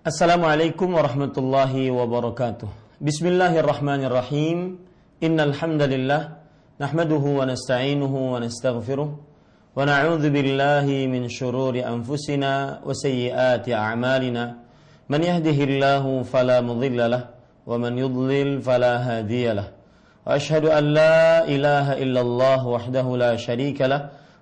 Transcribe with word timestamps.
Assalamualaikum 0.00 0.96
warahmatullahi 0.96 1.92
wabarakatuh. 1.92 2.72
Bismillahirrahmanirrahim. 3.04 4.80
Innal 5.20 5.52
hamdalillah 5.52 6.40
nahmaduhu 6.80 7.36
wa 7.36 7.44
nasta'inuhu 7.44 8.32
wa 8.32 8.40
nastaghfiruh 8.40 9.12
wa 9.76 9.84
min 11.04 11.28
shururi 11.28 11.84
anfusina 11.84 12.80
wa 12.80 12.96
sayyiati 12.96 13.76
a'malina. 13.76 14.64
Man 15.04 15.20
yahdihillahu 15.20 16.24
fala 16.24 16.64
mudilla 16.64 17.04
lah 17.04 17.22
wa 17.68 17.76
man 17.76 17.92
yudlil 18.00 18.64
fala 18.64 19.04
hadiya 19.04 19.52
lah. 19.52 19.68
Wa 20.24 20.40
illallah 22.00 22.60
wahdahu 22.64 23.20
la 23.20 23.36
sharika 23.36 23.84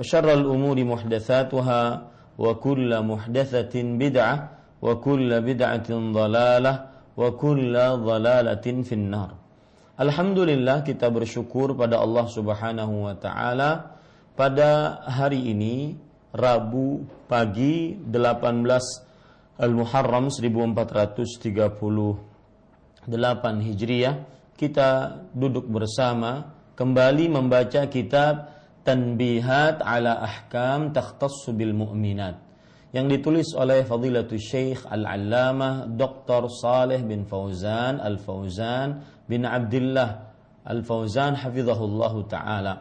وشر 0.00 0.28
الأمور 0.32 0.84
محدثاتها 0.84 1.82
وكل 2.38 2.90
محدثة 3.02 3.74
بدعة 3.74 4.56
wa 4.80 4.96
kulla 5.00 5.40
bid'atin 5.40 6.12
dhalalah 6.12 6.76
wa 7.16 7.28
kulla 7.34 7.96
dhalalatin 7.96 8.84
finnar. 8.84 9.36
Alhamdulillah 9.96 10.84
kita 10.84 11.08
bersyukur 11.08 11.72
pada 11.72 11.96
Allah 11.96 12.28
Subhanahu 12.28 13.08
wa 13.08 13.16
taala 13.16 13.96
pada 14.36 15.00
hari 15.08 15.48
ini 15.48 15.96
Rabu 16.36 17.08
pagi 17.24 17.96
18 17.96 19.56
Al-Muharram 19.56 20.28
1438 20.28 23.08
Hijriah 23.64 24.14
kita 24.60 24.88
duduk 25.32 25.64
bersama 25.64 26.52
kembali 26.76 27.32
membaca 27.32 27.88
kitab 27.88 28.52
Tanbihat 28.81 29.85
ala 29.85 30.25
Ahkam 30.25 30.89
Takhtassu 30.89 31.53
bil 31.53 31.73
Mu'minat 31.77 32.51
yang 32.91 33.07
ditulis 33.07 33.55
oleh 33.55 33.87
Fadilatul 33.87 34.41
Syekh 34.41 34.83
Al-Allamah 34.83 35.87
Dr. 35.87 36.51
Saleh 36.51 36.99
bin 37.05 37.23
Fauzan 37.23 38.03
Al-Fauzan 38.03 38.99
bin 39.31 39.47
Abdullah 39.47 40.33
Al-Fauzan 40.67 41.39
hafizahullah 41.39 42.13
taala. 42.27 42.73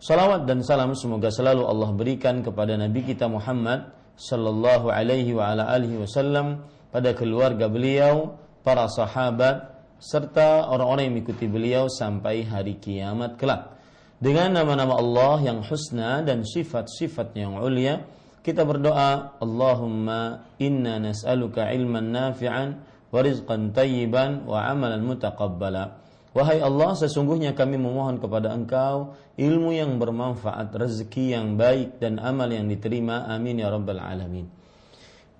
Salawat 0.00 0.48
dan 0.48 0.64
salam 0.64 0.96
semoga 0.96 1.28
selalu 1.28 1.68
Allah 1.68 1.92
berikan 1.92 2.40
kepada 2.40 2.72
Nabi 2.74 3.04
kita 3.04 3.28
Muhammad 3.28 3.92
sallallahu 4.16 4.88
alaihi 4.88 5.36
wa 5.36 5.52
ala 5.52 5.68
alihi 5.76 6.00
wasallam 6.00 6.64
pada 6.88 7.12
keluarga 7.12 7.68
beliau, 7.68 8.34
para 8.64 8.88
sahabat 8.88 9.76
serta 10.00 10.72
orang-orang 10.72 11.12
yang 11.12 11.14
mengikuti 11.20 11.46
beliau 11.46 11.84
sampai 11.86 12.48
hari 12.48 12.80
kiamat 12.80 13.36
kelak. 13.36 13.79
Dengan 14.20 14.52
nama-nama 14.52 15.00
Allah 15.00 15.40
yang 15.40 15.64
husna 15.64 16.20
dan 16.20 16.44
sifat-sifatnya 16.44 17.48
yang 17.48 17.56
ulia, 17.56 18.04
kita 18.44 18.68
berdoa 18.68 19.40
Allahumma 19.40 20.44
inna 20.60 21.00
nas'aluka 21.00 21.72
ilman 21.72 22.12
nafi'an 22.12 22.68
wa 23.08 23.18
rizqan 23.24 23.72
tayyiban 23.72 24.44
wa 24.44 24.68
amalan 24.68 25.00
mutaqabbala 25.08 26.00
Wahai 26.30 26.62
Allah, 26.62 26.94
sesungguhnya 26.94 27.58
kami 27.58 27.74
memohon 27.74 28.22
kepada 28.22 28.54
Engkau 28.54 29.18
ilmu 29.34 29.74
yang 29.74 29.98
bermanfaat, 29.98 30.70
rezeki 30.70 31.34
yang 31.34 31.58
baik 31.58 31.98
dan 31.98 32.22
amal 32.22 32.46
yang 32.46 32.70
diterima. 32.70 33.26
Amin 33.26 33.58
ya 33.58 33.66
rabbal 33.66 33.98
alamin. 33.98 34.46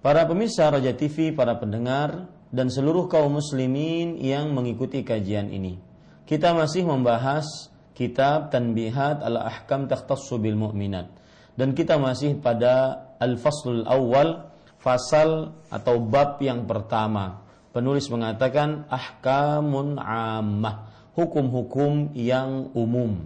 Para 0.03 0.27
pemirsa 0.27 0.67
Raja 0.67 0.91
TV, 0.91 1.31
para 1.31 1.55
pendengar 1.63 2.27
dan 2.51 2.75
seluruh 2.75 3.07
kaum 3.07 3.39
muslimin 3.39 4.19
yang 4.19 4.51
mengikuti 4.51 5.07
kajian 5.07 5.55
ini. 5.55 5.79
Kita 6.27 6.59
masih 6.59 6.83
membahas 6.83 7.70
kitab 8.01 8.49
Tanbihat 8.49 9.21
al-Ahkam 9.21 9.85
Takhtassu 9.85 10.41
bil 10.41 10.57
Mu'minat. 10.57 11.13
Dan 11.53 11.77
kita 11.77 12.01
masih 12.01 12.41
pada 12.41 12.97
al-faslul 13.21 13.85
awal 13.85 14.49
fasal 14.81 15.53
atau 15.69 16.01
bab 16.01 16.41
yang 16.41 16.65
pertama. 16.65 17.45
Penulis 17.77 18.09
mengatakan 18.09 18.89
ahkamun 18.89 20.01
ammah 20.01 20.89
hukum-hukum 21.13 22.17
yang 22.17 22.73
umum. 22.73 23.21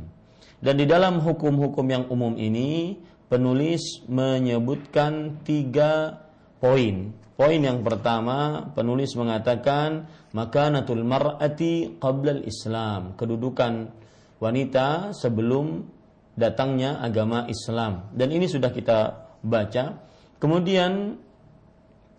Dan 0.59 0.75
di 0.83 0.91
dalam 0.91 1.23
hukum-hukum 1.23 1.87
yang 1.87 2.05
umum 2.11 2.35
ini 2.35 2.99
penulis 3.31 4.03
menyebutkan 4.11 5.39
tiga 5.47 6.19
poin. 6.59 7.15
Poin 7.35 7.59
yang 7.59 7.83
pertama 7.83 8.71
penulis 8.75 9.15
mengatakan 9.19 10.07
makanatul 10.35 11.03
mar'ati 11.03 11.99
qabla 11.99 12.43
islam 12.47 13.19
kedudukan 13.19 13.91
wanita 14.45 15.17
sebelum 15.17 15.89
datangnya 16.37 17.01
agama 17.01 17.49
Islam. 17.49 18.13
Dan 18.13 18.29
ini 18.29 18.45
sudah 18.45 18.69
kita 18.69 18.99
baca. 19.41 20.05
Kemudian 20.37 21.17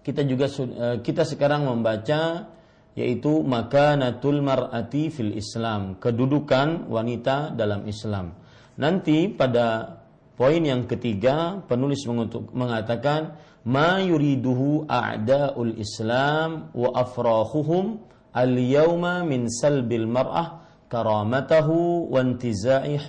kita 0.01 0.25
juga 0.25 0.49
eh, 0.49 0.97
kita 1.05 1.21
sekarang 1.21 1.69
membaca 1.69 2.49
yaitu 2.95 3.43
maka 3.43 3.99
natul 3.99 4.39
mar'ati 4.39 5.11
fil 5.11 5.35
Islam 5.35 5.99
kedudukan 5.99 6.87
wanita 6.87 7.51
dalam 7.53 7.83
Islam. 7.85 8.33
Nanti 8.79 9.27
pada 9.27 9.99
poin 10.39 10.63
yang 10.63 10.87
ketiga 10.87 11.59
penulis 11.67 12.07
mengatakan 12.55 13.35
ma 13.67 13.99
yuriduhu 13.99 14.87
a'daul 14.87 15.75
Islam 15.75 16.71
wa 16.71 16.89
afrahuhum 16.95 17.99
al 18.31 18.53
yauma 18.55 19.27
min 19.27 19.51
salbil 19.51 20.07
mar'ah 20.07 20.64
karamatahu 20.89 22.09
wa 22.11 22.19
intiza'i. 22.21 22.99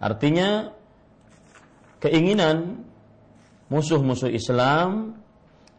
Artinya 0.00 0.48
keinginan 2.02 2.84
musuh-musuh 3.72 4.30
Islam 4.30 5.18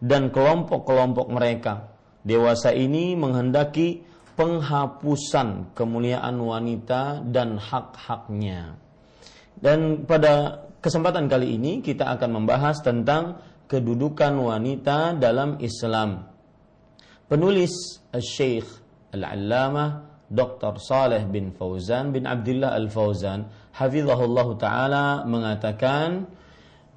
dan 0.01 0.33
kelompok-kelompok 0.33 1.27
mereka 1.31 1.93
dewasa 2.25 2.73
ini 2.73 3.13
menghendaki 3.13 4.01
penghapusan 4.35 5.71
kemuliaan 5.77 6.35
wanita 6.41 7.23
dan 7.23 7.55
hak-haknya. 7.55 8.75
Dan 9.55 10.03
pada 10.03 10.67
kesempatan 10.83 11.31
kali 11.31 11.55
ini 11.55 11.79
kita 11.79 12.11
akan 12.19 12.43
membahas 12.43 12.83
tentang 12.83 13.39
kedudukan 13.71 14.35
wanita 14.35 15.15
dalam 15.15 15.57
Islam. 15.63 16.27
Penulis 17.25 18.03
Syekh 18.19 18.67
Al-Allamah 19.15 20.14
Dr. 20.25 20.81
Saleh 20.81 21.21
bin 21.29 21.53
Fauzan 21.53 22.09
bin 22.09 22.25
Abdullah 22.25 22.73
Al-Fauzan 22.73 23.45
hafizahullah 23.77 24.47
taala 24.57 25.05
mengatakan 25.29 26.25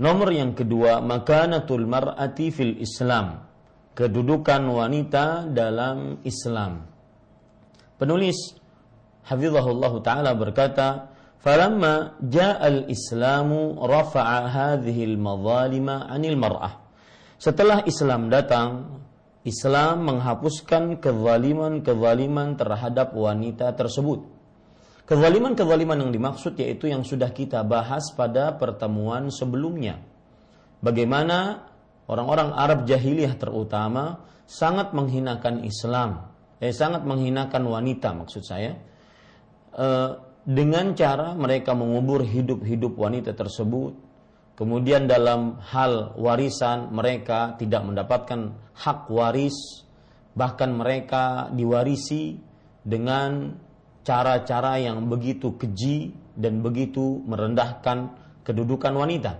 nomor 0.00 0.32
yang 0.32 0.56
kedua 0.56 1.04
makanatul 1.04 1.84
mar'ati 1.84 2.48
fil 2.48 2.80
Islam 2.80 3.44
kedudukan 3.92 4.62
wanita 4.64 5.44
dalam 5.52 6.25
Islam 6.25 6.88
penulis 8.00 8.56
hafizahullah 9.28 9.92
taala 10.00 10.32
berkata 10.32 11.12
falamma 11.44 12.16
ja'al 12.24 12.88
islamu 12.88 13.76
rafa'a 13.84 14.48
hadhihi 14.48 15.04
al-madhalima 15.04 16.08
'anil 16.08 16.38
mar'ah 16.40 16.81
setelah 17.36 17.84
Islam 17.84 18.32
datang 18.32 19.04
Islam 19.46 20.06
menghapuskan 20.08 20.99
kezaliman-kezaliman 20.99 22.58
terhadap 22.58 23.14
wanita 23.14 23.70
tersebut. 23.79 24.26
Kezaliman-kezaliman 25.08 26.05
yang 26.05 26.12
dimaksud 26.12 26.58
yaitu 26.61 26.90
yang 26.93 27.06
sudah 27.06 27.32
kita 27.32 27.64
bahas 27.64 28.12
pada 28.12 28.52
pertemuan 28.58 29.32
sebelumnya. 29.32 30.02
Bagaimana 30.85 31.69
orang-orang 32.11 32.52
Arab 32.52 32.85
jahiliyah 32.85 33.38
terutama 33.40 34.26
sangat 34.44 34.93
menghinakan 34.93 35.64
Islam, 35.64 36.29
eh 36.61 36.75
sangat 36.75 37.08
menghinakan 37.08 37.62
wanita 37.67 38.12
maksud 38.14 38.43
saya. 38.44 38.76
Eh, 39.73 40.11
dengan 40.49 40.96
cara 40.96 41.37
mereka 41.37 41.76
mengubur 41.76 42.25
hidup-hidup 42.25 42.96
wanita 42.96 43.37
tersebut. 43.37 44.07
Kemudian 44.58 45.06
dalam 45.06 45.62
hal 45.62 46.19
warisan 46.19 46.90
mereka 46.90 47.55
tidak 47.55 47.87
mendapatkan 47.87 48.58
hak 48.75 49.06
waris, 49.06 49.55
bahkan 50.34 50.75
mereka 50.75 51.46
diwarisi 51.55 52.34
dengan 52.82 53.55
cara-cara 54.02 54.82
yang 54.82 55.06
begitu 55.06 55.55
keji 55.55 56.10
dan 56.34 56.58
begitu 56.58 57.22
merendahkan 57.22 58.19
kedudukan 58.43 58.99
wanita. 58.99 59.38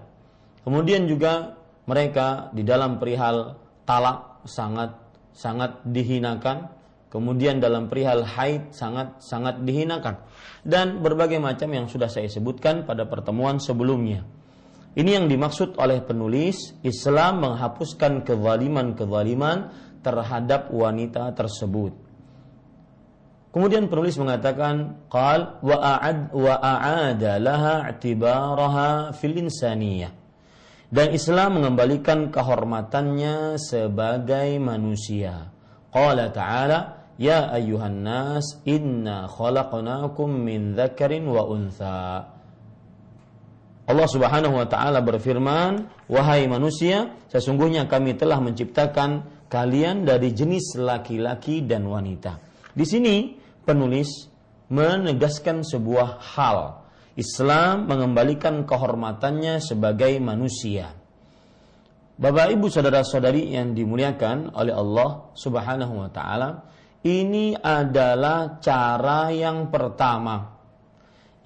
Kemudian 0.62 1.11
juga 1.11 1.59
mereka 1.91 2.55
di 2.55 2.62
dalam 2.62 3.03
perihal 3.03 3.59
talak 3.82 4.47
sangat 4.47 4.94
sangat 5.35 5.82
dihinakan 5.82 6.79
Kemudian 7.09 7.56
dalam 7.56 7.88
perihal 7.88 8.20
haid 8.20 8.69
sangat-sangat 8.69 9.65
dihinakan 9.65 10.20
dan 10.61 11.00
berbagai 11.00 11.41
macam 11.41 11.73
yang 11.73 11.88
sudah 11.88 12.05
saya 12.05 12.29
sebutkan 12.29 12.85
pada 12.85 13.09
pertemuan 13.09 13.56
sebelumnya. 13.56 14.29
Ini 14.99 15.11
yang 15.15 15.31
dimaksud 15.31 15.79
oleh 15.79 16.03
penulis 16.03 16.75
Islam 16.83 17.47
menghapuskan 17.47 18.27
kezaliman-kezaliman 18.27 19.71
terhadap 20.03 20.75
wanita 20.75 21.31
tersebut. 21.39 21.95
Kemudian 23.55 23.87
penulis 23.87 24.19
mengatakan 24.19 25.06
qal 25.06 25.62
wa 25.62 25.77
a'ad 25.79 26.35
wa 26.35 26.55
a'ada 26.59 27.39
laha 27.39 27.87
i'tibaraha 27.95 29.15
fil 29.15 29.39
insaniyah. 29.39 30.11
Dan 30.91 31.15
Islam 31.15 31.62
mengembalikan 31.62 32.35
kehormatannya 32.35 33.55
sebagai 33.61 34.59
manusia. 34.59 35.55
Qala 35.94 36.33
ta'ala 36.35 36.99
Ya 37.19 37.51
ayuhan 37.51 38.06
nas 38.06 38.62
inna 38.62 39.27
khalaqnakum 39.27 40.31
min 40.39 40.79
dzakarin 40.79 41.27
wa 41.27 41.51
untha. 41.51 42.38
Allah 43.88 44.05
Subhanahu 44.05 44.52
wa 44.52 44.69
taala 44.69 45.00
berfirman, 45.00 45.88
"Wahai 46.12 46.44
manusia, 46.44 47.17
sesungguhnya 47.32 47.88
kami 47.88 48.20
telah 48.20 48.37
menciptakan 48.37 49.25
kalian 49.49 50.05
dari 50.05 50.37
jenis 50.37 50.76
laki-laki 50.76 51.64
dan 51.64 51.88
wanita." 51.88 52.37
Di 52.76 52.85
sini 52.85 53.32
penulis 53.64 54.29
menegaskan 54.69 55.64
sebuah 55.64 56.20
hal. 56.37 56.85
Islam 57.17 57.88
mengembalikan 57.88 58.62
kehormatannya 58.69 59.58
sebagai 59.58 60.20
manusia. 60.20 60.94
Bapak 62.14 62.55
Ibu 62.55 62.69
saudara-saudari 62.70 63.56
yang 63.56 63.73
dimuliakan 63.73 64.52
oleh 64.55 64.75
Allah 64.76 65.32
Subhanahu 65.32 66.05
wa 66.05 66.11
taala, 66.12 66.69
ini 67.02 67.56
adalah 67.56 68.61
cara 68.61 69.32
yang 69.32 69.73
pertama 69.73 70.61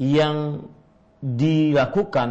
yang 0.00 0.64
dilakukan 1.22 2.30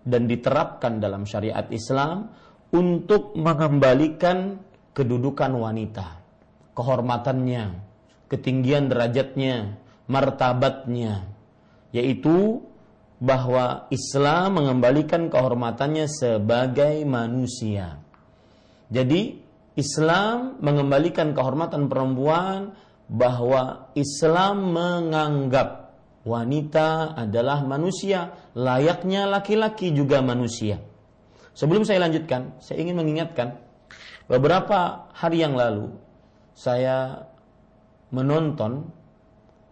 dan 0.00 0.22
diterapkan 0.24 0.96
dalam 0.96 1.28
syariat 1.28 1.68
Islam 1.68 2.32
untuk 2.72 3.36
mengembalikan 3.36 4.56
kedudukan 4.96 5.52
wanita, 5.54 6.24
kehormatannya, 6.72 7.64
ketinggian 8.32 8.88
derajatnya, 8.88 9.76
martabatnya, 10.08 11.28
yaitu 11.92 12.64
bahwa 13.20 13.84
Islam 13.92 14.56
mengembalikan 14.56 15.28
kehormatannya 15.28 16.08
sebagai 16.08 17.04
manusia. 17.04 18.00
Jadi 18.88 19.36
Islam 19.76 20.58
mengembalikan 20.58 21.36
kehormatan 21.36 21.86
perempuan 21.86 22.74
bahwa 23.06 23.92
Islam 23.94 24.72
menganggap 24.72 25.79
wanita 26.24 27.16
adalah 27.16 27.64
manusia, 27.64 28.34
layaknya 28.52 29.24
laki-laki 29.28 29.92
juga 29.94 30.20
manusia. 30.20 30.80
Sebelum 31.56 31.84
saya 31.84 32.06
lanjutkan, 32.06 32.60
saya 32.62 32.80
ingin 32.80 32.96
mengingatkan 32.96 33.58
beberapa 34.30 35.10
hari 35.12 35.42
yang 35.42 35.58
lalu 35.58 35.90
saya 36.54 37.26
menonton 38.12 38.90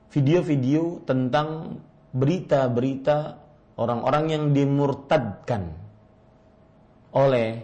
video-video 0.08 1.04
tentang 1.04 1.78
berita-berita 2.16 3.36
orang-orang 3.76 4.24
yang 4.32 4.44
dimurtadkan 4.56 5.76
oleh 7.12 7.60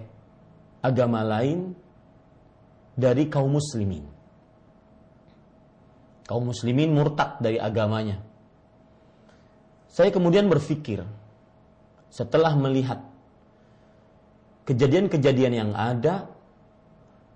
agama 0.85 1.25
lain 1.25 1.73
dari 2.95 3.27
kaum 3.33 3.57
muslimin. 3.57 4.05
Kaum 6.25 6.49
muslimin 6.49 6.93
murtad 6.93 7.41
dari 7.41 7.61
agamanya. 7.61 8.34
Saya 9.94 10.11
kemudian 10.11 10.50
berpikir 10.50 11.06
setelah 12.11 12.58
melihat 12.58 12.99
kejadian-kejadian 14.67 15.55
yang 15.55 15.70
ada, 15.70 16.26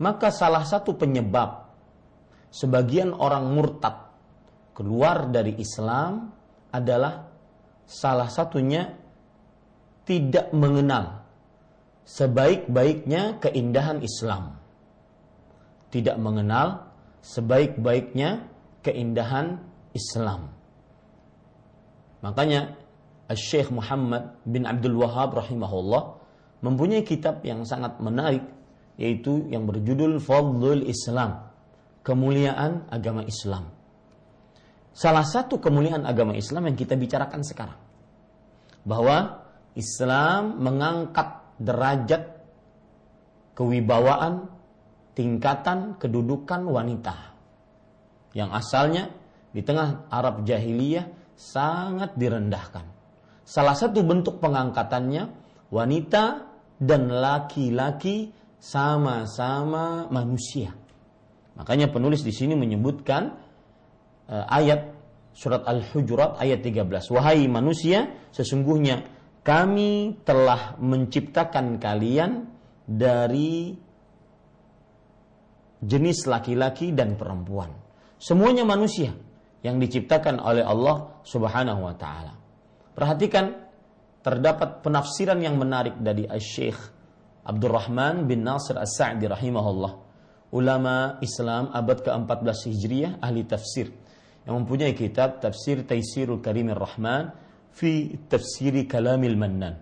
maka 0.03 0.35
salah 0.35 0.67
satu 0.67 0.99
penyebab 0.99 1.71
sebagian 2.51 3.15
orang 3.15 3.47
murtad 3.55 4.11
keluar 4.75 5.31
dari 5.31 5.55
Islam 5.63 6.35
adalah 6.75 7.31
salah 7.87 8.27
satunya 8.27 8.91
tidak 10.03 10.51
mengenal 10.51 11.23
sebaik-baiknya 12.03 13.39
keindahan 13.39 14.03
Islam 14.03 14.59
tidak 15.89 16.17
mengenal 16.21 16.93
sebaik-baiknya 17.25 18.45
keindahan 18.85 19.61
Islam. 19.97 20.53
Makanya 22.25 22.75
Syekh 23.33 23.69
Muhammad 23.69 24.41
bin 24.49 24.65
Abdul 24.65 24.97
Wahab 24.99 25.37
rahimahullah 25.37 26.17
mempunyai 26.65 27.05
kitab 27.05 27.45
yang 27.45 27.63
sangat 27.69 28.01
menarik 28.03 28.43
yaitu 28.99 29.47
yang 29.47 29.69
berjudul 29.69 30.19
Fadlul 30.19 30.83
Islam, 30.89 31.47
kemuliaan 32.03 32.91
agama 32.91 33.23
Islam. 33.23 33.71
Salah 34.91 35.23
satu 35.23 35.63
kemuliaan 35.63 36.03
agama 36.03 36.35
Islam 36.35 36.67
yang 36.67 36.75
kita 36.75 36.99
bicarakan 36.99 37.47
sekarang 37.47 37.79
bahwa 38.83 39.47
Islam 39.79 40.59
mengangkat 40.59 41.39
derajat 41.63 42.23
kewibawaan 43.55 44.51
tingkatan 45.15 45.95
kedudukan 46.03 46.67
wanita 46.67 47.15
yang 48.35 48.51
asalnya 48.51 49.15
di 49.55 49.63
tengah 49.63 50.11
Arab 50.11 50.43
jahiliyah 50.43 51.18
sangat 51.39 52.19
direndahkan. 52.19 52.83
Salah 53.47 53.79
satu 53.79 54.03
bentuk 54.03 54.43
pengangkatannya 54.43 55.31
wanita 55.71 56.25
dan 56.83 57.09
laki-laki 57.09 58.35
sama-sama 58.59 60.11
manusia. 60.11 60.75
Makanya 61.55 61.89
penulis 61.95 62.27
di 62.27 62.35
sini 62.35 62.59
menyebutkan 62.59 63.23
uh, 64.29 64.45
ayat 64.51 64.99
surat 65.33 65.63
Al-Hujurat 65.63 66.43
ayat 66.43 66.61
13. 66.67 67.15
Wahai 67.15 67.47
manusia, 67.47 68.11
sesungguhnya 68.35 69.07
kami 69.47 70.19
telah 70.27 70.75
menciptakan 70.83 71.79
kalian 71.79 72.51
dari 72.85 73.79
jenis 75.79 76.27
laki-laki 76.27 76.91
dan 76.91 77.15
perempuan. 77.15 77.71
Semuanya 78.19 78.67
manusia 78.67 79.15
yang 79.63 79.79
diciptakan 79.79 80.43
oleh 80.43 80.67
Allah 80.67 81.18
Subhanahu 81.29 81.85
wa 81.85 81.93
taala. 81.93 82.33
Perhatikan 82.97 83.53
terdapat 84.25 84.81
penafsiran 84.81 85.37
yang 85.45 85.61
menarik 85.61 86.01
dari 86.01 86.25
Syekh 86.41 86.81
Abdurrahman 87.45 88.25
bin 88.25 88.45
Nasir 88.45 88.81
As-Sa'di 88.81 89.29
rahimahullah. 89.29 89.93
Ulama 90.57 91.21
Islam 91.21 91.69
abad 91.77 92.01
ke-14 92.01 92.73
Hijriah 92.73 93.13
ahli 93.21 93.45
tafsir 93.45 93.93
yang 94.49 94.65
mempunyai 94.65 94.97
kitab 94.97 95.45
Tafsir 95.45 95.85
Taisirul 95.85 96.41
Karimir 96.41 96.81
Rahman 96.81 97.29
fi 97.69 98.17
Tafsiri 98.17 98.89
Kalamil 98.89 99.37
Mannan 99.37 99.77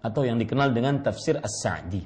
atau 0.00 0.24
yang 0.24 0.40
dikenal 0.40 0.72
dengan 0.72 1.04
Tafsir 1.04 1.36
As-Sa'di. 1.36 2.00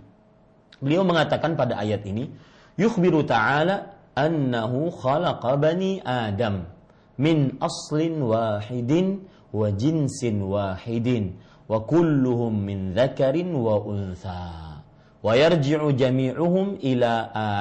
Beliau 0.82 1.06
mengatakan 1.06 1.54
pada 1.54 1.78
ayat 1.78 2.02
ini, 2.10 2.26
yukhbiru 2.74 3.22
ta'ala 3.22 4.10
annahu 4.18 4.90
khalaqa 4.90 5.54
bani 5.54 6.02
Adam 6.02 6.79
min 7.20 7.60
aslin 7.60 8.24
wahidin 8.24 9.28
wa 9.52 9.68
jinsin 9.68 10.40
wahidin 10.40 11.36
wa 11.68 11.84
kulluhum 11.84 12.64
min 12.64 12.96
dhakarin 12.96 13.52
wa 13.52 13.76
untha 13.84 14.80
wa 15.20 15.32
yarji'u 15.36 15.92
jami'uhum 15.92 16.80
ila 16.80 17.12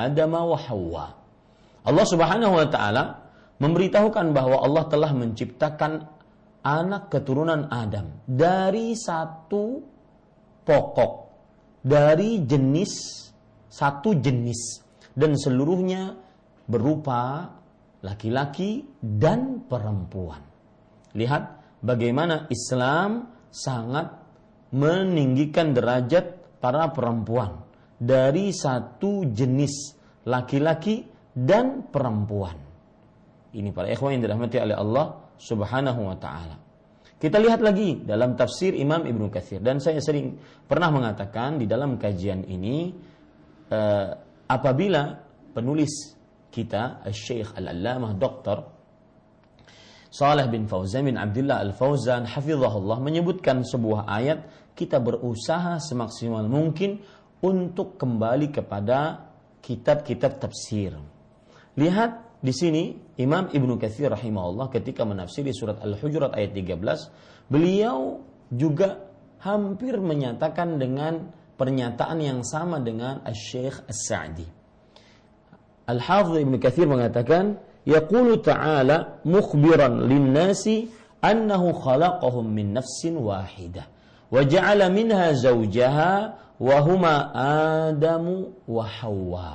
Adam 0.07 0.31
wa 0.31 0.55
Hawa. 0.55 1.07
Allah 1.83 2.05
Subhanahu 2.07 2.55
wa 2.55 2.67
taala 2.71 3.03
memberitahukan 3.59 4.31
bahwa 4.31 4.63
Allah 4.63 4.87
telah 4.87 5.11
menciptakan 5.11 6.07
anak 6.63 7.11
keturunan 7.11 7.67
Adam 7.67 8.23
dari 8.23 8.95
satu 8.95 9.83
pokok 10.63 11.13
dari 11.83 12.43
jenis 12.43 12.91
satu 13.71 14.15
jenis 14.17 14.83
dan 15.15 15.35
seluruhnya 15.35 16.15
berupa 16.67 17.53
laki-laki 18.03 18.85
dan 18.99 19.65
perempuan. 19.67 20.39
Lihat 21.15 21.43
bagaimana 21.83 22.47
Islam 22.47 23.27
sangat 23.49 24.13
meninggikan 24.69 25.73
derajat 25.73 26.59
para 26.61 26.91
perempuan 26.93 27.65
dari 27.97 28.53
satu 28.53 29.27
jenis 29.27 29.97
laki-laki 30.29 31.03
dan 31.33 31.89
perempuan. 31.89 32.55
Ini 33.49 33.69
para 33.73 33.89
ikhwan 33.89 34.19
yang 34.19 34.23
dirahmati 34.29 34.57
oleh 34.61 34.77
Allah 34.77 35.05
Subhanahu 35.39 36.01
wa 36.05 36.17
taala. 36.19 36.57
Kita 37.19 37.35
lihat 37.35 37.59
lagi 37.59 37.99
dalam 38.07 38.39
tafsir 38.39 38.71
Imam 38.77 39.03
Ibnu 39.03 39.27
Katsir 39.27 39.59
dan 39.59 39.83
saya 39.83 39.99
sering 39.99 40.39
pernah 40.63 40.87
mengatakan 40.87 41.59
di 41.59 41.67
dalam 41.67 41.99
kajian 41.99 42.47
ini 42.47 42.95
eh, 43.67 44.09
apabila 44.47 45.19
penulis 45.51 46.18
kita 46.49 47.05
Syekh 47.09 47.55
Al-Allamah 47.55 48.13
Dr. 48.17 48.57
Saleh 50.09 50.49
bin 50.49 50.65
Fauzan 50.65 51.05
bin 51.05 51.21
Abdullah 51.21 51.61
Al-Fauzan 51.61 52.25
hafizahullah 52.25 52.97
menyebutkan 52.97 53.61
sebuah 53.61 54.09
ayat 54.09 54.73
kita 54.73 54.97
berusaha 54.97 55.77
semaksimal 55.77 56.49
mungkin 56.49 56.97
untuk 57.45 58.01
kembali 58.01 58.49
kepada 58.49 59.29
kitab-kitab 59.61 60.41
tafsir. 60.41 60.97
Lihat 61.77 62.41
di 62.41 62.53
sini 62.55 62.83
Imam 63.21 63.53
Ibnu 63.53 63.77
Katsir 63.77 64.09
rahimahullah 64.09 64.73
ketika 64.73 65.05
menafsiri 65.05 65.53
surat 65.53 65.77
Al-Hujurat 65.83 66.33
ayat 66.33 66.57
13, 66.57 67.51
beliau 67.51 68.25
juga 68.49 69.05
hampir 69.45 69.99
menyatakan 70.01 70.81
dengan 70.81 71.31
pernyataan 71.59 72.17
yang 72.23 72.39
sama 72.41 72.79
dengan 72.81 73.21
Asy-Syaikh 73.23 73.85
As-Sa'di. 73.85 74.58
Al-Hafidz 75.89 76.46
Ibnu 76.46 76.62
Katsir 76.62 76.86
mengatakan, 76.86 77.58
yaqulu 77.89 78.38
ta'ala 78.46 79.25
mukhbiran 79.25 80.05
lin-nasi 80.05 80.93
annahu 81.25 81.74
khalaqahum 81.74 82.46
min 82.46 82.77
nafsin 82.77 83.17
wahidah 83.17 83.89
wa 84.29 84.46
ja'ala 84.46 84.93
minha 84.93 85.34
zawjaha 85.34 86.13
wa 86.62 86.77
huma 86.86 87.34
Adamu 87.89 88.53
wa 88.69 88.86
Hawa. 88.86 89.51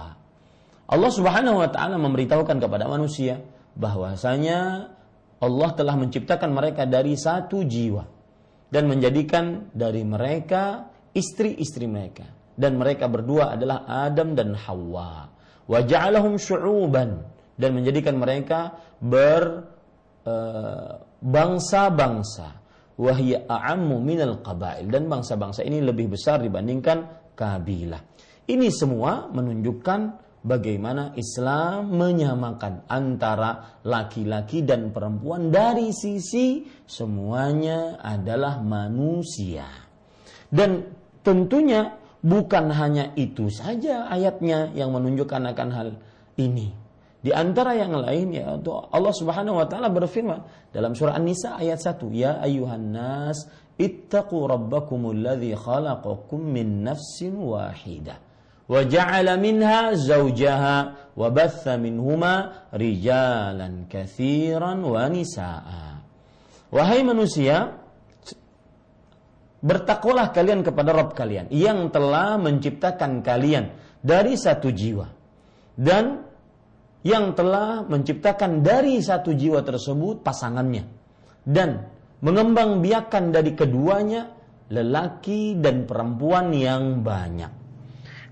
Allah 0.85 1.11
Subhanahu 1.11 1.65
wa 1.65 1.69
taala 1.73 1.97
memberitahukan 1.97 2.61
kepada 2.61 2.85
manusia 2.85 3.41
bahwasanya 3.73 4.93
Allah 5.41 5.71
telah 5.77 5.97
menciptakan 5.97 6.53
mereka 6.53 6.85
dari 6.85 7.17
satu 7.17 7.65
jiwa 7.65 8.05
dan 8.69 8.89
menjadikan 8.89 9.73
dari 9.73 10.05
mereka 10.05 10.93
istri-istri 11.17 11.89
mereka 11.89 12.29
dan 12.55 12.77
mereka 12.77 13.09
berdua 13.09 13.57
adalah 13.57 13.85
Adam 13.87 14.37
dan 14.37 14.53
Hawa. 14.55 15.34
Wa 15.65 15.81
ja'alahum 15.81 16.37
syu'uban 16.37 17.25
dan 17.57 17.71
menjadikan 17.73 18.19
mereka 18.21 18.77
ber 19.01 19.65
eh, 20.27 20.93
bangsa-bangsa 21.25 22.65
wahya 22.95 23.49
a'ammu 23.49 23.99
minal 23.99 24.39
qabail 24.45 24.87
dan 24.87 25.11
bangsa-bangsa 25.11 25.67
ini 25.67 25.83
lebih 25.83 26.15
besar 26.15 26.39
dibandingkan 26.43 27.33
kabilah. 27.35 28.03
Ini 28.45 28.69
semua 28.69 29.33
menunjukkan 29.33 30.01
bagaimana 30.45 31.17
Islam 31.17 31.97
menyamakan 31.97 32.85
antara 32.87 33.81
laki-laki 33.83 34.63
dan 34.63 34.93
perempuan 34.93 35.49
dari 35.49 35.91
sisi 35.91 36.63
semuanya 36.85 37.99
adalah 38.05 38.61
manusia. 38.61 39.65
Dan 40.53 40.85
tentunya 41.25 42.04
bukan 42.25 42.73
hanya 42.73 43.13
itu 43.21 43.53
saja 43.53 44.09
ayatnya 44.09 44.73
yang 44.73 44.97
menunjukkan 44.97 45.45
akan 45.53 45.69
hal 45.77 45.89
ini. 46.41 46.73
Di 47.25 47.33
antara 47.33 47.73
yang 47.73 47.97
lain 47.97 48.37
ya 48.37 48.57
Allah 48.93 49.15
Subhanahu 49.17 49.61
wa 49.61 49.65
taala 49.69 49.89
berfirman 49.89 50.45
dalam 50.73 50.93
surah 50.93 51.17
An-Nisa 51.17 51.57
ayat 51.57 51.81
1, 51.81 52.13
"Ya 52.13 52.37
ayuhan 52.41 52.93
nas, 52.93 53.49
ittaqu 53.81 54.45
rabbakumul 54.45 55.25
ladzi 55.25 55.57
khalaqakum 55.57 56.41
min 56.41 56.85
nafsin 56.85 57.33
wahidah 57.37 58.21
wa 58.65 58.81
ja'ala 58.81 59.41
minha 59.41 59.93
zawjaha 59.97 60.77
wa 61.17 61.29
batha 61.33 61.81
minhuma 61.81 62.69
rijalan 62.77 63.89
katsiran 63.89 64.85
wa 64.85 65.09
nisaa." 65.09 66.05
Wahai 66.69 67.09
manusia, 67.09 67.84
bertakwalah 69.65 70.29
kalian 70.37 70.61
kepada 70.61 70.93
Rabb 70.93 71.17
kalian 71.17 71.49
yang 71.49 71.89
telah 71.89 72.37
menciptakan 72.37 73.25
kalian 73.25 73.73
dari 74.05 74.37
satu 74.37 74.69
jiwa 74.69 75.09
dan 75.81 76.21
yang 77.01 77.33
telah 77.33 77.85
menciptakan 77.89 78.61
dari 78.61 79.01
satu 79.01 79.33
jiwa 79.33 79.65
tersebut 79.65 80.21
pasangannya 80.21 80.85
dan 81.49 81.89
mengembang 82.21 82.85
biakan 82.85 83.33
dari 83.33 83.57
keduanya 83.57 84.33
lelaki 84.73 85.61
dan 85.61 85.85
perempuan 85.85 86.53
yang 86.57 87.05
banyak. 87.05 87.53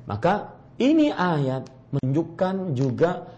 Maka 0.09 0.57
ini 0.81 1.13
ayat 1.13 1.69
menunjukkan 1.93 2.73
juga 2.73 3.29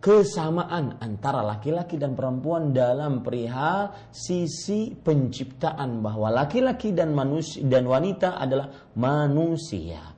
kesamaan 0.00 1.00
antara 1.02 1.42
laki-laki 1.42 1.96
dan 1.98 2.14
perempuan 2.14 2.70
dalam 2.70 3.24
perihal 3.24 3.90
sisi 4.12 4.94
penciptaan 4.94 6.04
bahwa 6.04 6.30
laki-laki 6.30 6.92
dan 6.94 7.16
manusia 7.16 7.64
dan 7.66 7.88
wanita 7.88 8.38
adalah 8.38 8.92
manusia. 8.94 10.14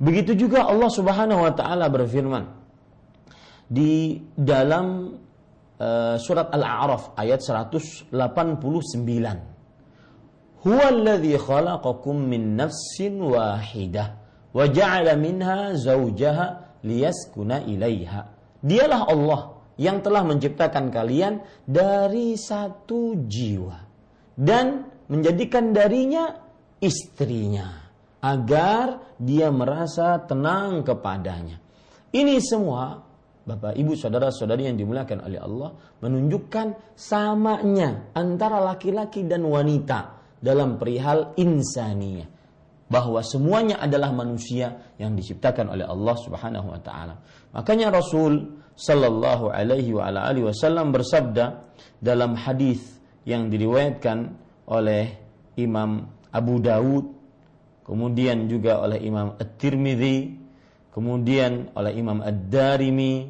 Begitu 0.00 0.32
juga 0.32 0.64
Allah 0.64 0.88
Subhanahu 0.88 1.44
wa 1.44 1.52
taala 1.52 1.88
berfirman, 1.92 2.44
di 3.70 4.18
dalam 4.34 5.14
uh, 5.78 6.16
surat 6.18 6.50
Al-A'raf 6.50 7.14
ayat 7.14 7.38
189. 7.38 8.10
Huwa 10.60 10.84
alladhi 10.92 11.40
khalaqakum 11.40 12.16
min 12.28 12.58
nafsin 12.58 13.16
wahidah 13.22 14.20
wa 14.52 14.64
ja'ala 14.68 15.16
minha 15.16 15.72
zawjaha 15.78 16.80
liyaskuna 16.84 17.64
ilaiha. 17.64 18.39
Dialah 18.60 19.02
Allah 19.08 19.40
yang 19.80 20.04
telah 20.04 20.20
menciptakan 20.24 20.92
kalian 20.92 21.40
dari 21.64 22.36
satu 22.36 23.16
jiwa 23.24 23.78
dan 24.36 24.84
menjadikan 25.08 25.72
darinya 25.72 26.36
istrinya 26.80 27.88
agar 28.20 29.16
dia 29.16 29.48
merasa 29.48 30.20
tenang 30.28 30.84
kepadanya. 30.84 31.56
Ini 32.12 32.36
semua 32.44 33.10
Bapak, 33.40 33.72
Ibu, 33.72 33.96
saudara-saudari 33.96 34.68
yang 34.68 34.76
dimuliakan 34.76 35.26
oleh 35.26 35.40
Allah 35.40 35.72
menunjukkan 36.04 36.92
samanya 36.92 38.12
antara 38.12 38.60
laki-laki 38.60 39.24
dan 39.24 39.42
wanita 39.48 40.20
dalam 40.38 40.76
perihal 40.76 41.34
insaniyah 41.40 42.28
bahwa 42.90 43.22
semuanya 43.22 43.78
adalah 43.78 44.10
manusia 44.10 44.94
yang 44.98 45.14
diciptakan 45.14 45.72
oleh 45.72 45.86
Allah 45.86 46.16
Subhanahu 46.18 46.74
wa 46.74 46.80
taala. 46.82 47.14
Makanya 47.50 47.90
Rasul 47.90 48.62
sallallahu 48.78 49.50
alaihi 49.52 49.92
wa 49.92 50.08
alihi 50.08 50.48
wasallam 50.48 50.94
bersabda 50.94 51.66
dalam 52.00 52.38
hadis 52.38 52.80
yang 53.28 53.52
diriwayatkan 53.52 54.32
oleh 54.70 55.18
Imam 55.60 56.08
Abu 56.32 56.62
Dawud 56.62 57.04
kemudian 57.84 58.48
juga 58.48 58.80
oleh 58.80 59.02
Imam 59.02 59.36
At-Tirmidzi 59.36 60.40
kemudian 60.94 61.74
oleh 61.76 61.92
Imam 61.98 62.24
Ad-Darimi 62.24 63.28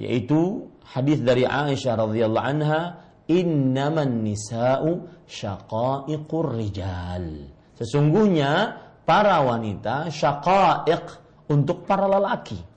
yaitu 0.00 0.70
hadis 0.86 1.20
dari 1.20 1.44
Aisyah 1.44 2.08
radhiyallahu 2.08 2.46
anha 2.46 3.10
innaman 3.28 4.24
nisa'u 4.24 5.06
syaqaiqur 5.28 6.56
rijal. 6.56 7.52
Sesungguhnya 7.76 8.80
para 9.04 9.42
wanita 9.44 10.08
syaqaiq 10.08 11.04
untuk 11.50 11.84
para 11.84 12.06
lelaki 12.06 12.69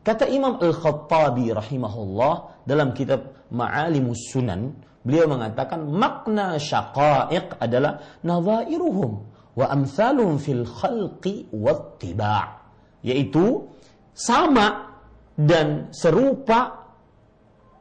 kata 0.00 0.28
Imam 0.28 0.56
Al-Khattabi 0.60 1.52
rahimahullah 1.52 2.64
dalam 2.64 2.92
kitab 2.96 3.48
Ma'alimus 3.52 4.30
Sunan 4.32 4.72
beliau 5.04 5.28
mengatakan 5.28 5.88
makna 5.88 6.60
syaqaiq 6.60 7.56
adalah 7.56 8.20
nadhairuhum 8.20 9.10
wa 9.56 9.66
amsaluhum 9.66 10.38
fil 10.38 10.64
khalqi 10.64 11.48
wattiba' 11.50 12.60
yaitu 13.02 13.66
sama 14.12 14.92
dan 15.40 15.88
serupa 15.96 16.92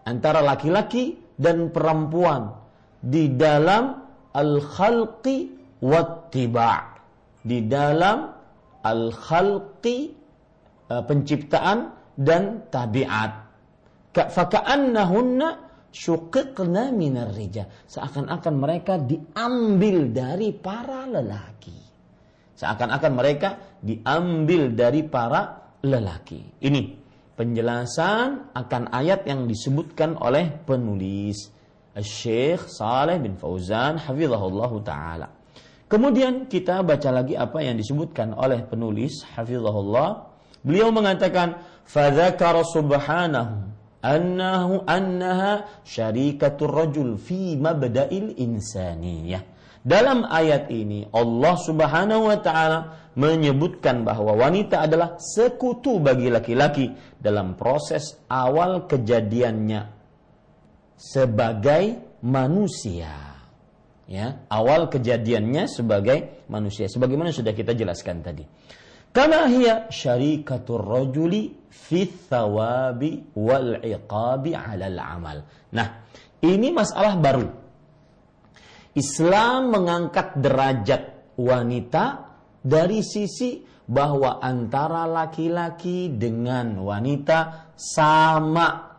antara 0.08 0.40
laki-laki 0.40 1.20
dan 1.36 1.72
perempuan 1.76 2.56
di 3.00 3.36
dalam 3.36 4.00
al-khalqi 4.32 5.38
wattiba' 5.84 7.00
di 7.44 7.68
dalam 7.68 8.32
al-khalqi 8.84 9.98
e, 10.88 10.96
penciptaan 11.04 11.96
dan 12.20 12.68
tabiat 12.68 13.48
faka'annahunna 14.12 15.48
syuqiqna 15.96 16.92
minar 16.92 17.32
seakan-akan 17.88 18.56
mereka 18.60 19.00
diambil 19.00 20.12
dari 20.12 20.52
para 20.52 21.08
lelaki 21.08 21.90
Seakan-akan 22.60 23.14
mereka 23.16 23.56
diambil 23.80 24.76
dari 24.76 25.08
para 25.08 25.72
lelaki. 25.80 26.60
Ini 26.60 26.82
penjelasan 27.40 28.52
akan 28.52 28.92
ayat 28.92 29.24
yang 29.24 29.48
disebutkan 29.48 30.20
oleh 30.20 30.60
penulis 30.68 31.56
Syekh 31.96 32.68
Saleh 32.68 33.16
bin 33.16 33.40
Fauzan 33.40 33.96
hafizahullah 34.04 34.72
taala. 34.84 35.28
Kemudian 35.88 36.52
kita 36.52 36.84
baca 36.84 37.10
lagi 37.16 37.40
apa 37.40 37.64
yang 37.64 37.80
disebutkan 37.80 38.36
oleh 38.36 38.68
penulis 38.68 39.24
hafizahullah. 39.40 40.29
Beliau 40.66 40.92
mengatakan 40.92 41.64
fadzakara 41.88 42.64
subhanahu 42.68 43.70
annahu 44.00 44.88
annaha 44.88 45.84
syarikatur 45.84 46.72
rajul 46.72 47.20
fi 47.20 47.60
mabda'il 47.60 48.36
insaniyah. 48.40 49.44
Dalam 49.80 50.28
ayat 50.28 50.68
ini 50.76 51.08
Allah 51.16 51.56
Subhanahu 51.56 52.28
wa 52.28 52.38
taala 52.44 53.10
menyebutkan 53.16 54.04
bahwa 54.04 54.36
wanita 54.36 54.84
adalah 54.84 55.16
sekutu 55.16 56.04
bagi 56.04 56.28
laki-laki 56.28 56.92
dalam 57.16 57.56
proses 57.56 58.20
awal 58.28 58.92
kejadiannya 58.92 59.88
sebagai 61.00 61.96
manusia. 62.20 63.40
Ya, 64.10 64.42
awal 64.50 64.90
kejadiannya 64.90 65.70
sebagai 65.70 66.44
manusia 66.50 66.90
sebagaimana 66.90 67.30
sudah 67.32 67.54
kita 67.56 67.72
jelaskan 67.78 68.20
tadi. 68.26 68.44
Kama 69.10 69.50
hiya 69.50 69.90
syarikatur 69.90 70.86
rajuli 70.86 71.50
fi 71.70 72.06
thawabi 72.06 73.34
wal 73.34 73.82
iqabi 73.82 74.54
'alal. 74.54 75.42
Nah, 75.74 75.88
ini 76.46 76.70
masalah 76.70 77.18
baru. 77.18 77.48
Islam 78.94 79.74
mengangkat 79.74 80.38
derajat 80.38 81.34
wanita 81.40 82.06
dari 82.60 83.00
sisi 83.02 83.64
bahwa 83.90 84.38
antara 84.38 85.10
laki-laki 85.10 86.14
dengan 86.14 86.78
wanita 86.78 87.74
sama. 87.74 88.92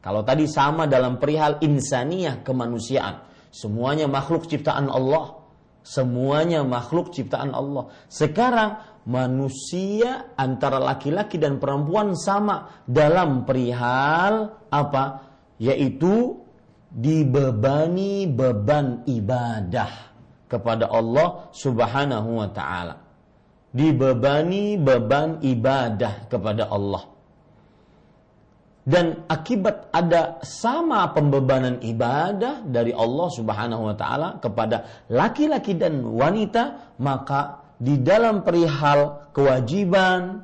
Kalau 0.00 0.24
tadi 0.24 0.48
sama 0.48 0.88
dalam 0.88 1.20
perihal 1.20 1.60
insaniyah 1.60 2.40
kemanusiaan, 2.40 3.20
semuanya 3.52 4.08
makhluk 4.08 4.48
ciptaan 4.48 4.88
Allah. 4.88 5.36
Semuanya 5.84 6.64
makhluk 6.64 7.12
ciptaan 7.16 7.52
Allah. 7.56 7.88
Sekarang 8.12 8.97
manusia 9.08 10.36
antara 10.36 10.76
laki-laki 10.76 11.40
dan 11.40 11.56
perempuan 11.56 12.12
sama 12.12 12.84
dalam 12.84 13.48
perihal 13.48 14.68
apa? 14.68 15.04
Yaitu 15.56 16.44
dibebani 16.92 18.28
beban 18.28 19.08
ibadah 19.08 20.12
kepada 20.46 20.92
Allah 20.92 21.48
Subhanahu 21.56 22.44
wa 22.44 22.48
taala. 22.52 23.00
Dibebani 23.72 24.76
beban 24.76 25.40
ibadah 25.40 26.28
kepada 26.28 26.68
Allah 26.68 27.18
dan 28.88 29.28
akibat 29.28 29.92
ada 29.92 30.40
sama 30.40 31.12
pembebanan 31.12 31.76
ibadah 31.84 32.64
dari 32.64 32.96
Allah 32.96 33.28
Subhanahu 33.28 33.92
wa 33.92 33.92
taala 33.92 34.40
kepada 34.40 35.04
laki-laki 35.12 35.76
dan 35.76 36.00
wanita 36.08 36.96
maka 36.96 37.67
di 37.78 37.98
dalam 38.02 38.42
perihal 38.42 39.30
kewajiban 39.32 40.42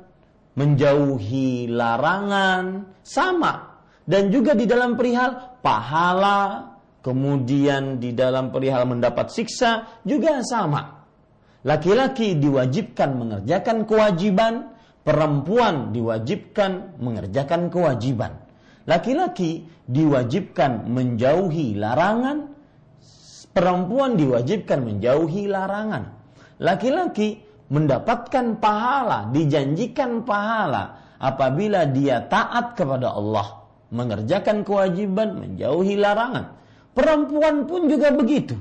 menjauhi 0.55 1.67
larangan 1.67 2.95
sama 3.03 3.83
dan 4.07 4.31
juga 4.31 4.55
di 4.55 4.63
dalam 4.63 4.95
perihal 4.95 5.59
pahala 5.59 6.73
kemudian 7.03 7.99
di 7.99 8.15
dalam 8.15 8.49
perihal 8.55 8.87
mendapat 8.87 9.29
siksa 9.29 10.01
juga 10.07 10.39
sama 10.47 11.03
laki-laki 11.67 12.39
diwajibkan 12.39 13.09
mengerjakan 13.19 13.83
kewajiban 13.83 14.75
perempuan 15.05 15.93
diwajibkan 15.93 16.97
mengerjakan 16.97 17.69
kewajiban. 17.69 18.41
Laki-laki 18.89 19.69
diwajibkan 19.85 20.89
menjauhi 20.89 21.77
larangan, 21.77 22.49
perempuan 23.53 24.17
diwajibkan 24.17 24.81
menjauhi 24.81 25.45
larangan. 25.45 26.24
Laki-laki 26.61 27.43
mendapatkan 27.67 28.61
pahala, 28.61 29.27
dijanjikan 29.33 30.23
pahala 30.23 31.15
apabila 31.19 31.89
dia 31.89 32.23
taat 32.23 32.77
kepada 32.77 33.11
Allah, 33.11 33.65
mengerjakan 33.91 34.63
kewajiban, 34.63 35.35
menjauhi 35.41 35.99
larangan. 35.99 36.55
Perempuan 36.95 37.67
pun 37.67 37.91
juga 37.91 38.15
begitu. 38.15 38.55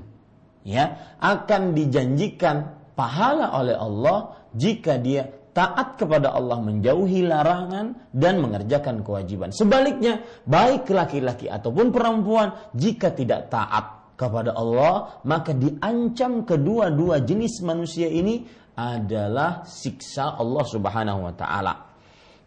Ya, 0.65 1.17
akan 1.21 1.77
dijanjikan 1.77 2.73
pahala 2.97 3.53
oleh 3.53 3.77
Allah 3.77 4.33
jika 4.57 4.97
dia 4.97 5.29
taat 5.55 6.01
kepada 6.01 6.35
Allah 6.35 6.59
menjauhi 6.59 7.23
larangan 7.29 8.11
dan 8.11 8.43
mengerjakan 8.43 9.07
kewajiban. 9.07 9.55
Sebaliknya, 9.55 10.25
baik 10.49 10.91
laki-laki 10.91 11.47
ataupun 11.47 11.95
perempuan 11.95 12.59
jika 12.75 13.15
tidak 13.15 13.53
taat 13.55 14.04
kepada 14.15 14.55
Allah, 14.55 15.21
maka 15.27 15.51
diancam 15.55 16.47
kedua-dua 16.47 17.23
jenis 17.23 17.63
manusia 17.67 18.07
ini 18.07 18.47
adalah 18.75 19.63
siksa 19.67 20.35
Allah 20.39 20.65
Subhanahu 20.67 21.21
wa 21.31 21.35
taala. 21.35 21.75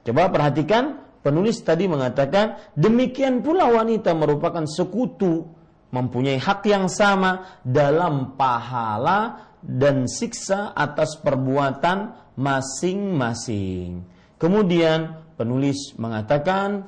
Coba 0.04 0.32
perhatikan, 0.32 1.04
penulis 1.24 1.60
tadi 1.64 1.88
mengatakan 1.92 2.72
demikian 2.76 3.44
pula 3.44 3.68
wanita 3.68 4.16
merupakan 4.16 4.64
sekutu 4.64 5.44
mempunyai 5.92 6.40
hak 6.40 6.68
yang 6.68 6.88
sama 6.92 7.60
dalam 7.64 8.36
pahala 8.36 9.52
dan 9.64 10.08
siksa 10.08 10.72
atas 10.76 11.20
perbuatan 11.20 12.32
masing-masing. 12.40 14.04
Kemudian 14.38 15.34
penulis 15.36 15.96
mengatakan 15.98 16.88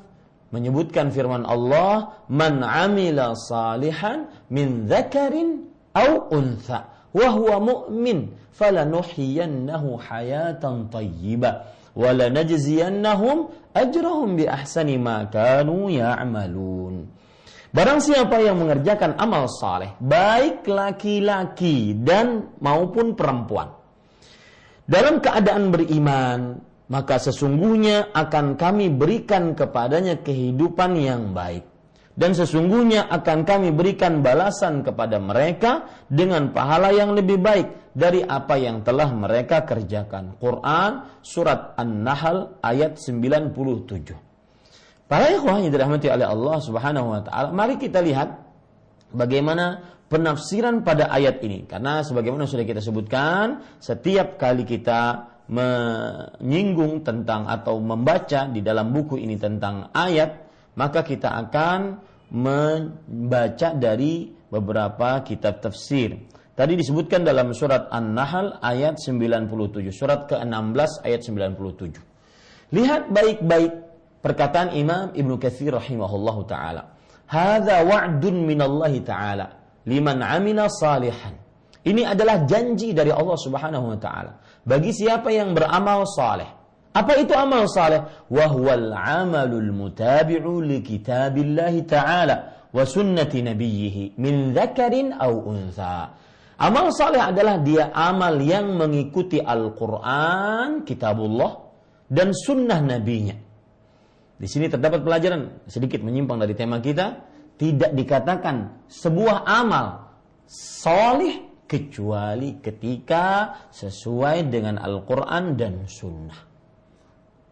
menyebutkan 0.50 1.14
firman 1.14 1.46
Allah, 1.46 2.26
"Man 2.30 2.62
'amila 2.66 3.38
salihan 3.38 4.30
min 4.50 4.90
dzakarin 4.90 5.70
aw 5.94 6.30
untha 6.34 7.10
wa 7.14 7.28
huwa 7.34 7.58
mu'min 7.62 8.34
falanuhyiyannahu 8.54 9.98
hayatan 9.98 10.90
thayyibah 10.90 11.54
wa 11.98 12.10
lanajziyannahum 12.14 13.50
ajrahum 13.74 14.38
bi 14.38 14.46
ahsani 14.50 14.98
ma 14.98 15.26
kanu 15.30 15.90
ya'malun." 15.90 17.20
Barang 17.70 18.02
siapa 18.02 18.42
yang 18.42 18.58
mengerjakan 18.58 19.14
amal 19.22 19.46
saleh, 19.46 19.94
baik 20.02 20.66
laki-laki 20.66 21.94
dan 22.02 22.58
maupun 22.58 23.14
perempuan, 23.14 23.70
dalam 24.90 25.22
keadaan 25.22 25.70
beriman, 25.70 26.66
maka 26.90 27.22
sesungguhnya 27.22 28.10
akan 28.12 28.58
kami 28.58 28.90
berikan 28.90 29.54
kepadanya 29.54 30.26
kehidupan 30.26 30.98
yang 30.98 31.38
baik. 31.38 31.70
Dan 32.20 32.36
sesungguhnya 32.36 33.08
akan 33.08 33.48
kami 33.48 33.72
berikan 33.72 34.20
balasan 34.20 34.84
kepada 34.84 35.24
mereka 35.24 35.88
dengan 36.12 36.52
pahala 36.52 36.92
yang 36.92 37.16
lebih 37.16 37.40
baik 37.40 37.96
dari 37.96 38.20
apa 38.20 38.60
yang 38.60 38.84
telah 38.84 39.08
mereka 39.16 39.64
kerjakan. 39.64 40.36
Quran 40.36 41.24
surat 41.24 41.80
An-Nahl 41.80 42.60
ayat 42.60 43.00
97. 43.00 43.56
Para 45.08 45.32
ikhwah 45.32 45.64
yang 45.64 45.72
dirahmati 45.72 46.12
oleh 46.12 46.28
Allah 46.28 46.58
Subhanahu 46.60 47.08
wa 47.08 47.22
taala, 47.24 47.56
mari 47.56 47.80
kita 47.80 48.04
lihat 48.04 48.36
bagaimana 49.16 49.96
penafsiran 50.12 50.84
pada 50.84 51.08
ayat 51.08 51.40
ini 51.40 51.66
karena 51.66 52.04
sebagaimana 52.04 52.46
sudah 52.46 52.68
kita 52.68 52.84
sebutkan 52.84 53.64
setiap 53.80 54.36
kali 54.36 54.68
kita 54.68 55.24
menyinggung 55.50 57.02
tentang 57.02 57.50
atau 57.50 57.82
membaca 57.82 58.46
di 58.46 58.62
dalam 58.62 58.94
buku 58.94 59.18
ini 59.18 59.36
tentang 59.36 59.90
ayat 59.92 60.50
maka 60.78 61.02
kita 61.02 61.34
akan 61.34 62.00
membaca 62.30 63.74
dari 63.74 64.30
beberapa 64.54 65.26
kitab 65.26 65.60
tafsir. 65.60 66.16
Tadi 66.54 66.76
disebutkan 66.76 67.24
dalam 67.24 67.56
surat 67.56 67.88
An-Nahl 67.90 68.60
ayat 68.60 69.00
97, 69.00 69.90
surat 69.96 70.28
ke-16 70.28 71.08
ayat 71.08 71.22
97. 71.24 72.76
Lihat 72.76 73.10
baik-baik 73.10 73.74
perkataan 74.20 74.76
Imam 74.76 75.16
Ibnu 75.16 75.40
Katsir 75.40 75.74
rahimahullahu 75.74 76.42
taala. 76.46 76.94
Hadza 77.32 77.82
wa'dun 77.88 78.44
minallahi 78.44 79.00
taala 79.02 79.60
liman 79.88 80.20
amina 80.22 80.68
salihan. 80.68 81.49
Ini 81.90 82.06
adalah 82.06 82.46
janji 82.46 82.94
dari 82.94 83.10
Allah 83.10 83.34
Subhanahu 83.34 83.86
wa 83.90 83.98
taala 83.98 84.38
bagi 84.62 84.94
siapa 84.94 85.34
yang 85.34 85.58
beramal 85.58 86.06
saleh. 86.06 86.60
Apa 86.94 87.18
itu 87.18 87.34
amal 87.34 87.66
saleh? 87.66 88.30
Wa 88.30 88.46
huwal 88.50 88.94
amalul 88.94 89.74
mutabi'u 89.74 90.62
li 90.62 90.86
kitabillah 90.86 91.74
ta'ala 91.86 92.36
wa 92.70 92.84
sunnati 92.86 93.42
nabiyyih 93.42 94.18
min 94.22 94.54
dzakarin 94.54 95.18
aw 95.18 95.34
untha. 95.34 96.18
Amal 96.60 96.92
saleh 96.94 97.24
adalah 97.24 97.62
dia 97.64 97.90
amal 97.96 98.36
yang 98.44 98.76
mengikuti 98.76 99.40
Al-Qur'an, 99.40 100.84
kitabullah 100.84 101.52
dan 102.10 102.36
sunnah 102.36 102.84
nabinya. 102.84 103.38
Di 104.40 104.48
sini 104.50 104.68
terdapat 104.68 105.02
pelajaran 105.02 105.66
sedikit 105.72 106.04
menyimpang 106.04 106.38
dari 106.38 106.54
tema 106.54 106.84
kita 106.84 107.26
tidak 107.56 107.92
dikatakan 107.96 108.88
sebuah 108.92 109.48
amal 109.48 110.16
solih 110.50 111.49
kecuali 111.70 112.58
ketika 112.58 113.54
sesuai 113.70 114.50
dengan 114.50 114.82
Al-Quran 114.82 115.54
dan 115.54 115.86
Sunnah. 115.86 116.50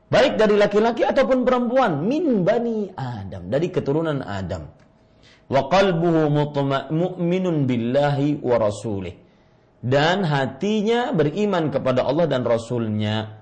baik 0.07 0.39
dari 0.39 0.55
laki-laki 0.57 1.05
ataupun 1.05 1.45
perempuan 1.45 2.01
min 2.01 2.41
bani 2.41 2.89
Adam 2.97 3.45
dari 3.51 3.69
keturunan 3.69 4.25
Adam. 4.25 4.65
Wa 5.47 5.69
qalbuhu 5.69 6.27
mu'minun 6.91 7.69
billahi 7.69 8.41
wa 8.41 8.57
rasulih. 8.57 9.15
Dan 9.77 10.25
hatinya 10.25 11.13
beriman 11.13 11.69
kepada 11.69 12.03
Allah 12.03 12.25
dan 12.25 12.41
Rasulnya. 12.41 13.39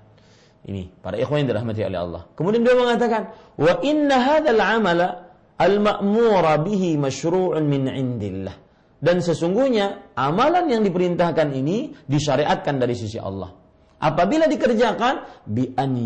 Ini 0.66 1.00
para 1.00 1.16
ikhwan 1.16 1.42
yang 1.42 1.48
dirahmati 1.54 1.80
oleh 1.82 1.98
Allah. 1.98 2.22
Kemudian 2.36 2.62
dia 2.62 2.76
mengatakan 2.76 3.32
wa 3.56 3.72
inna 3.80 4.16
hadzal 4.20 4.60
amala 4.60 5.08
al 5.56 5.80
ma'mura 5.80 6.60
bihi 6.60 7.00
masyru'un 7.00 7.64
min 7.64 7.88
indillah 7.88 8.65
dan 9.00 9.20
sesungguhnya 9.20 10.16
amalan 10.16 10.72
yang 10.72 10.82
diperintahkan 10.82 11.52
ini 11.52 11.92
disyariatkan 12.08 12.80
dari 12.80 12.96
sisi 12.96 13.20
Allah 13.20 13.66
Apabila 13.96 14.44
dikerjakan 14.44 15.44
bi 15.48 15.72
an 15.72 15.96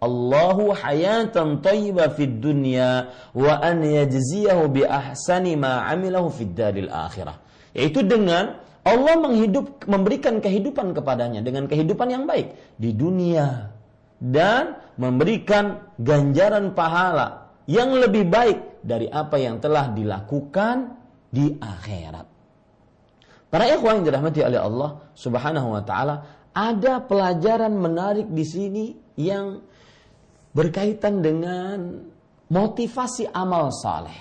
Allahu 0.00 0.72
hayatan 0.72 1.60
tayyibah 1.60 2.16
fid 2.16 2.40
dunya 2.40 3.12
wa 3.36 3.60
an 3.60 3.84
yajziyahu 3.84 4.72
bi 4.72 4.82
ahsani 4.82 5.60
ma 5.60 5.84
amilahu 5.92 6.32
fid 6.32 6.56
daril 6.56 6.88
akhirah. 6.88 7.36
Yaitu 7.76 8.02
dengan 8.08 8.64
Allah 8.80 9.14
menghidup 9.20 9.84
memberikan 9.84 10.40
kehidupan 10.40 10.96
kepadanya 10.96 11.44
dengan 11.44 11.68
kehidupan 11.68 12.08
yang 12.08 12.24
baik 12.24 12.56
di 12.80 12.96
dunia 12.96 13.76
dan 14.16 14.80
memberikan 14.96 15.92
ganjaran 16.00 16.72
pahala 16.72 17.52
yang 17.68 17.92
lebih 17.92 18.24
baik 18.24 18.80
dari 18.80 19.04
apa 19.04 19.36
yang 19.36 19.60
telah 19.60 19.92
dilakukan 19.92 20.96
di 21.30 21.56
akhirat. 21.56 22.26
Para 23.50 23.66
ikhwan 23.66 24.02
yang 24.02 24.06
dirahmati 24.06 24.40
oleh 24.46 24.60
Allah 24.62 25.10
Subhanahu 25.14 25.74
wa 25.74 25.82
taala, 25.82 26.46
ada 26.54 27.02
pelajaran 27.02 27.74
menarik 27.74 28.30
di 28.30 28.44
sini 28.46 28.84
yang 29.18 29.62
berkaitan 30.54 31.22
dengan 31.22 32.06
motivasi 32.50 33.30
amal 33.30 33.70
saleh. 33.74 34.18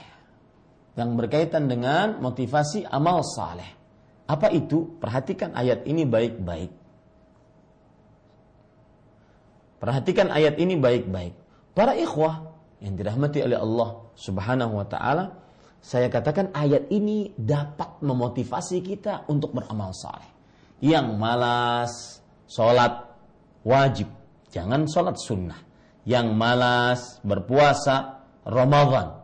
Yang 0.97 1.09
berkaitan 1.13 1.69
dengan 1.69 2.17
motivasi 2.21 2.85
amal 2.89 3.21
saleh. 3.25 3.69
Apa 4.29 4.53
itu? 4.53 4.97
Perhatikan 5.01 5.57
ayat 5.57 5.85
ini 5.89 6.05
baik-baik. 6.05 6.71
Perhatikan 9.79 10.27
ayat 10.29 10.59
ini 10.59 10.75
baik-baik. 10.75 11.33
Para 11.73 11.95
ikhwah 11.95 12.51
yang 12.83 12.99
dirahmati 12.99 13.39
oleh 13.41 13.57
Allah 13.57 13.89
Subhanahu 14.19 14.75
wa 14.75 14.85
taala, 14.85 15.39
saya 15.79 16.11
katakan 16.11 16.51
ayat 16.51 16.91
ini 16.91 17.31
dapat 17.39 18.03
memotivasi 18.03 18.83
kita 18.83 19.23
untuk 19.31 19.55
beramal 19.55 19.95
saleh. 19.95 20.27
Yang 20.83 21.07
malas, 21.15 21.91
sholat 22.47 23.07
wajib, 23.63 24.07
jangan 24.51 24.87
sholat 24.87 25.15
sunnah. 25.19 25.59
Yang 26.03 26.27
malas 26.35 26.99
berpuasa 27.23 28.23
Ramadan, 28.47 29.23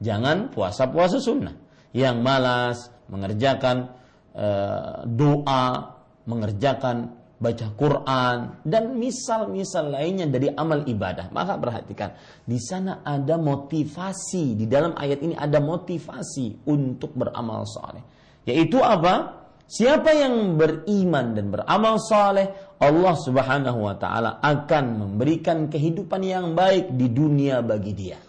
jangan 0.00 0.52
puasa-puasa 0.52 1.20
sunnah. 1.20 1.56
Yang 1.94 2.16
malas 2.20 2.76
mengerjakan 3.08 3.92
uh, 4.36 5.04
doa, 5.08 5.94
mengerjakan 6.24 7.16
baca 7.34 7.66
Quran 7.74 8.62
dan 8.62 8.94
misal-misal 8.94 9.90
lainnya 9.90 10.30
dari 10.30 10.48
amal 10.54 10.86
ibadah. 10.86 11.28
Maka 11.34 11.58
perhatikan, 11.58 12.14
di 12.46 12.58
sana 12.62 13.02
ada 13.02 13.36
motivasi 13.36 14.54
di 14.54 14.64
dalam 14.70 14.94
ayat 14.94 15.20
ini 15.20 15.34
ada 15.34 15.58
motivasi 15.58 16.66
untuk 16.70 17.12
beramal 17.18 17.66
soleh. 17.66 18.02
Yaitu 18.46 18.78
apa? 18.80 19.44
Siapa 19.64 20.12
yang 20.12 20.60
beriman 20.60 21.32
dan 21.32 21.48
beramal 21.48 21.96
saleh, 21.96 22.52
Allah 22.76 23.14
Subhanahu 23.16 23.80
wa 23.80 23.96
taala 23.96 24.38
akan 24.44 24.84
memberikan 25.00 25.72
kehidupan 25.72 26.20
yang 26.20 26.52
baik 26.52 26.92
di 26.92 27.08
dunia 27.08 27.64
bagi 27.64 27.92
dia. 27.96 28.20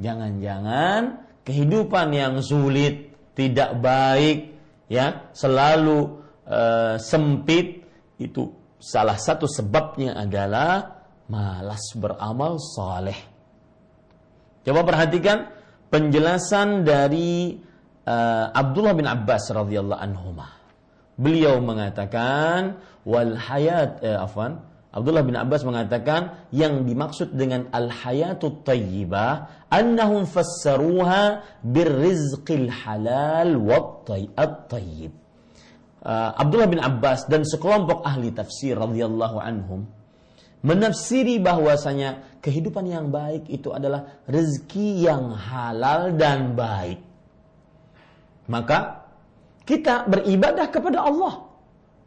Jangan-jangan 0.00 1.00
kehidupan 1.44 2.16
yang 2.16 2.40
sulit, 2.40 3.12
tidak 3.36 3.76
baik, 3.76 4.56
ya, 4.88 5.30
selalu 5.36 6.25
uh, 6.46 6.96
sempit 6.98 7.84
itu 8.16 8.54
salah 8.80 9.18
satu 9.18 9.44
sebabnya 9.50 10.16
adalah 10.16 11.02
malas 11.26 11.92
beramal 11.98 12.56
saleh. 12.62 13.18
Coba 14.62 14.82
perhatikan 14.82 15.50
penjelasan 15.90 16.82
dari 16.82 17.58
uh, 18.06 18.46
Abdullah 18.50 18.94
bin 18.94 19.06
Abbas 19.06 19.50
radhiyallahu 19.50 20.00
anhuma. 20.02 20.58
Beliau 21.16 21.62
mengatakan 21.64 22.76
wal 23.08 23.40
hayat 23.40 24.04
eh, 24.04 24.12
afwan 24.12 24.60
Abdullah 24.96 25.24
bin 25.24 25.36
Abbas 25.36 25.60
mengatakan 25.64 26.48
yang 26.52 26.88
dimaksud 26.88 27.36
dengan 27.36 27.68
al 27.72 27.92
hayatut 27.92 28.64
tayyibah 28.64 29.68
annahum 29.68 30.24
fassaruha 30.24 31.44
birrizqil 31.60 32.72
halal 32.72 33.60
wat 33.60 34.08
tayyib. 34.72 35.25
Uh, 36.06 36.30
Abdullah 36.38 36.70
bin 36.70 36.78
Abbas 36.78 37.26
dan 37.26 37.42
sekelompok 37.42 38.06
ahli 38.06 38.30
tafsir 38.30 38.78
radhiyallahu 38.78 39.42
anhum 39.42 39.90
menafsiri 40.66 41.38
bahwasanya 41.38 42.38
kehidupan 42.42 42.86
yang 42.90 43.10
baik 43.10 43.46
itu 43.46 43.70
adalah 43.70 44.22
rezeki 44.26 45.06
yang 45.06 45.30
halal 45.34 46.14
dan 46.18 46.58
baik. 46.58 46.98
Maka 48.50 49.06
kita 49.66 50.06
beribadah 50.06 50.66
kepada 50.70 51.06
Allah. 51.06 51.46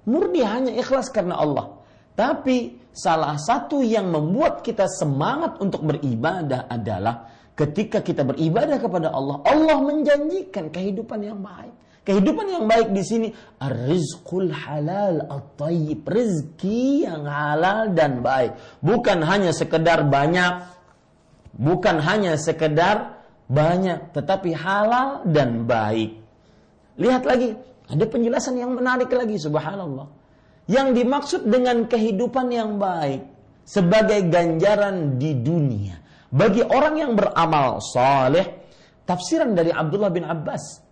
Murni 0.07 0.43
hanya 0.43 0.71
ikhlas 0.75 1.11
karena 1.11 1.39
Allah. 1.39 1.79
Tapi 2.15 2.91
salah 2.91 3.39
satu 3.39 3.79
yang 3.79 4.11
membuat 4.11 4.59
kita 4.59 4.91
semangat 4.91 5.59
untuk 5.63 5.87
beribadah 5.87 6.67
adalah 6.67 7.31
ketika 7.55 8.03
kita 8.03 8.27
beribadah 8.27 8.75
kepada 8.79 9.11
Allah, 9.11 9.39
Allah 9.43 9.77
menjanjikan 9.83 10.71
kehidupan 10.71 11.19
yang 11.23 11.39
baik. 11.39 11.75
Kehidupan 12.09 12.49
yang 12.49 12.65
baik 12.65 12.89
di 12.89 13.05
sini 13.05 13.29
rizqul 13.61 14.49
halal 14.49 15.29
at-tayyib, 15.29 16.01
rezeki 16.09 17.05
yang 17.05 17.29
halal 17.29 17.93
dan 17.93 18.25
baik. 18.25 18.57
Bukan 18.81 19.21
hanya 19.21 19.53
sekedar 19.53 20.09
banyak, 20.09 20.73
bukan 21.53 22.01
hanya 22.01 22.33
sekedar 22.33 23.21
banyak, 23.45 24.09
tetapi 24.09 24.57
halal 24.57 25.21
dan 25.29 25.69
baik. 25.69 26.17
Lihat 26.97 27.29
lagi, 27.29 27.53
ada 27.85 28.05
penjelasan 28.09 28.57
yang 28.57 28.73
menarik 28.73 29.13
lagi, 29.13 29.37
subhanallah. 29.37 30.09
Yang 30.65 31.05
dimaksud 31.05 31.41
dengan 31.45 31.85
kehidupan 31.85 32.49
yang 32.49 32.81
baik 32.81 33.21
sebagai 33.69 34.25
ganjaran 34.33 35.21
di 35.21 35.37
dunia 35.37 36.01
bagi 36.33 36.65
orang 36.65 37.05
yang 37.05 37.13
beramal 37.13 37.77
saleh, 37.85 38.65
tafsiran 39.05 39.53
dari 39.53 39.69
Abdullah 39.69 40.09
bin 40.09 40.25
Abbas, 40.25 40.88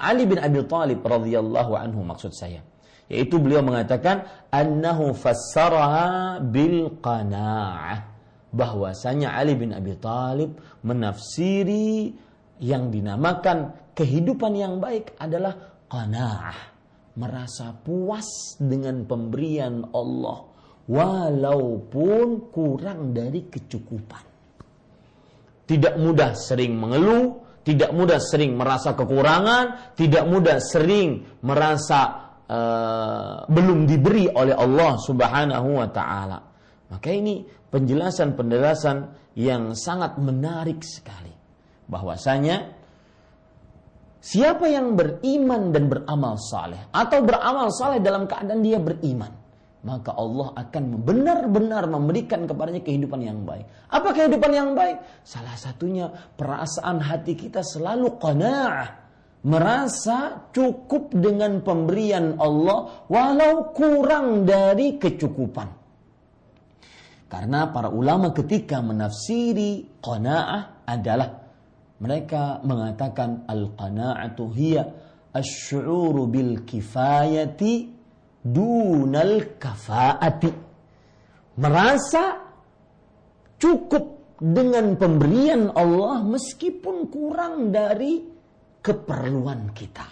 Ali 0.00 0.24
bin 0.24 0.40
Abi 0.40 0.64
Thalib 0.64 1.04
radhiyallahu 1.04 1.72
anhu 1.76 2.00
maksud 2.00 2.32
saya, 2.32 2.64
yaitu 3.12 3.36
beliau 3.36 3.60
mengatakan 3.60 4.24
annahu 4.48 5.12
fassaraha 5.12 6.40
bil 6.40 6.96
qanaah. 7.04 8.08
Bahwasanya 8.52 9.32
Ali 9.32 9.56
bin 9.56 9.72
Abi 9.72 9.96
Thalib 9.96 10.60
menafsiri 10.84 12.12
yang 12.60 12.92
dinamakan 12.92 13.92
kehidupan 13.96 14.52
yang 14.56 14.80
baik 14.80 15.16
adalah 15.20 15.56
qanaah, 15.88 16.56
merasa 17.16 17.76
puas 17.76 18.56
dengan 18.56 19.04
pemberian 19.04 19.84
Allah 19.92 20.48
walaupun 20.88 22.52
kurang 22.52 23.12
dari 23.12 23.46
kecukupan. 23.48 24.24
Tidak 25.62 25.94
mudah 25.96 26.36
sering 26.36 26.76
mengeluh, 26.76 27.41
tidak 27.62 27.90
mudah 27.94 28.18
sering 28.18 28.58
merasa 28.58 28.94
kekurangan, 28.94 29.94
tidak 29.94 30.24
mudah 30.26 30.58
sering 30.58 31.40
merasa 31.42 32.00
uh, 32.46 33.46
belum 33.46 33.86
diberi 33.86 34.26
oleh 34.30 34.54
Allah 34.54 34.98
Subhanahu 34.98 35.68
wa 35.78 35.88
taala. 35.90 36.38
Maka 36.90 37.08
ini 37.08 37.42
penjelasan-penjelasan 37.46 38.96
yang 39.38 39.72
sangat 39.72 40.20
menarik 40.20 40.84
sekali 40.84 41.32
bahwasanya 41.88 42.82
Siapa 44.22 44.70
yang 44.70 44.94
beriman 44.94 45.74
dan 45.74 45.90
beramal 45.90 46.38
saleh 46.38 46.78
atau 46.94 47.26
beramal 47.26 47.74
saleh 47.74 47.98
dalam 47.98 48.30
keadaan 48.30 48.62
dia 48.62 48.78
beriman, 48.78 49.34
maka 49.82 50.14
Allah 50.14 50.54
akan 50.54 51.02
benar-benar 51.02 51.90
memberikan 51.90 52.46
kepadanya 52.46 52.86
kehidupan 52.86 53.18
yang 53.18 53.42
baik. 53.42 53.66
Apa 53.90 54.14
kehidupan 54.14 54.50
yang 54.54 54.70
baik? 54.78 55.02
Salah 55.26 55.58
satunya 55.58 56.06
perasaan 56.38 57.02
hati 57.02 57.34
kita 57.34 57.66
selalu 57.66 58.14
qanaah, 58.22 58.88
merasa 59.42 60.46
cukup 60.54 61.10
dengan 61.10 61.66
pemberian 61.66 62.38
Allah 62.38 63.06
walau 63.10 63.74
kurang 63.74 64.46
dari 64.46 65.02
kecukupan. 65.02 65.82
Karena 67.26 67.66
para 67.74 67.90
ulama 67.90 68.30
ketika 68.30 68.78
menafsiri 68.84 69.98
qanaah 69.98 70.86
adalah 70.86 71.42
mereka 71.98 72.62
mengatakan 72.62 73.46
al-qana'atu 73.50 74.52
hiya 74.52 74.84
asy'uru 75.34 76.28
bil 76.28 76.62
kifayati 76.62 77.91
dunal 78.42 79.56
kafaati. 79.56 80.50
merasa 81.52 82.42
cukup 83.62 84.36
dengan 84.42 84.98
pemberian 84.98 85.70
Allah 85.70 86.26
meskipun 86.26 87.06
kurang 87.06 87.70
dari 87.70 88.18
keperluan 88.82 89.70
kita. 89.70 90.08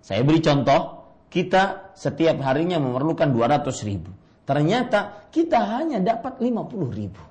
Saya 0.00 0.24
beri 0.24 0.40
contoh, 0.40 0.82
kita 1.28 1.92
setiap 1.92 2.40
harinya 2.40 2.80
memerlukan 2.80 3.28
200 3.28 3.68
ribu. 3.84 4.10
Ternyata 4.48 5.28
kita 5.28 5.60
hanya 5.78 6.00
dapat 6.00 6.40
50 6.40 6.90
ribu 6.90 7.22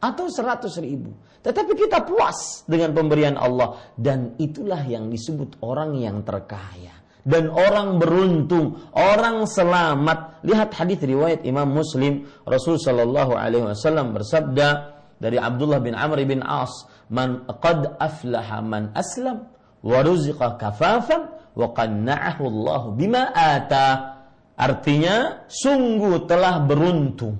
atau 0.00 0.26
100 0.26 0.72
ribu. 0.80 1.12
Tetapi 1.44 1.72
kita 1.78 2.02
puas 2.02 2.66
dengan 2.66 2.90
pemberian 2.90 3.38
Allah 3.38 3.78
dan 3.94 4.34
itulah 4.40 4.82
yang 4.82 5.06
disebut 5.12 5.62
orang 5.62 5.94
yang 5.94 6.26
terkaya 6.26 7.05
dan 7.26 7.50
orang 7.50 7.98
beruntung, 7.98 8.78
orang 8.94 9.50
selamat. 9.50 10.46
Lihat 10.46 10.70
hadis 10.78 11.02
riwayat 11.02 11.42
Imam 11.42 11.66
Muslim, 11.74 12.22
Rasul 12.46 12.78
sallallahu 12.78 13.34
alaihi 13.34 13.66
wasallam 13.66 14.14
bersabda 14.14 14.94
dari 15.18 15.34
Abdullah 15.34 15.82
bin 15.82 15.98
Amr 15.98 16.22
bin 16.22 16.38
As, 16.46 16.86
"Man 17.10 17.42
qad 17.58 17.98
aflaha 17.98 18.62
man 18.62 18.94
aslam 18.94 19.50
wa 19.82 19.98
ruziqa 20.06 20.54
kafafan 20.54 21.26
wa 21.58 21.74
qanna'ahu 21.74 22.42
Allah 22.46 22.82
bima 22.94 23.34
ata." 23.34 24.14
Artinya 24.56 25.44
sungguh 25.50 26.24
telah 26.30 26.62
beruntung 26.64 27.36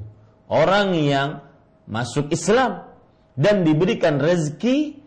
orang 0.50 0.92
yang 0.98 1.40
masuk 1.86 2.28
Islam 2.34 2.90
dan 3.38 3.62
diberikan 3.62 4.18
rezeki 4.18 4.98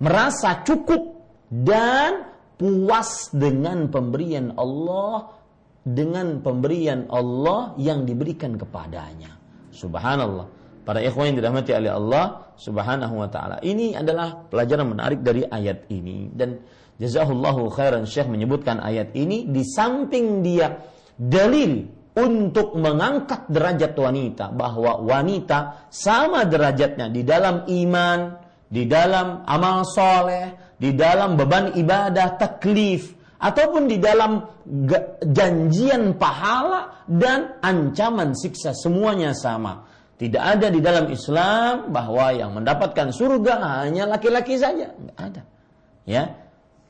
merasa 0.00 0.64
cukup 0.66 1.22
dan 1.52 2.33
puas 2.58 3.30
dengan 3.34 3.90
pemberian 3.90 4.54
Allah 4.54 5.44
dengan 5.84 6.40
pemberian 6.40 7.12
Allah 7.12 7.76
yang 7.76 8.08
diberikan 8.08 8.56
kepadanya. 8.56 9.36
Subhanallah. 9.68 10.48
Para 10.84 11.00
ikhwan 11.00 11.32
yang 11.32 11.36
dirahmati 11.40 11.72
oleh 11.76 11.92
Allah 11.92 12.24
Subhanahu 12.56 13.14
wa 13.20 13.28
taala. 13.28 13.56
Ini 13.60 13.96
adalah 14.00 14.48
pelajaran 14.48 14.84
menarik 14.88 15.20
dari 15.20 15.44
ayat 15.44 15.88
ini 15.92 16.28
dan 16.32 16.60
jazahullahu 17.00 17.72
khairan 17.72 18.04
Syekh 18.04 18.28
menyebutkan 18.28 18.80
ayat 18.80 19.12
ini 19.16 19.48
di 19.48 19.64
samping 19.64 20.44
dia 20.44 20.76
dalil 21.16 21.88
untuk 22.14 22.78
mengangkat 22.78 23.50
derajat 23.50 23.92
wanita 23.96 24.54
bahwa 24.54 25.02
wanita 25.02 25.90
sama 25.90 26.46
derajatnya 26.46 27.10
di 27.10 27.26
dalam 27.26 27.66
iman, 27.66 28.18
di 28.70 28.86
dalam 28.86 29.42
amal 29.42 29.82
soleh, 29.82 30.63
di 30.84 30.92
dalam 30.92 31.40
beban 31.40 31.72
ibadah 31.72 32.36
taklif 32.36 33.16
ataupun 33.40 33.88
di 33.88 33.96
dalam 33.96 34.44
janjian 35.24 36.20
pahala 36.20 37.08
dan 37.08 37.56
ancaman 37.64 38.36
siksa 38.36 38.76
semuanya 38.76 39.32
sama. 39.32 39.88
Tidak 40.20 40.38
ada 40.38 40.68
di 40.68 40.84
dalam 40.84 41.08
Islam 41.08 41.88
bahwa 41.88 42.36
yang 42.36 42.52
mendapatkan 42.52 43.16
surga 43.16 43.82
hanya 43.82 44.04
laki-laki 44.06 44.60
saja, 44.60 44.92
Tidak 44.92 45.16
ada. 45.16 45.42
Ya. 46.04 46.36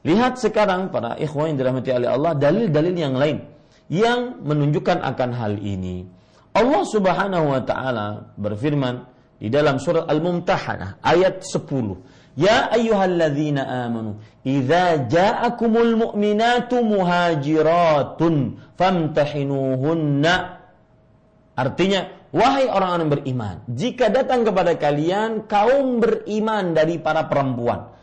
Lihat 0.04 0.37
sekarang 0.42 0.92
para 0.92 1.16
ikhwan 1.16 1.54
yang 1.54 1.59
dirahmati 1.62 1.88
oleh 1.94 2.11
Allah 2.11 2.37
dalil-dalil 2.37 2.92
yang 2.98 3.14
lain 3.16 3.40
yang 3.88 4.42
menunjukkan 4.44 5.00
akan 5.00 5.30
hal 5.33 5.54
ini. 5.57 6.04
Allah 6.52 6.83
Subhanahu 6.85 7.46
wa 7.57 7.62
taala 7.64 8.28
berfirman 8.37 9.07
di 9.40 9.48
dalam 9.48 9.80
surat 9.80 10.04
Al-Mumtahanah 10.04 11.00
ayat 11.00 11.40
10. 11.40 12.13
Ya 12.35 12.66
ayyuhalladzina 12.70 13.62
amanu 13.87 14.18
idza 14.42 15.07
ja'akumul 15.07 15.94
mu'minatu 15.94 16.83
muhajiratun 16.83 18.59
famtahinuhunna 18.75 20.64
Artinya, 21.55 22.11
wahai 22.35 22.66
orang-orang 22.66 23.09
beriman, 23.14 23.57
jika 23.70 24.11
datang 24.11 24.42
kepada 24.42 24.75
kalian 24.75 25.47
kaum 25.47 26.03
beriman 26.03 26.75
dari 26.75 26.99
para 26.99 27.31
perempuan 27.31 27.94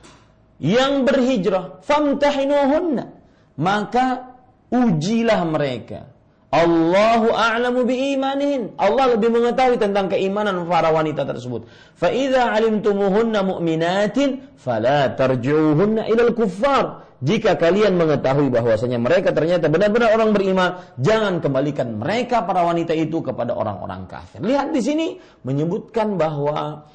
yang 0.64 1.04
berhijrah, 1.04 1.84
famtahinuhunna, 1.84 3.12
maka 3.60 4.38
ujilah 4.72 5.42
mereka. 5.44 6.08
Allahu 6.52 7.32
a'lamu 7.32 7.88
biimanihin. 7.88 8.76
Allah 8.76 9.16
lebih 9.16 9.32
mengetahui 9.32 9.80
tentang 9.80 10.12
keimanan 10.12 10.68
para 10.68 10.92
wanita 10.92 11.24
tersebut. 11.24 11.64
Fa 11.96 12.12
idza 12.12 12.52
alimtumuhunna 12.52 13.40
mu'minatin 13.48 14.60
fala 14.60 15.16
tarji'uhunna 15.16 16.12
ilal 16.12 16.36
kuffar. 16.36 17.08
Jika 17.24 17.56
kalian 17.56 17.96
mengetahui 17.96 18.52
bahwasanya 18.52 19.00
mereka 19.00 19.32
ternyata 19.32 19.72
benar-benar 19.72 20.12
orang 20.12 20.36
beriman, 20.36 20.70
jangan 21.00 21.40
kembalikan 21.40 21.96
mereka 21.96 22.44
para 22.44 22.68
wanita 22.68 22.92
itu 22.98 23.24
kepada 23.24 23.56
orang-orang 23.56 24.10
kafir. 24.12 24.44
Lihat 24.44 24.76
di 24.76 24.82
sini 24.84 25.08
menyebutkan 25.48 26.20
bahwa 26.20 26.90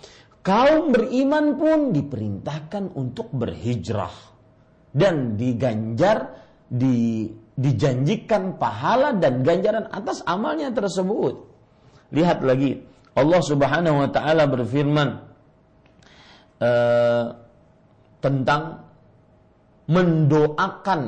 kaum 0.45 0.93
beriman 0.93 1.57
pun 1.57 1.97
diperintahkan 1.97 2.93
untuk 2.99 3.33
berhijrah 3.33 4.13
dan 4.93 5.39
diganjar 5.39 6.45
di 6.67 7.31
dijanjikan 7.57 8.61
pahala 8.61 9.17
dan 9.17 9.41
ganjaran 9.41 9.89
atas 9.89 10.21
amalnya 10.29 10.69
tersebut. 10.71 11.41
Lihat 12.13 12.45
lagi 12.45 12.85
Allah 13.17 13.41
Subhanahu 13.41 13.97
wa 14.05 14.09
taala 14.13 14.45
berfirman 14.45 15.09
uh, 16.61 17.25
tentang 18.21 18.85
mendoakan 19.89 21.01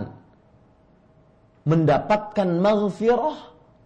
mendapatkan 1.69 2.49
maghfirah 2.49 3.37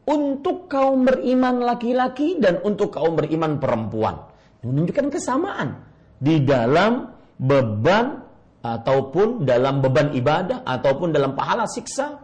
untuk 0.06 0.70
kaum 0.70 1.02
beriman 1.02 1.66
laki-laki 1.66 2.38
dan 2.38 2.62
untuk 2.62 2.94
kaum 2.94 3.18
beriman 3.18 3.58
perempuan. 3.58 4.22
Menunjukkan 4.62 5.10
kesamaan 5.10 5.82
di 6.22 6.46
dalam 6.46 7.10
beban 7.34 8.22
ataupun 8.62 9.42
dalam 9.42 9.82
beban 9.82 10.14
ibadah 10.14 10.62
ataupun 10.62 11.10
dalam 11.10 11.34
pahala 11.34 11.66
siksa 11.66 12.22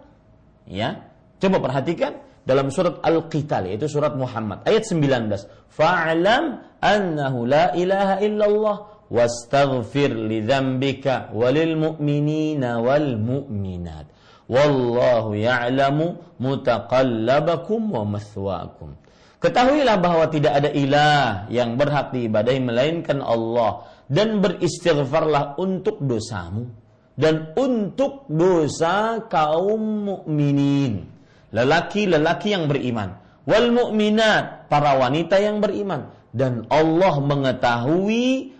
Ya. 0.68 1.08
Coba 1.40 1.64
perhatikan 1.64 2.20
dalam 2.44 2.68
surat 2.68 3.00
Al-Qital 3.00 3.72
yaitu 3.72 3.88
surat 3.88 4.12
Muhammad 4.14 4.64
ayat 4.68 4.84
19. 4.84 5.72
Fa'lam 5.72 6.60
annahu 6.80 7.48
la 7.48 7.72
ilaha 7.72 8.20
illallah 8.20 8.76
wastaghfir 9.08 10.12
li 10.12 10.44
dzambika 10.44 11.32
walil 11.32 11.76
mu'minina 11.76 12.84
wal 12.84 13.16
mu'minat. 13.16 14.08
Wallahu 14.48 15.36
ya'lamu 15.36 16.36
mutaqallabakum 16.40 17.80
wa 17.92 18.04
mathwaakum. 18.16 18.96
Ketahuilah 19.38 19.96
bahwa 20.02 20.26
tidak 20.32 20.52
ada 20.64 20.70
ilah 20.72 21.46
yang 21.52 21.78
berhak 21.78 22.10
diibadahi 22.10 22.58
melainkan 22.58 23.22
Allah 23.22 23.86
dan 24.10 24.40
beristighfarlah 24.42 25.60
untuk 25.60 26.00
dosamu 26.02 26.72
dan 27.18 27.50
untuk 27.58 28.30
dosa 28.30 29.26
kaum 29.26 30.06
mukminin. 30.06 31.02
Lelaki-lelaki 31.50 32.54
yang 32.54 32.70
beriman. 32.70 33.18
Wal 33.42 33.74
mukminat 33.74 34.70
para 34.70 34.94
wanita 34.94 35.42
yang 35.42 35.58
beriman. 35.58 36.14
Dan 36.30 36.70
Allah 36.70 37.18
mengetahui 37.18 38.54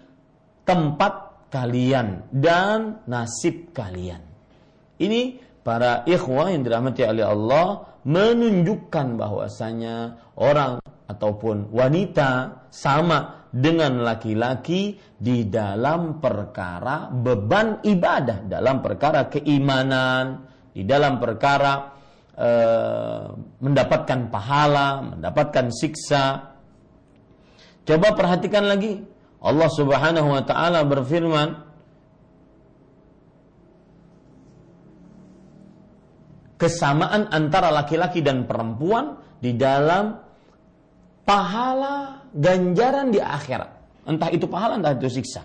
tempat 0.67 1.47
kalian 1.55 2.27
dan 2.35 3.07
nasib 3.07 3.71
kalian. 3.71 4.21
Ini 4.99 5.39
para 5.63 6.03
ikhwah 6.03 6.51
yang 6.51 6.67
dirahmati 6.67 7.07
oleh 7.07 7.25
Allah 7.25 7.87
menunjukkan 8.03 9.07
bahwasanya 9.21 9.97
orang 10.35 10.83
ataupun 11.07 11.71
wanita 11.71 12.65
sama 12.75 13.38
dengan 13.49 14.05
laki-laki 14.05 14.97
di 15.17 15.49
dalam 15.49 16.21
perkara 16.21 17.09
beban 17.09 17.81
ibadah, 17.81 18.45
dalam 18.45 18.85
perkara 18.85 19.27
keimanan, 19.33 20.45
di 20.73 20.85
dalam 20.85 21.17
perkara 21.17 21.97
e, 22.37 22.51
mendapatkan 23.65 24.29
pahala, 24.29 25.17
mendapatkan 25.17 25.73
siksa. 25.73 26.55
Coba 27.89 28.13
perhatikan 28.13 28.69
lagi, 28.69 29.01
Allah 29.41 29.69
Subhanahu 29.73 30.29
wa 30.29 30.43
taala 30.45 30.85
berfirman, 30.85 31.49
kesamaan 36.61 37.33
antara 37.33 37.73
laki-laki 37.73 38.21
dan 38.21 38.45
perempuan 38.45 39.17
di 39.39 39.55
dalam 39.55 40.28
pahala 41.29 42.25
ganjaran 42.33 43.13
di 43.13 43.21
akhirat. 43.21 43.69
Entah 44.09 44.33
itu 44.33 44.49
pahala, 44.49 44.81
entah 44.81 44.97
itu 44.97 45.21
siksa. 45.21 45.45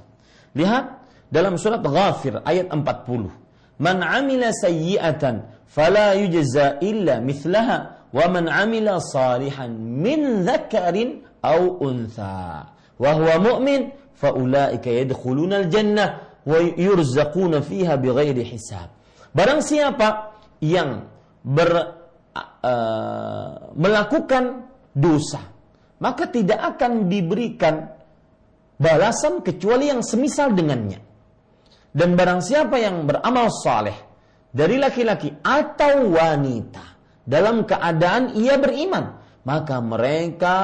Lihat 0.55 0.85
dalam 1.27 1.59
surat 1.59 1.83
Ghafir 1.83 2.39
ayat 2.47 2.71
40. 2.71 3.83
Man 3.83 3.99
amila 3.99 4.55
sayyi'atan 4.55 5.67
fala 5.67 6.15
yujza 6.15 6.79
illa 6.79 7.19
mithlaha 7.19 8.07
wa 8.15 8.25
man 8.31 8.47
amila 8.47 9.03
salihan 9.03 9.75
min 9.75 10.47
dzakarin 10.47 11.27
aw 11.43 11.59
untha 11.83 12.71
wa 12.95 13.09
huwa 13.17 13.35
mu'min 13.43 13.91
fa 14.15 14.31
ulaika 14.31 14.87
yadkhuluna 14.87 15.67
al-jannah 15.67 16.39
wa 16.47 16.57
yurzaquna 16.63 17.59
fiha 17.59 17.99
bighairi 17.99 18.45
hisab. 18.47 18.87
Barang 19.33 19.65
siapa 19.65 20.37
yang 20.61 21.09
ber, 21.41 21.71
uh, 22.37 23.73
melakukan 23.75 24.69
dosa 24.93 25.52
maka 26.03 26.27
tidak 26.27 26.75
akan 26.75 27.07
diberikan 27.07 27.87
balasan 28.75 29.39
kecuali 29.39 29.87
yang 29.87 30.03
semisal 30.03 30.51
dengannya. 30.51 30.99
Dan 31.95 32.19
barang 32.19 32.43
siapa 32.43 32.75
yang 32.75 33.07
beramal 33.07 33.47
saleh 33.47 33.95
dari 34.51 34.75
laki-laki 34.75 35.31
atau 35.39 36.11
wanita 36.11 36.83
dalam 37.23 37.63
keadaan 37.63 38.35
ia 38.35 38.59
beriman, 38.59 39.15
maka 39.47 39.79
mereka 39.79 40.59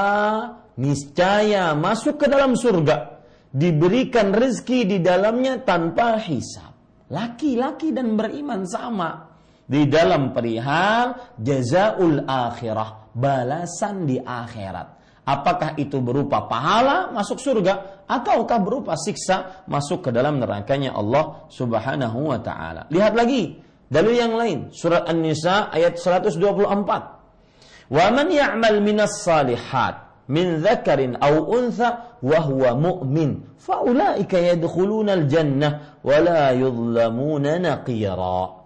niscaya 0.76 1.72
masuk 1.72 2.20
ke 2.20 2.28
dalam 2.28 2.60
surga, 2.60 3.24
diberikan 3.56 4.36
rezeki 4.36 4.80
di 4.84 4.98
dalamnya 5.00 5.64
tanpa 5.64 6.20
hisab. 6.20 6.76
Laki-laki 7.10 7.96
dan 7.96 8.20
beriman 8.20 8.68
sama 8.68 9.32
di 9.66 9.86
dalam 9.90 10.34
perihal 10.34 11.38
jazaul 11.40 12.26
akhirah, 12.26 13.14
balasan 13.14 14.06
di 14.06 14.18
akhirat. 14.22 14.99
Apakah 15.30 15.78
itu 15.78 16.02
berupa 16.02 16.50
pahala 16.50 17.14
masuk 17.14 17.38
surga 17.38 18.02
ataukah 18.10 18.58
berupa 18.58 18.98
siksa 18.98 19.62
masuk 19.70 20.02
ke 20.02 20.10
dalam 20.10 20.42
nerakanya 20.42 20.98
Allah 20.98 21.46
Subhanahu 21.54 22.34
wa 22.34 22.42
taala. 22.42 22.90
Lihat 22.90 23.14
lagi 23.14 23.62
dalil 23.86 24.18
yang 24.18 24.34
lain, 24.34 24.74
surat 24.74 25.06
An-Nisa 25.06 25.70
ayat 25.70 26.02
124. 26.02 27.94
Wa 27.94 28.06
man 28.10 28.28
ya'mal 28.34 28.82
minas 28.82 29.22
salihat 29.22 30.26
min 30.34 30.66
dzakarin 30.66 31.22
aw 31.22 31.46
untha 31.46 32.18
wa 32.26 32.40
huwa 32.42 32.74
mu'min 32.74 33.54
fa 33.62 33.86
ulaika 33.86 34.42
yadkhuluna 34.42 35.14
al-jannah 35.14 36.02
wa 36.02 36.18
la 36.26 36.58
yudlamuna 36.58 37.62
naqira. 37.62 38.58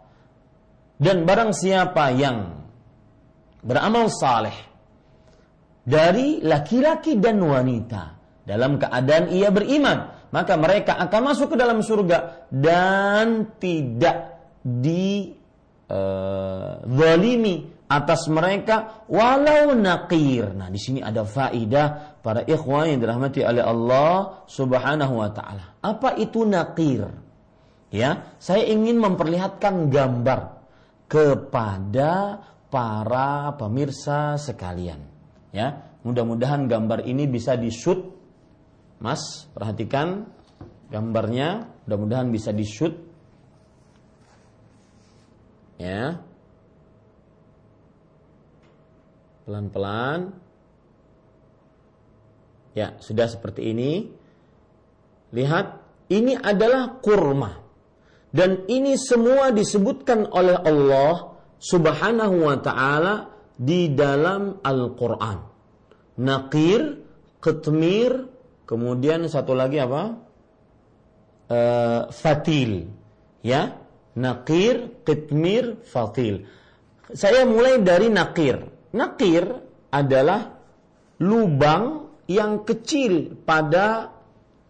Dan 0.95 1.28
barang 1.28 1.52
siapa 1.52 2.08
yang 2.15 2.56
beramal 3.60 4.08
saleh 4.08 4.72
dari 5.84 6.39
laki-laki 6.39 7.19
dan 7.19 7.43
wanita 7.43 8.04
dalam 8.48 8.80
keadaan 8.80 9.32
ia 9.32 9.52
beriman 9.52 10.28
maka 10.34 10.58
mereka 10.58 10.98
akan 10.98 11.22
masuk 11.30 11.54
ke 11.54 11.58
dalam 11.62 11.86
surga 11.86 12.50
dan 12.50 13.54
tidak 13.62 14.34
di 14.65 15.30
uh, 15.91 16.82
atas 17.93 18.26
mereka 18.26 19.06
walau 19.06 19.78
nakir. 19.78 20.50
Nah, 20.58 20.74
di 20.74 20.82
sini 20.82 21.06
ada 21.06 21.22
faidah 21.22 22.17
para 22.26 22.41
ikhwan 22.41 22.98
yang 22.98 23.00
dirahmati 23.06 23.46
oleh 23.46 23.62
Allah 23.62 24.41
Subhanahu 24.50 25.22
wa 25.22 25.30
taala. 25.30 25.78
Apa 25.86 26.17
itu 26.17 26.41
nakir? 26.41 27.06
Ya, 27.93 28.34
saya 28.41 28.65
ingin 28.65 28.98
memperlihatkan 28.98 29.93
gambar 29.93 30.65
kepada 31.06 32.41
para 32.74 33.54
pemirsa 33.54 34.41
sekalian. 34.41 35.12
Ya, 35.53 35.85
mudah-mudahan 36.01 36.65
gambar 36.65 37.05
ini 37.05 37.29
bisa 37.29 37.53
di 37.53 37.69
shoot, 37.69 38.01
Mas. 38.97 39.45
Perhatikan 39.53 40.25
gambarnya, 40.89 41.69
mudah-mudahan 41.85 42.33
bisa 42.33 42.49
di 42.49 42.65
shoot. 42.65 42.97
Ya, 45.77 46.25
pelan-pelan. 49.45 50.33
Ya, 52.73 52.97
sudah 52.97 53.29
seperti 53.29 53.69
ini. 53.69 54.09
Lihat, 55.29 55.85
ini 56.09 56.33
adalah 56.33 56.97
kurma. 56.97 57.61
Dan 58.33 58.65
ini 58.65 58.97
semua 58.97 59.53
disebutkan 59.53 60.25
oleh 60.33 60.57
Allah 60.57 61.37
Subhanahu 61.61 62.49
wa 62.49 62.57
taala 62.57 63.33
di 63.63 63.95
dalam 63.95 64.60
Al-Quran. 64.60 65.39
Nakir, 66.19 66.99
ketmir, 67.39 68.28
kemudian 68.67 69.23
satu 69.32 69.56
lagi 69.56 69.80
apa? 69.80 70.19
Uh, 71.47 72.02
fatil. 72.12 72.91
Ya, 73.39 73.80
nakir, 74.19 74.91
ketmir, 75.08 75.80
fatil. 75.88 76.43
Saya 77.15 77.47
mulai 77.47 77.80
dari 77.80 78.12
nakir. 78.12 78.67
Nakir 78.91 79.47
adalah 79.89 80.60
lubang 81.23 82.12
yang 82.28 82.63
kecil 82.67 83.36
pada 83.43 84.15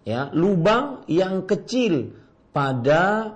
ya 0.04 0.34
lubang 0.36 1.08
yang 1.08 1.48
kecil 1.48 2.12
pada 2.52 3.36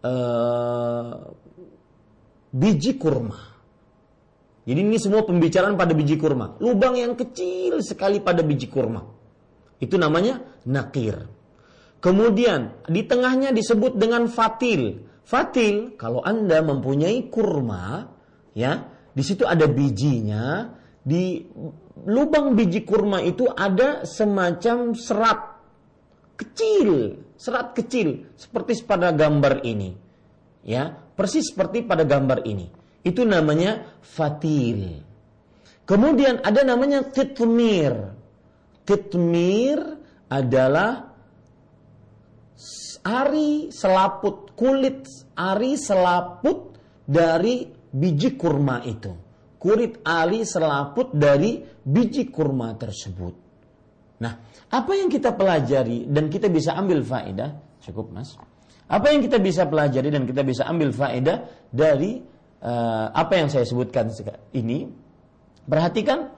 uh, 0.00 1.34
biji 2.54 2.96
kurma 2.96 3.53
jadi 4.64 4.80
ini 4.80 4.96
semua 4.96 5.28
pembicaraan 5.28 5.76
pada 5.76 5.92
biji 5.92 6.16
kurma. 6.16 6.56
Lubang 6.56 6.96
yang 6.96 7.12
kecil 7.12 7.84
sekali 7.84 8.24
pada 8.24 8.40
biji 8.40 8.72
kurma. 8.72 9.04
Itu 9.76 10.00
namanya 10.00 10.40
nakir. 10.64 11.28
Kemudian 12.00 12.84
di 12.88 13.04
tengahnya 13.04 13.52
disebut 13.52 14.00
dengan 14.00 14.24
fatil. 14.24 15.04
Fatil 15.24 15.96
kalau 16.00 16.24
Anda 16.24 16.64
mempunyai 16.64 17.28
kurma, 17.28 18.08
ya, 18.56 18.88
di 19.12 19.22
situ 19.24 19.44
ada 19.44 19.68
bijinya, 19.68 20.72
di 21.04 21.44
lubang 22.08 22.56
biji 22.56 22.88
kurma 22.88 23.20
itu 23.20 23.44
ada 23.44 24.08
semacam 24.08 24.96
serat 24.96 25.60
kecil, 26.40 27.20
serat 27.36 27.76
kecil 27.76 28.32
seperti 28.32 28.80
pada 28.84 29.12
gambar 29.12 29.60
ini. 29.60 29.92
Ya, 30.64 30.96
persis 31.12 31.52
seperti 31.52 31.84
pada 31.84 32.08
gambar 32.08 32.48
ini 32.48 32.83
itu 33.04 33.22
namanya 33.22 34.00
fatil. 34.00 35.04
Kemudian 35.84 36.40
ada 36.40 36.64
namanya 36.64 37.12
kitmir. 37.12 38.16
Kitmir 38.88 39.78
adalah 40.32 41.12
ari 43.04 43.68
selaput 43.68 44.56
kulit 44.56 45.04
ari 45.36 45.76
selaput 45.76 46.80
dari 47.04 47.68
biji 47.92 48.40
kurma 48.40 48.80
itu. 48.88 49.12
Kulit 49.60 50.00
ari 50.00 50.44
selaput 50.48 51.12
dari 51.12 51.60
biji 51.84 52.32
kurma 52.32 52.72
tersebut. 52.80 53.34
Nah, 54.24 54.32
apa 54.72 54.92
yang 54.96 55.12
kita 55.12 55.36
pelajari 55.36 56.08
dan 56.08 56.32
kita 56.32 56.48
bisa 56.48 56.72
ambil 56.76 57.04
faedah? 57.04 57.60
Cukup, 57.84 58.08
Mas. 58.16 58.32
Apa 58.88 59.12
yang 59.12 59.20
kita 59.24 59.40
bisa 59.40 59.68
pelajari 59.68 60.08
dan 60.12 60.24
kita 60.24 60.44
bisa 60.44 60.64
ambil 60.68 60.92
faedah 60.92 61.44
dari 61.72 62.20
uh, 62.64 63.12
apa 63.12 63.32
yang 63.36 63.52
saya 63.52 63.68
sebutkan 63.68 64.08
ini, 64.56 64.88
perhatikan 65.68 66.32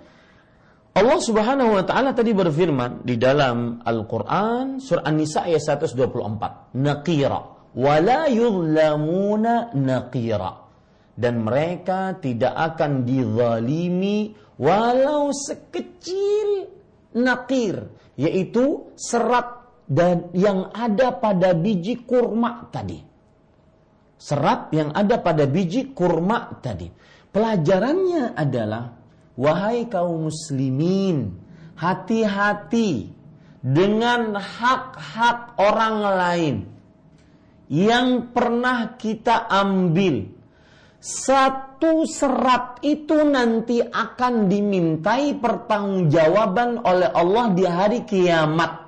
Allah 0.97 1.21
Subhanahu 1.21 1.77
wa 1.77 1.85
taala 1.85 2.17
tadi 2.17 2.33
berfirman 2.33 3.05
di 3.05 3.21
dalam 3.21 3.85
Al-Qur'an 3.85 4.81
surah 4.81 5.05
An-Nisa 5.05 5.45
ayat 5.45 5.79
124, 5.85 6.75
naqira. 6.75 7.41
Wala 7.77 8.33
yuzlamuna 8.33 9.77
naqira. 9.77 10.65
Dan 11.13 11.45
mereka 11.45 12.17
tidak 12.17 12.53
akan 12.53 13.05
dizalimi 13.05 14.33
walau 14.57 15.33
sekecil 15.33 16.73
nakir 17.17 17.93
yaitu 18.17 18.93
serat 18.97 19.65
dan 19.89 20.29
yang 20.37 20.73
ada 20.73 21.13
pada 21.17 21.53
biji 21.57 22.05
kurma 22.05 22.69
tadi 22.73 23.01
serat 24.17 24.73
yang 24.73 24.93
ada 24.97 25.21
pada 25.21 25.45
biji 25.45 25.93
kurma 25.93 26.61
tadi. 26.61 26.89
Pelajarannya 27.31 28.33
adalah 28.33 28.97
wahai 29.37 29.87
kaum 29.93 30.33
muslimin, 30.33 31.37
hati-hati 31.77 33.13
dengan 33.61 34.41
hak-hak 34.41 35.61
orang 35.61 35.97
lain 36.01 36.57
yang 37.69 38.33
pernah 38.33 38.97
kita 38.97 39.51
ambil. 39.51 40.33
Satu 40.97 42.09
serat 42.09 42.83
itu 42.83 43.21
nanti 43.23 43.79
akan 43.79 44.51
dimintai 44.51 45.39
pertanggungjawaban 45.39 46.83
oleh 46.83 47.11
Allah 47.15 47.47
di 47.55 47.65
hari 47.69 48.01
kiamat. 48.03 48.87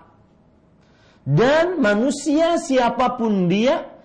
Dan 1.29 1.79
manusia 1.79 2.57
siapa 2.57 3.21
pun 3.21 3.53
dia 3.53 3.98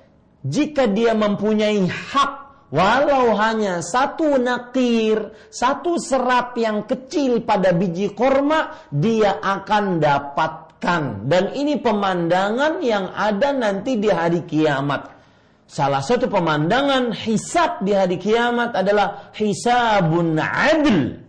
jika 0.44 0.92
dia 0.92 1.16
mempunyai 1.16 1.88
hak 1.88 2.32
walau 2.68 3.32
hanya 3.40 3.80
satu 3.80 4.36
nakir, 4.36 5.32
satu 5.48 5.96
serat 5.96 6.58
yang 6.60 6.84
kecil 6.84 7.48
pada 7.48 7.72
biji 7.72 8.12
korma, 8.12 8.76
dia 8.92 9.40
akan 9.40 10.04
dapatkan. 10.04 11.24
Dan 11.24 11.56
ini 11.56 11.80
pemandangan 11.80 12.84
yang 12.84 13.08
ada 13.16 13.56
nanti 13.56 13.96
di 13.96 14.12
hari 14.12 14.44
kiamat. 14.44 15.16
Salah 15.64 16.04
satu 16.04 16.28
pemandangan 16.28 17.16
hisab 17.16 17.88
di 17.88 17.96
hari 17.96 18.20
kiamat 18.20 18.76
adalah 18.76 19.32
hisabun 19.32 20.36
adil. 20.36 21.24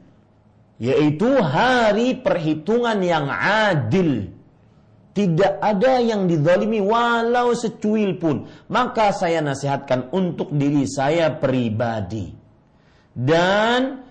Yaitu 0.83 1.39
hari 1.39 2.19
perhitungan 2.19 2.99
yang 2.99 3.31
adil 3.31 4.34
tidak 5.15 5.63
ada 5.63 6.03
yang 6.03 6.27
dizalimi 6.27 6.83
walau 6.83 7.55
secuil 7.55 8.19
pun. 8.19 8.51
Maka 8.67 9.15
saya 9.15 9.39
nasihatkan 9.39 10.11
untuk 10.11 10.51
diri 10.51 10.91
saya 10.91 11.31
pribadi. 11.39 12.35
Dan 13.15 14.03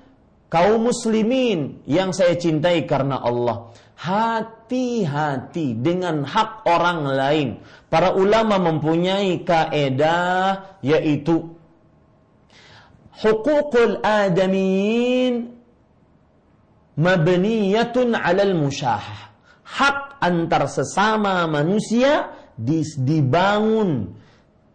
kaum 0.47 0.87
muslimin 0.87 1.83
yang 1.83 2.15
saya 2.15 2.39
cintai 2.39 2.87
karena 2.87 3.19
Allah. 3.19 3.75
Hati-hati 3.99 5.75
dengan 5.75 6.23
hak 6.23 6.63
orang 6.71 7.03
lain. 7.11 7.49
Para 7.91 8.15
ulama 8.15 8.55
mempunyai 8.63 9.43
kaedah 9.43 10.79
yaitu 10.79 11.51
hukukul 13.19 13.99
adamin 13.99 15.51
mabniyatun 16.95 18.15
alal 18.15 18.55
musyahah. 18.55 19.35
Hak 19.67 20.12
antar 20.24 20.71
sesama 20.71 21.43
manusia 21.51 22.32
dibangun 22.55 24.15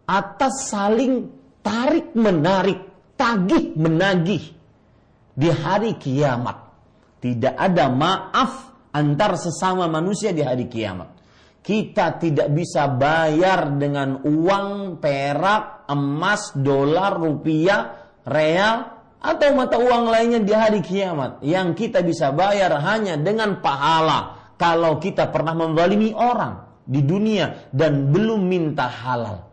atas 0.05 0.69
saling 0.69 1.29
tarik 1.65 2.13
menarik, 2.13 2.85
tagih 3.17 3.73
menagih 3.73 4.53
di 5.33 5.49
hari 5.49 5.97
kiamat. 5.97 6.69
Tidak 7.19 7.55
ada 7.57 7.91
maaf 7.91 8.69
antar 8.95 9.35
sesama 9.35 9.85
manusia 9.91 10.31
di 10.31 10.41
hari 10.41 10.65
kiamat. 10.71 11.19
Kita 11.59 12.15
tidak 12.15 12.49
bisa 12.55 12.87
bayar 12.87 13.75
dengan 13.75 14.23
uang, 14.23 14.97
perak, 15.03 15.85
emas, 15.91 16.55
dolar, 16.55 17.19
rupiah, 17.19 18.09
real, 18.23 18.77
atau 19.19 19.51
mata 19.51 19.75
uang 19.75 20.07
lainnya 20.07 20.39
di 20.39 20.55
hari 20.55 20.79
kiamat. 20.79 21.43
Yang 21.43 21.67
kita 21.75 21.99
bisa 22.01 22.31
bayar 22.31 22.79
hanya 22.79 23.19
dengan 23.19 23.59
pahala. 23.59 24.38
Kalau 24.59 24.99
kita 24.99 25.31
pernah 25.31 25.55
membalimi 25.55 26.11
orang 26.11 26.83
di 26.83 26.99
dunia 26.99 27.71
dan 27.71 28.11
belum 28.11 28.43
minta 28.43 28.91
halal. 28.91 29.47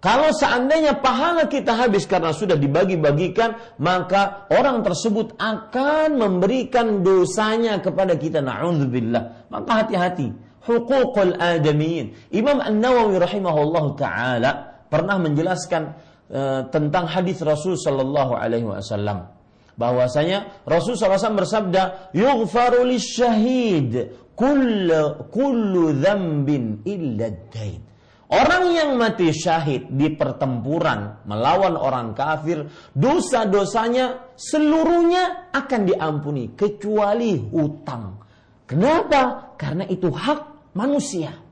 Kalau 0.00 0.30
seandainya 0.32 1.02
pahala 1.02 1.50
kita 1.50 1.76
habis 1.76 2.08
karena 2.08 2.30
sudah 2.30 2.54
dibagi-bagikan, 2.54 3.76
maka 3.82 4.48
orang 4.54 4.80
tersebut 4.80 5.34
akan 5.36 6.16
memberikan 6.16 7.04
dosanya 7.04 7.82
kepada 7.82 8.14
kita. 8.14 8.38
Na'udzubillah. 8.38 9.50
Maka 9.50 9.82
hati-hati. 9.82 10.30
Hukukul 10.62 11.36
adamiyin. 11.36 12.32
Imam 12.32 12.62
An-Nawawi 12.62 13.18
rahimahullah 13.18 13.84
ta'ala 13.98 14.50
pernah 14.86 15.18
menjelaskan 15.18 15.82
uh, 16.30 16.70
tentang 16.70 17.10
hadis 17.10 17.42
Rasul 17.42 17.74
sallallahu 17.74 18.38
alaihi 18.38 18.66
wasallam 18.66 19.35
bahwasanya 19.76 20.64
Rasul 20.64 20.96
SAW 20.96 21.36
bersabda 21.36 22.12
yughfaru 22.16 22.88
syahid 22.96 24.12
kullu 24.32 25.28
kullu 25.30 25.92
dzambin 25.96 26.82
illa 26.88 27.28
dain 27.52 27.86
Orang 28.26 28.74
yang 28.74 28.98
mati 28.98 29.30
syahid 29.30 29.86
di 29.86 30.10
pertempuran 30.18 31.22
melawan 31.30 31.78
orang 31.78 32.10
kafir, 32.10 32.66
dosa-dosanya 32.90 34.34
seluruhnya 34.34 35.54
akan 35.54 35.86
diampuni 35.86 36.50
kecuali 36.58 37.38
hutang. 37.38 38.18
Kenapa? 38.66 39.54
Karena 39.54 39.86
itu 39.86 40.10
hak 40.10 40.74
manusia. 40.74 41.45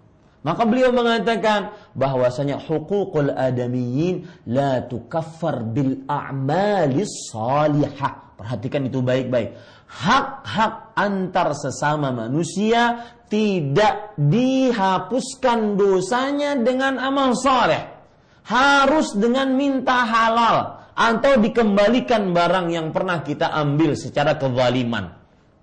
Maka 0.45 0.69
beliau 0.69 0.93
mengatakan 0.93 1.73
bahwasanya 1.97 2.61
hukukul 2.61 3.33
adamiyin 3.33 4.29
la 4.45 4.85
tukaffar 4.85 5.65
bil 5.65 6.05
a'malis 6.05 7.33
salihah. 7.33 8.37
Perhatikan 8.37 8.85
itu 8.85 9.01
baik-baik. 9.01 9.57
Hak-hak 9.89 10.93
antar 11.01 11.57
sesama 11.57 12.13
manusia 12.13 13.09
tidak 13.33 14.13
dihapuskan 14.21 15.81
dosanya 15.81 16.61
dengan 16.61 17.01
amal 17.01 17.33
soleh. 17.33 17.97
Harus 18.45 19.17
dengan 19.17 19.57
minta 19.57 20.05
halal 20.05 20.85
atau 20.93 21.41
dikembalikan 21.41 22.37
barang 22.37 22.69
yang 22.69 22.93
pernah 22.93 23.25
kita 23.25 23.49
ambil 23.49 23.97
secara 23.97 24.37
kezaliman. 24.37 25.17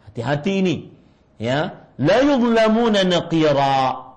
Hati-hati 0.10 0.52
ini. 0.58 0.76
Ya, 1.38 1.86
la 2.02 2.18
yuzlamuna 2.26 3.06
naqira. 3.06 4.11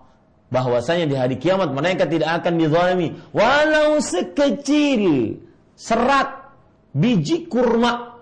Bahwasanya 0.53 1.07
di 1.09 1.17
hari 1.17 1.37
kiamat 1.41 1.73
mereka 1.73 2.05
tidak 2.07 2.43
akan 2.43 2.61
dizalimi 2.61 3.17
walau 3.35 3.99
sekecil 3.99 5.37
serat 5.75 6.53
biji 6.95 7.49
kurma. 7.51 8.21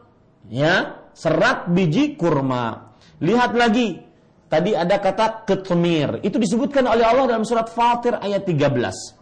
Ya, 0.48 1.06
serat 1.12 1.68
biji 1.70 2.16
kurma. 2.16 2.94
Lihat 3.22 3.52
lagi 3.54 4.12
Tadi 4.52 4.76
ada 4.76 5.00
kata 5.00 5.48
ketmir. 5.48 6.20
Itu 6.20 6.36
disebutkan 6.36 6.84
oleh 6.84 7.08
Allah 7.08 7.24
dalam 7.24 7.40
surat 7.40 7.72
Fatir 7.72 8.20
ayat 8.20 8.44
13. 8.44 9.16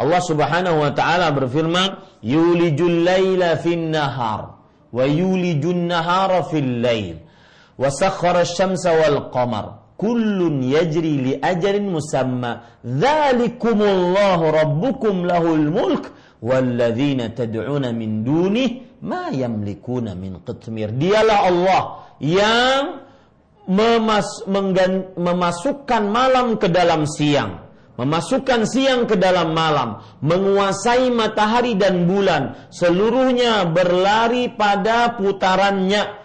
Allah 0.00 0.22
Subhanahu 0.24 0.80
wa 0.80 0.88
taala 0.96 1.28
berfirman, 1.28 2.24
"Yulijul 2.24 3.04
laila 3.04 3.60
fin 3.60 3.92
nahar 3.92 4.56
wa 4.88 5.04
yulijun 5.04 5.92
nahara 5.92 6.40
fil 6.48 6.80
lail 6.80 7.20
wa 7.76 7.92
asy-syamsa 7.92 8.96
wal 8.96 9.28
qamar 9.28 9.84
kullun 9.98 10.62
yajri 10.62 11.14
li 11.18 11.32
ajalin 11.42 11.90
musamma. 11.90 12.80
Dzalikumullahu 12.86 14.44
rabbukum 14.54 15.26
lahul 15.26 15.66
mulk. 15.68 16.04
Walladzina 16.38 17.34
tad'una 17.34 17.90
min 17.90 18.22
dunih 18.22 19.02
ma 19.02 19.28
yamlikuna 19.34 20.14
min 20.14 20.38
qitmir." 20.46 20.94
Dialah 20.94 21.38
Allah 21.50 21.82
yang 22.22 22.84
memas, 23.68 24.46
memasukkan 25.18 26.02
malam 26.08 26.56
ke 26.56 26.70
dalam 26.72 27.04
siang, 27.04 27.68
memasukkan 28.00 28.64
siang 28.64 29.04
ke 29.04 29.18
dalam 29.18 29.52
malam, 29.52 30.00
menguasai 30.24 31.12
matahari 31.12 31.76
dan 31.76 32.08
bulan, 32.08 32.70
seluruhnya 32.72 33.68
berlari 33.68 34.48
pada 34.48 35.18
putarannya. 35.18 36.16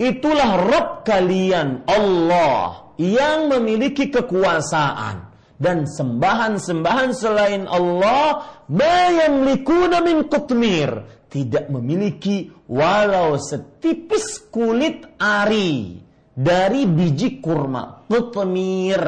Itulah 0.00 0.50
Rob 0.66 0.88
kalian, 1.04 1.84
Allah, 1.84 2.89
yang 3.00 3.48
memiliki 3.48 4.12
kekuasaan 4.12 5.32
dan 5.56 5.88
sembahan-sembahan 5.88 7.16
selain 7.16 7.64
Allah 7.64 8.44
mayamlikuna 8.68 10.04
min 10.04 10.28
qutmir 10.28 11.20
tidak 11.30 11.72
memiliki 11.72 12.50
walau 12.68 13.40
setipis 13.40 14.50
kulit 14.52 15.06
ari 15.16 16.02
dari 16.34 16.84
biji 16.90 17.38
kurma. 17.38 18.04
Tutmir. 18.10 19.02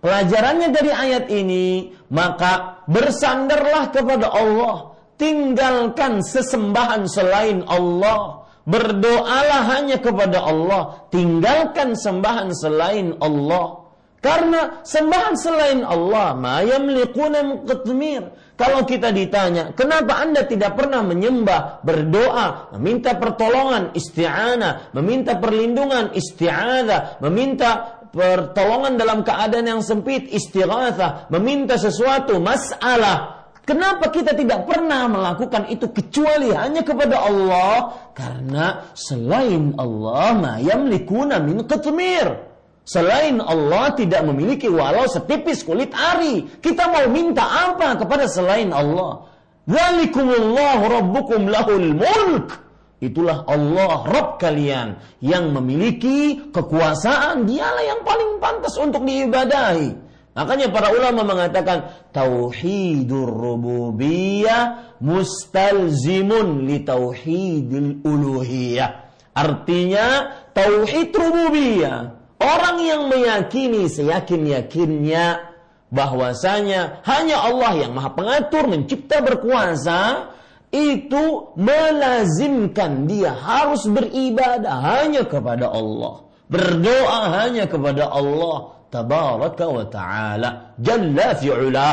Pelajarannya 0.00 0.68
dari 0.72 0.90
ayat 0.92 1.28
ini, 1.28 1.92
maka 2.12 2.84
bersandarlah 2.88 3.92
kepada 3.92 4.32
Allah. 4.32 4.96
Tinggalkan 5.20 6.24
sesembahan 6.24 7.04
selain 7.04 7.64
Allah. 7.68 8.39
Berdoalah 8.70 9.62
hanya 9.74 9.98
kepada 9.98 10.46
Allah. 10.46 11.10
Tinggalkan 11.10 11.98
sembahan 11.98 12.54
selain 12.54 13.18
Allah. 13.18 13.90
Karena 14.20 14.84
sembahan 14.84 15.32
selain 15.32 15.80
Allah, 15.80 16.36
ma 16.36 16.60
yamliquna 16.60 17.64
qitmir. 17.64 18.52
Kalau 18.60 18.84
kita 18.84 19.16
ditanya, 19.16 19.72
kenapa 19.72 20.20
Anda 20.20 20.44
tidak 20.44 20.76
pernah 20.76 21.00
menyembah, 21.00 21.80
berdoa, 21.80 22.76
meminta 22.76 23.16
pertolongan, 23.16 23.96
isti'anah, 23.96 24.92
meminta 24.92 25.40
perlindungan, 25.40 26.12
isti'adah, 26.12 27.24
meminta 27.24 28.04
pertolongan 28.12 29.00
dalam 29.00 29.24
keadaan 29.24 29.64
yang 29.64 29.80
sempit, 29.80 30.28
istighatsah, 30.28 31.32
meminta 31.32 31.80
sesuatu, 31.80 32.36
masalah. 32.36 33.39
Kenapa 33.70 34.10
kita 34.10 34.34
tidak 34.34 34.66
pernah 34.66 35.06
melakukan 35.06 35.70
itu 35.70 35.94
kecuali 35.94 36.50
hanya 36.50 36.82
kepada 36.82 37.22
Allah? 37.22 38.10
Karena 38.18 38.90
selain 38.98 39.78
Allah 39.78 40.34
ma 40.34 40.52
yamlikuna 40.58 41.38
min 41.38 41.62
qitmir. 41.70 42.50
Selain 42.82 43.38
Allah 43.38 43.94
tidak 43.94 44.26
memiliki 44.26 44.66
walau 44.66 45.06
setipis 45.06 45.62
kulit 45.62 45.94
ari. 45.94 46.50
Kita 46.58 46.90
mau 46.90 47.06
minta 47.14 47.46
apa 47.70 47.94
kepada 47.94 48.26
selain 48.26 48.74
Allah? 48.74 49.30
Walikumullahu 49.70 50.90
rabbukum 50.90 51.46
lahul 51.46 51.94
mulk. 51.94 52.58
Itulah 52.98 53.46
Allah 53.46 54.02
Rabb 54.02 54.42
kalian 54.42 54.98
yang 55.22 55.54
memiliki 55.54 56.50
kekuasaan. 56.50 57.46
Dialah 57.46 57.84
yang 57.86 58.02
paling 58.02 58.42
pantas 58.42 58.74
untuk 58.82 59.06
diibadahi. 59.06 60.09
Makanya 60.30 60.70
para 60.70 60.94
ulama 60.94 61.26
mengatakan 61.26 62.08
tauhidur 62.14 63.28
rububiyah 63.28 64.94
mustalzimun 65.02 66.64
li 66.64 66.86
tauhidil 66.86 68.02
uluhiyah. 68.06 69.10
Artinya 69.34 70.06
tauhid 70.54 71.10
rububiyah 71.14 72.20
Orang 72.40 72.80
yang 72.80 73.12
meyakini 73.12 73.84
seyakin-yakinnya 73.92 75.52
bahwasanya 75.92 77.04
hanya 77.04 77.36
Allah 77.36 77.84
yang 77.84 77.92
Maha 77.92 78.16
Pengatur, 78.16 78.64
mencipta, 78.64 79.20
berkuasa, 79.20 80.32
itu 80.72 81.52
melazimkan 81.60 83.04
dia 83.04 83.36
harus 83.36 83.84
beribadah 83.84 84.72
hanya 84.72 85.28
kepada 85.28 85.68
Allah. 85.68 86.24
Berdoa 86.48 87.44
hanya 87.44 87.68
kepada 87.68 88.08
Allah 88.08 88.79
tabaraka 88.90 89.64
wa 89.70 89.84
taala 89.86 90.74
jalla 90.76 91.32
fi'ula. 91.38 91.88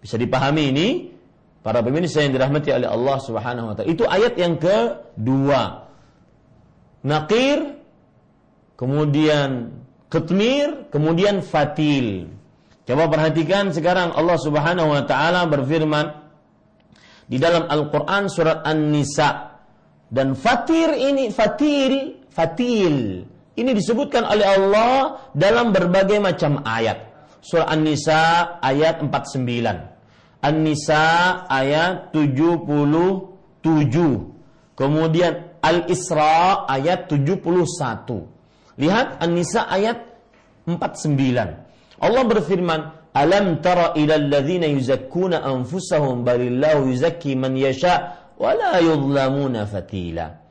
Bisa 0.00 0.16
dipahami 0.20 0.64
ini? 0.72 0.88
Para 1.64 1.80
pemirsa 1.80 2.20
yang 2.20 2.36
dirahmati 2.36 2.68
oleh 2.76 2.88
Allah 2.88 3.16
Subhanahu 3.20 3.72
wa 3.72 3.74
taala. 3.76 3.88
Itu 3.88 4.04
ayat 4.04 4.36
yang 4.36 4.60
kedua. 4.60 5.88
Nakir, 7.04 7.80
kemudian 8.76 9.72
ketmir, 10.12 10.88
kemudian 10.92 11.40
fatil. 11.40 12.28
Coba 12.84 13.08
perhatikan 13.08 13.72
sekarang 13.72 14.12
Allah 14.12 14.36
Subhanahu 14.36 14.92
wa 14.92 15.02
taala 15.08 15.48
berfirman 15.48 16.24
di 17.24 17.40
dalam 17.40 17.64
Al-Qur'an 17.64 18.28
surat 18.28 18.60
An-Nisa 18.60 19.56
dan 20.12 20.36
fatir 20.36 20.92
ini 20.92 21.32
fatil 21.32 22.28
fatil 22.28 23.24
ini 23.54 23.70
disebutkan 23.70 24.26
oleh 24.26 24.46
Allah 24.46 25.30
dalam 25.30 25.70
berbagai 25.70 26.18
macam 26.18 26.58
ayat. 26.66 27.14
Surah 27.38 27.70
An-Nisa 27.70 28.58
ayat 28.58 28.98
49. 28.98 30.42
An-Nisa 30.42 31.02
ayat 31.46 32.10
77. 32.10 34.74
Kemudian 34.74 35.54
Al-Isra 35.62 36.66
ayat 36.66 37.06
71. 37.06 38.26
Lihat 38.74 39.22
An-Nisa 39.22 39.70
ayat 39.70 40.02
49. 40.66 42.02
Allah 42.02 42.22
berfirman, 42.26 42.80
"Alam 43.14 43.62
tara 43.62 43.94
ila 43.94 44.18
alladhina 44.18 44.66
yuzakkuna 44.66 45.46
anfusahum 45.46 46.26
balillahu 46.26 46.90
yuzakki 46.90 47.38
man 47.38 47.54
yasha 47.54 48.18
wa 48.34 48.50
la 48.50 48.82
yudlamuna 48.82 49.62
fatila." 49.62 50.43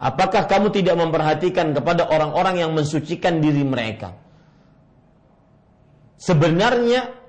Apakah 0.00 0.48
kamu 0.48 0.72
tidak 0.72 0.96
memperhatikan 0.96 1.76
kepada 1.76 2.08
orang-orang 2.08 2.64
yang 2.64 2.72
mensucikan 2.72 3.44
diri 3.44 3.60
mereka? 3.60 4.16
Sebenarnya 6.16 7.20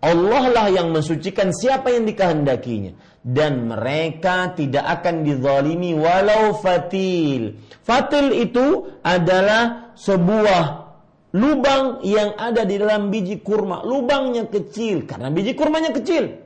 Allah 0.00 0.44
lah 0.48 0.66
yang 0.72 0.96
mensucikan 0.96 1.52
siapa 1.52 1.92
yang 1.92 2.08
dikehendakinya 2.08 3.20
dan 3.20 3.68
mereka 3.68 4.56
tidak 4.56 4.86
akan 5.00 5.28
dizalimi 5.28 5.92
walau 5.92 6.56
fatil. 6.56 7.60
Fatil 7.84 8.32
itu 8.32 8.96
adalah 9.04 9.92
sebuah 9.92 10.64
lubang 11.36 12.00
yang 12.00 12.32
ada 12.40 12.64
di 12.64 12.80
dalam 12.80 13.12
biji 13.12 13.44
kurma. 13.44 13.84
Lubangnya 13.84 14.48
kecil 14.48 15.04
karena 15.04 15.28
biji 15.28 15.52
kurmanya 15.52 15.92
kecil. 15.92 16.45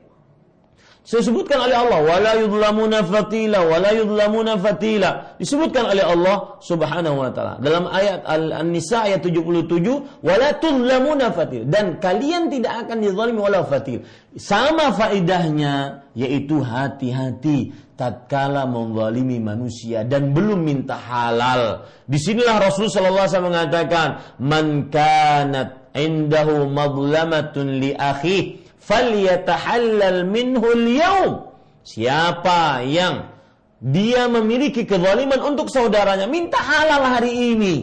Saya 1.01 1.25
sebutkan 1.25 1.57
oleh 1.57 1.73
Allah 1.73 1.97
wala 2.05 2.31
yudlamuna 2.37 3.01
fatila 3.01 3.65
wala 3.65 3.89
yudlamuna 3.89 4.53
fatila. 4.53 5.33
Disebutkan 5.41 5.89
oleh 5.89 6.05
Allah 6.05 6.61
Subhanahu 6.61 7.25
wa 7.25 7.33
taala. 7.33 7.57
Dalam 7.57 7.89
ayat 7.89 8.21
Al-Nisa 8.21 9.09
ayat 9.09 9.25
77 9.25 10.21
wala 10.21 10.49
tudlamuna 10.61 11.33
fatil. 11.33 11.65
Dan 11.65 11.97
kalian 11.97 12.53
tidak 12.53 12.85
akan 12.85 13.01
dizalimi 13.01 13.41
wala 13.41 13.65
fatil. 13.65 14.05
Sama 14.37 14.93
faidahnya 14.93 16.05
yaitu 16.13 16.61
hati-hati 16.61 17.73
tatkala 17.97 18.69
menzalimi 18.69 19.41
manusia 19.41 20.05
dan 20.05 20.37
belum 20.37 20.61
minta 20.61 21.01
halal. 21.01 21.81
Di 22.05 22.21
sinilah 22.21 22.61
Rasul 22.61 22.93
sallallahu 22.93 23.25
alaihi 23.25 23.33
wasallam 23.33 23.49
mengatakan 23.49 24.07
man 24.37 24.65
kanat 24.93 25.81
indahu 25.97 26.69
madlamatun 26.69 27.81
li 27.81 27.97
akhihi 27.97 28.61
falyatahallal 28.91 30.27
minhul 30.27 30.85
yaum. 30.91 31.31
Siapa 31.87 32.83
yang 32.83 33.31
dia 33.79 34.27
memiliki 34.27 34.83
kezaliman 34.83 35.39
untuk 35.41 35.71
saudaranya, 35.71 36.27
minta 36.27 36.59
halal 36.59 37.01
hari 37.17 37.55
ini. 37.55 37.75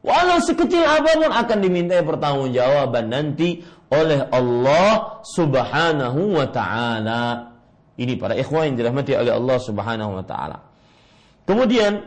Walau 0.00 0.38
sekecil 0.40 0.86
apa 0.86 1.18
pun 1.18 1.30
akan 1.30 1.58
dimintai 1.60 2.02
pertanggungjawaban 2.02 3.10
nanti 3.10 3.62
oleh 3.90 4.26
Allah 4.30 5.22
Subhanahu 5.22 6.40
wa 6.40 6.46
taala. 6.50 7.54
Ini 7.98 8.14
para 8.18 8.38
ikhwan 8.38 8.74
yang 8.74 8.76
dirahmati 8.78 9.18
oleh 9.18 9.34
Allah 9.34 9.58
Subhanahu 9.58 10.10
wa 10.18 10.24
taala. 10.26 10.58
Kemudian 11.46 12.06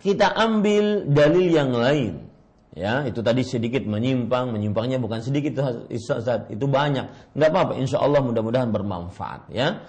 kita 0.00 0.32
ambil 0.32 1.08
dalil 1.12 1.46
yang 1.48 1.72
lain 1.76 2.29
Ya, 2.70 3.02
itu 3.02 3.18
tadi 3.18 3.42
sedikit 3.42 3.82
menyimpang, 3.82 4.54
menyimpangnya 4.54 5.02
bukan 5.02 5.18
sedikit 5.18 5.58
Ustaz, 5.90 6.46
itu 6.54 6.70
banyak. 6.70 7.34
Enggak 7.34 7.50
apa-apa, 7.50 7.72
insya 7.74 7.98
Allah 7.98 8.22
mudah-mudahan 8.22 8.70
bermanfaat 8.70 9.50
ya. 9.50 9.82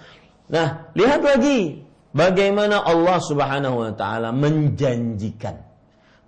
Nah, 0.50 0.90
lihat 0.98 1.22
lagi 1.22 1.86
bagaimana 2.10 2.82
Allah 2.82 3.22
Subhanahu 3.22 3.86
wa 3.86 3.92
taala 3.94 4.34
menjanjikan 4.34 5.62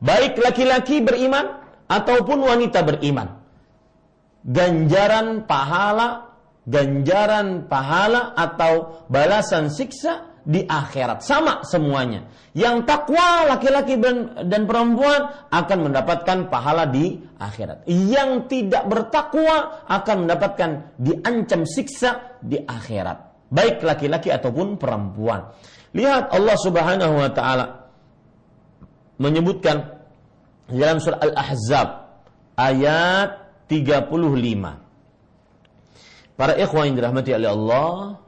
baik 0.05 0.37
laki-laki 0.39 1.01
beriman 1.01 1.65
ataupun 1.89 2.45
wanita 2.45 2.85
beriman. 2.85 3.41
Ganjaran 4.45 5.49
pahala, 5.49 6.37
ganjaran 6.69 7.65
pahala 7.67 8.37
atau 8.37 9.05
balasan 9.09 9.73
siksa 9.73 10.34
di 10.45 10.61
akhirat 10.69 11.25
sama 11.25 11.65
semuanya. 11.65 12.29
Yang 12.53 12.85
takwa 12.87 13.49
laki-laki 13.57 13.97
dan 14.45 14.63
perempuan 14.69 15.49
akan 15.49 15.79
mendapatkan 15.91 16.53
pahala 16.53 16.85
di 16.87 17.19
akhirat. 17.41 17.89
Yang 17.89 18.47
tidak 18.53 18.85
bertakwa 18.87 19.83
akan 19.89 20.29
mendapatkan 20.29 20.71
diancam 21.01 21.65
siksa 21.65 22.39
di 22.45 22.61
akhirat. 22.61 23.49
Baik 23.49 23.81
laki-laki 23.83 24.29
ataupun 24.31 24.77
perempuan. 24.77 25.49
Lihat 25.97 26.31
Allah 26.31 26.57
Subhanahu 26.61 27.15
wa 27.19 27.31
taala 27.33 27.67
menyebutkan 29.17 29.95
dalam 30.69 30.99
surah 31.01 31.21
Al-Ahzab 31.25 31.89
ayat 32.59 33.31
35. 33.67 34.85
Para 36.35 36.59
ikhwan 36.59 36.91
yang 36.91 36.97
dirahmati 36.99 37.31
oleh 37.31 37.47
Allah, 37.47 38.19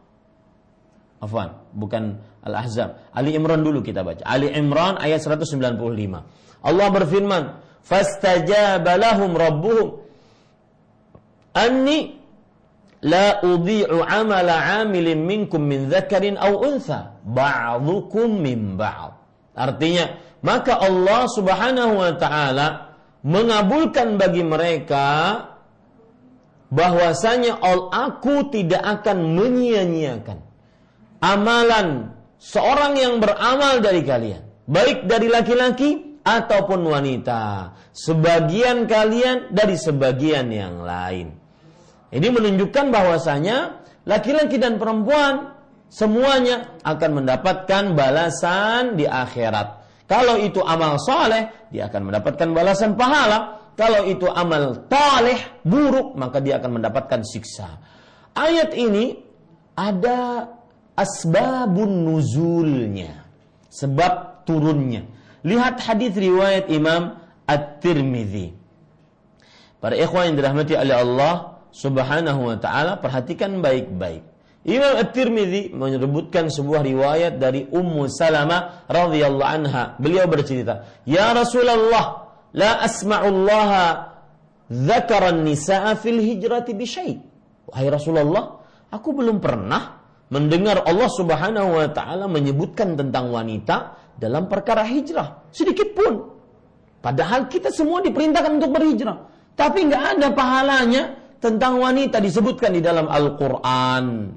Afwan, 1.17 1.57
bukan 1.73 2.21
Al-Ahzab. 2.45 3.01
Ali 3.11 3.33
Imran 3.35 3.65
dulu 3.65 3.81
kita 3.81 4.05
baca. 4.05 4.23
Ali 4.23 4.53
Imran 4.53 5.01
ayat 5.01 5.25
195. 5.25 6.23
Allah 6.61 6.89
berfirman, 6.93 7.43
"Fastajaba 7.81 8.95
lahum 9.01 9.33
rabbuhum 9.35 10.05
anni 11.57 12.21
la 13.01 13.41
udhi'u 13.41 14.05
amala 14.05 14.85
'amilin 14.85 15.25
minkum 15.25 15.65
min 15.65 15.89
dzakarin 15.89 16.39
aw 16.39 16.53
untha, 16.53 17.19
ba'dhukum 17.25 18.37
min 18.37 18.77
ba'd." 18.77 19.17
Artinya, 19.57 20.21
maka 20.45 20.79
Allah 20.79 21.27
Subhanahu 21.33 21.93
wa 21.97 22.13
taala 22.15 22.93
mengabulkan 23.25 24.21
bagi 24.21 24.45
mereka 24.45 25.43
bahwasanya 26.71 27.59
aku 27.91 28.53
tidak 28.53 28.85
akan 28.85 29.35
menyia-nyiakan 29.35 30.46
amalan 31.27 32.15
seorang 32.39 32.95
yang 32.95 33.19
beramal 33.19 33.83
dari 33.83 34.07
kalian, 34.07 34.47
baik 34.71 35.11
dari 35.11 35.27
laki-laki 35.27 36.23
ataupun 36.23 36.87
wanita, 36.87 37.75
sebagian 37.91 38.87
kalian 38.87 39.51
dari 39.51 39.75
sebagian 39.75 40.47
yang 40.55 40.87
lain. 40.87 41.35
Ini 42.15 42.29
menunjukkan 42.31 42.95
bahwasanya 42.95 43.83
laki-laki 44.07 44.63
dan 44.63 44.79
perempuan 44.79 45.59
semuanya 45.91 46.79
akan 46.87 47.23
mendapatkan 47.23 47.95
balasan 47.99 48.95
di 48.95 49.07
akhirat. 49.07 49.83
Kalau 50.07 50.39
itu 50.39 50.63
amal 50.63 51.03
soleh, 51.03 51.67
dia 51.75 51.91
akan 51.91 52.15
mendapatkan 52.15 52.49
balasan 52.55 52.95
pahala. 52.95 53.59
Kalau 53.75 54.07
itu 54.07 54.31
amal 54.31 54.87
taleh, 54.87 55.61
buruk, 55.67 56.15
maka 56.15 56.39
dia 56.39 56.63
akan 56.63 56.79
mendapatkan 56.81 57.27
siksa. 57.27 57.83
Ayat 58.33 58.73
ini 58.73 59.19
ada 59.77 60.49
asbabun 60.97 62.09
nuzulnya, 62.09 63.29
sebab 63.69 64.43
turunnya. 64.49 65.05
Lihat 65.47 65.79
hadis 65.85 66.17
riwayat 66.17 66.73
Imam 66.73 67.21
At-Tirmidzi. 67.47 68.57
Para 69.79 69.95
ikhwan 69.95 70.33
yang 70.33 70.37
dirahmati 70.41 70.75
oleh 70.75 70.97
Allah 70.97 71.35
Subhanahu 71.71 72.51
wa 72.51 72.57
taala, 72.59 72.99
perhatikan 72.99 73.61
baik-baik. 73.63 74.25
Imam 74.67 74.99
At-Tirmidzi 74.99 75.71
menyebutkan 75.71 76.51
sebuah 76.51 76.83
riwayat 76.83 77.39
dari 77.39 77.71
Ummu 77.71 78.11
Salamah 78.11 78.89
radhiyallahu 78.91 79.47
anha. 79.47 79.95
Beliau 80.03 80.27
bercerita, 80.27 80.83
"Ya 81.07 81.31
Rasulullah, 81.31 82.35
la 82.51 82.83
asma'u 82.83 83.31
Allah 83.31 83.71
dzakara 84.67 85.31
an-nisaa 85.31 85.95
fil 86.03 86.19
hijrati 86.19 86.75
bi 86.75 86.87
Wahai 87.67 87.87
Rasulullah, 87.91 88.63
aku 88.91 89.15
belum 89.15 89.39
pernah 89.39 89.96
mendengar 90.33 90.83
Allah 90.83 91.11
Subhanahu 91.11 91.79
wa 91.79 91.89
taala 91.91 92.27
menyebutkan 92.27 92.99
tentang 92.99 93.31
wanita 93.31 93.95
dalam 94.19 94.51
perkara 94.51 94.83
hijrah 94.83 95.47
sedikit 95.55 95.93
pun. 95.95 96.35
Padahal 97.05 97.47
kita 97.47 97.71
semua 97.71 98.03
diperintahkan 98.03 98.59
untuk 98.59 98.75
berhijrah, 98.75 99.31
tapi 99.55 99.87
nggak 99.87 100.19
ada 100.19 100.29
pahalanya 100.35 101.03
tentang 101.39 101.79
wanita 101.79 102.19
disebutkan 102.19 102.75
di 102.75 102.83
dalam 102.83 103.07
Al-Qur'an. 103.07 104.35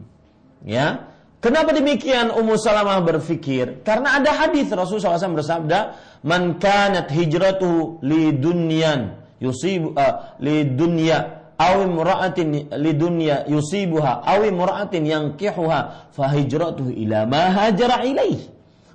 Ya. 0.67 1.09
Kenapa 1.39 1.71
demikian 1.71 2.35
Ummu 2.35 2.59
Salamah 2.59 2.99
berpikir? 2.99 3.79
Karena 3.87 4.19
ada 4.19 4.35
hadis 4.35 4.67
Rasulullah 4.75 5.15
SAW 5.15 5.39
bersabda, 5.39 5.79
"Man 6.27 6.59
kanat 6.59 7.07
hijratuhu 7.07 8.03
li 8.03 8.35
dunyan 8.35 9.19
yusib 9.39 9.95
uh, 9.95 10.35
li 10.43 10.67
dunya 10.75 11.38
awi 11.59 11.85
mura'atin 11.91 12.71
lidunya 12.79 13.43
yusibuha 13.51 14.23
awi 14.23 14.49
mura'atin 14.55 15.03
yankihuha 15.03 16.09
fahijratuhu 16.15 16.95
ila 17.03 17.27
ma 17.27 17.67
ilaih. 17.75 18.39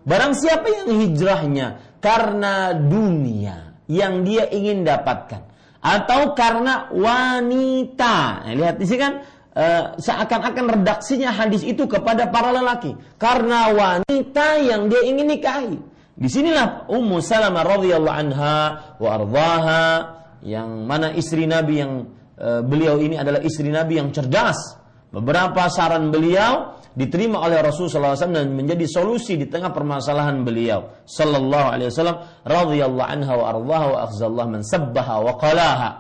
Barang 0.05 0.33
siapa 0.37 0.69
yang 0.69 0.89
hijrahnya 1.01 1.67
karena 2.01 2.73
dunia 2.77 3.77
yang 3.89 4.25
dia 4.25 4.49
ingin 4.49 4.85
dapatkan 4.85 5.45
atau 5.85 6.33
karena 6.33 6.89
wanita. 6.93 8.49
Nah, 8.49 8.53
lihat 8.57 8.77
di 8.81 8.85
sini 8.89 9.01
kan 9.01 9.15
uh, 9.53 9.85
seakan-akan 10.01 10.81
redaksinya 10.81 11.33
hadis 11.33 11.61
itu 11.61 11.85
kepada 11.85 12.29
para 12.33 12.53
lelaki 12.53 12.97
karena 13.21 13.73
wanita 13.73 14.49
yang 14.61 14.89
dia 14.89 15.05
ingin 15.05 15.29
nikahi. 15.29 15.77
Di 16.15 16.29
sinilah 16.31 16.89
Ummu 16.89 17.19
Salamah 17.21 17.65
radhiyallahu 17.65 18.17
anha 18.17 18.57
wa 18.97 19.09
ardhaha 19.09 19.85
yang 20.45 20.85
mana 20.85 21.11
istri 21.17 21.49
Nabi 21.49 21.81
yang 21.81 22.07
beliau 22.41 22.99
ini 22.99 23.19
adalah 23.19 23.41
istri 23.43 23.71
Nabi 23.71 23.99
yang 23.99 24.11
cerdas. 24.11 24.81
Beberapa 25.15 25.71
saran 25.71 26.11
beliau 26.11 26.75
diterima 26.95 27.43
oleh 27.43 27.59
Rasulullah 27.59 28.15
SAW 28.15 28.35
dan 28.35 28.55
menjadi 28.55 28.87
solusi 28.87 29.35
di 29.35 29.51
tengah 29.51 29.75
permasalahan 29.75 30.43
beliau. 30.47 30.91
Sallallahu 31.07 31.69
alaihi 31.71 31.91
wasallam 31.91 32.19
radhiyallahu 32.47 33.11
anha 33.11 33.33
wa 33.35 33.45
ardhaha 33.51 33.87
wa 33.91 33.99
akhzallahu 34.11 34.49
man 34.59 34.63
sabbaha 34.63 35.15
wa 35.23 35.33
qalaha. 35.39 35.91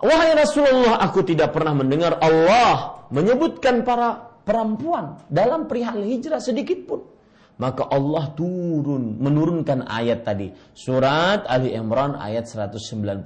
Wahai 0.00 0.36
Rasulullah 0.36 1.00
aku 1.00 1.24
tidak 1.24 1.56
pernah 1.56 1.72
mendengar 1.72 2.20
Allah 2.20 3.08
menyebutkan 3.08 3.80
para 3.80 4.28
perempuan 4.44 5.24
dalam 5.32 5.64
perihal 5.64 6.04
hijrah 6.04 6.40
sedikit 6.40 6.84
pun. 6.84 7.00
Maka 7.56 7.88
Allah 7.88 8.36
turun 8.36 9.16
menurunkan 9.16 9.88
ayat 9.88 10.28
tadi. 10.28 10.52
Surat 10.76 11.48
Ali 11.48 11.72
Imran 11.72 12.12
ayat 12.12 12.44
195 12.44 13.24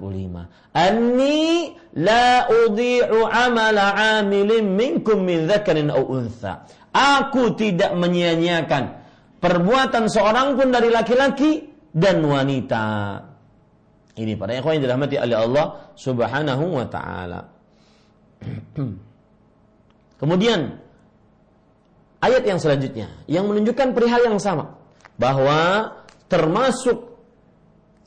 Anni 0.70 1.74
la 1.97 2.47
udhi'u 2.47 3.26
amala 3.26 4.18
amilin 4.20 4.74
minkum 4.78 5.26
min 5.26 5.51
dzakarin 5.51 5.91
aw 5.91 6.03
untha. 6.07 6.66
Aku 6.91 7.55
tidak 7.55 7.95
menyia-nyiakan 7.95 8.99
perbuatan 9.38 10.11
seorang 10.11 10.59
pun 10.59 10.68
dari 10.70 10.91
laki-laki 10.91 11.70
dan 11.91 12.22
wanita. 12.22 12.84
Ini 14.14 14.36
para 14.36 14.59
ikhwan 14.59 14.78
yang 14.78 14.84
dirahmati 14.84 15.16
oleh 15.16 15.36
Allah 15.38 15.66
Subhanahu 15.97 16.64
wa 16.76 16.86
taala. 16.91 17.41
Kemudian 20.20 20.61
ayat 22.20 22.43
yang 22.45 22.61
selanjutnya 22.61 23.24
yang 23.30 23.49
menunjukkan 23.49 23.97
perihal 23.97 24.22
yang 24.28 24.38
sama. 24.43 24.76
Bahwa 25.16 25.93
termasuk 26.32 27.16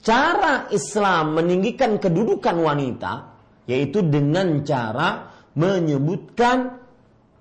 cara 0.01 0.69
Islam 0.73 1.37
meninggikan 1.37 2.01
kedudukan 2.01 2.57
wanita 2.57 3.32
yaitu 3.69 4.03
dengan 4.03 4.61
cara 4.67 5.31
menyebutkan 5.55 6.81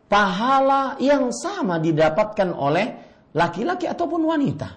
pahala 0.07 1.01
yang 1.01 1.33
sama 1.33 1.81
didapatkan 1.81 2.53
oleh 2.53 2.87
laki-laki 3.33 3.89
ataupun 3.89 4.23
wanita. 4.29 4.69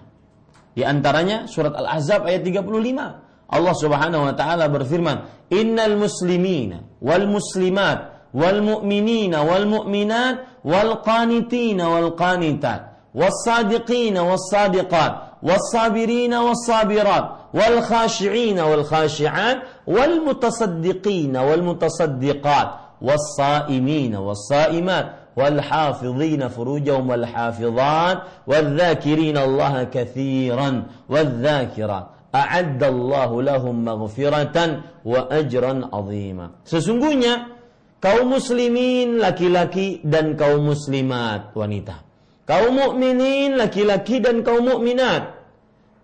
Di 0.76 0.84
antaranya 0.84 1.48
surat 1.48 1.72
Al-Ahzab 1.76 2.28
ayat 2.28 2.44
35. 2.44 3.48
Allah 3.48 3.74
Subhanahu 3.78 4.26
wa 4.26 4.34
taala 4.34 4.66
berfirman, 4.68 5.48
"Innal 5.52 5.96
muslimina 5.96 6.82
wal 7.00 7.28
muslimat 7.28 8.28
wal 8.36 8.60
mu'minina 8.60 9.40
wal 9.46 9.64
mu'minat 9.64 10.60
wal 10.66 11.00
qanitina 11.00 11.88
wal 11.88 12.12
qanitat 12.18 13.08
was 13.16 13.32
sadiqina 13.48 14.20
was 14.20 14.44
sadiqat 14.52 15.25
والصابرين 15.42 16.34
والصابرات 16.34 17.26
والخاشعين 17.54 18.60
والخاشعات 18.60 19.58
والمتصدقين 19.86 21.36
والمتصدقات 21.36 22.68
والصائمين 23.02 24.16
والصائمات 24.16 25.06
والحافظين 25.36 26.48
فروجهم 26.48 27.10
والحافظات 27.10 28.18
والذاكرين 28.46 29.36
الله 29.38 29.84
كثيرا 29.84 30.82
والذاكرات 31.08 32.06
أعد 32.34 32.82
الله 32.84 33.42
لهم 33.42 33.84
مغفرة 33.84 34.56
وأجرا 35.04 35.72
عظيما 35.92 36.46
sesungguhnya 36.64 37.52
kaum 38.00 38.32
muslimin 38.36 39.20
laki-laki 39.20 40.00
dan 40.04 40.36
kaum 40.36 40.72
muslimat 40.72 41.52
wanita. 41.56 42.05
Kaum 42.46 42.78
mukminin 42.78 43.58
laki-laki 43.58 44.22
dan 44.22 44.46
kaum 44.46 44.62
mukminat. 44.62 45.34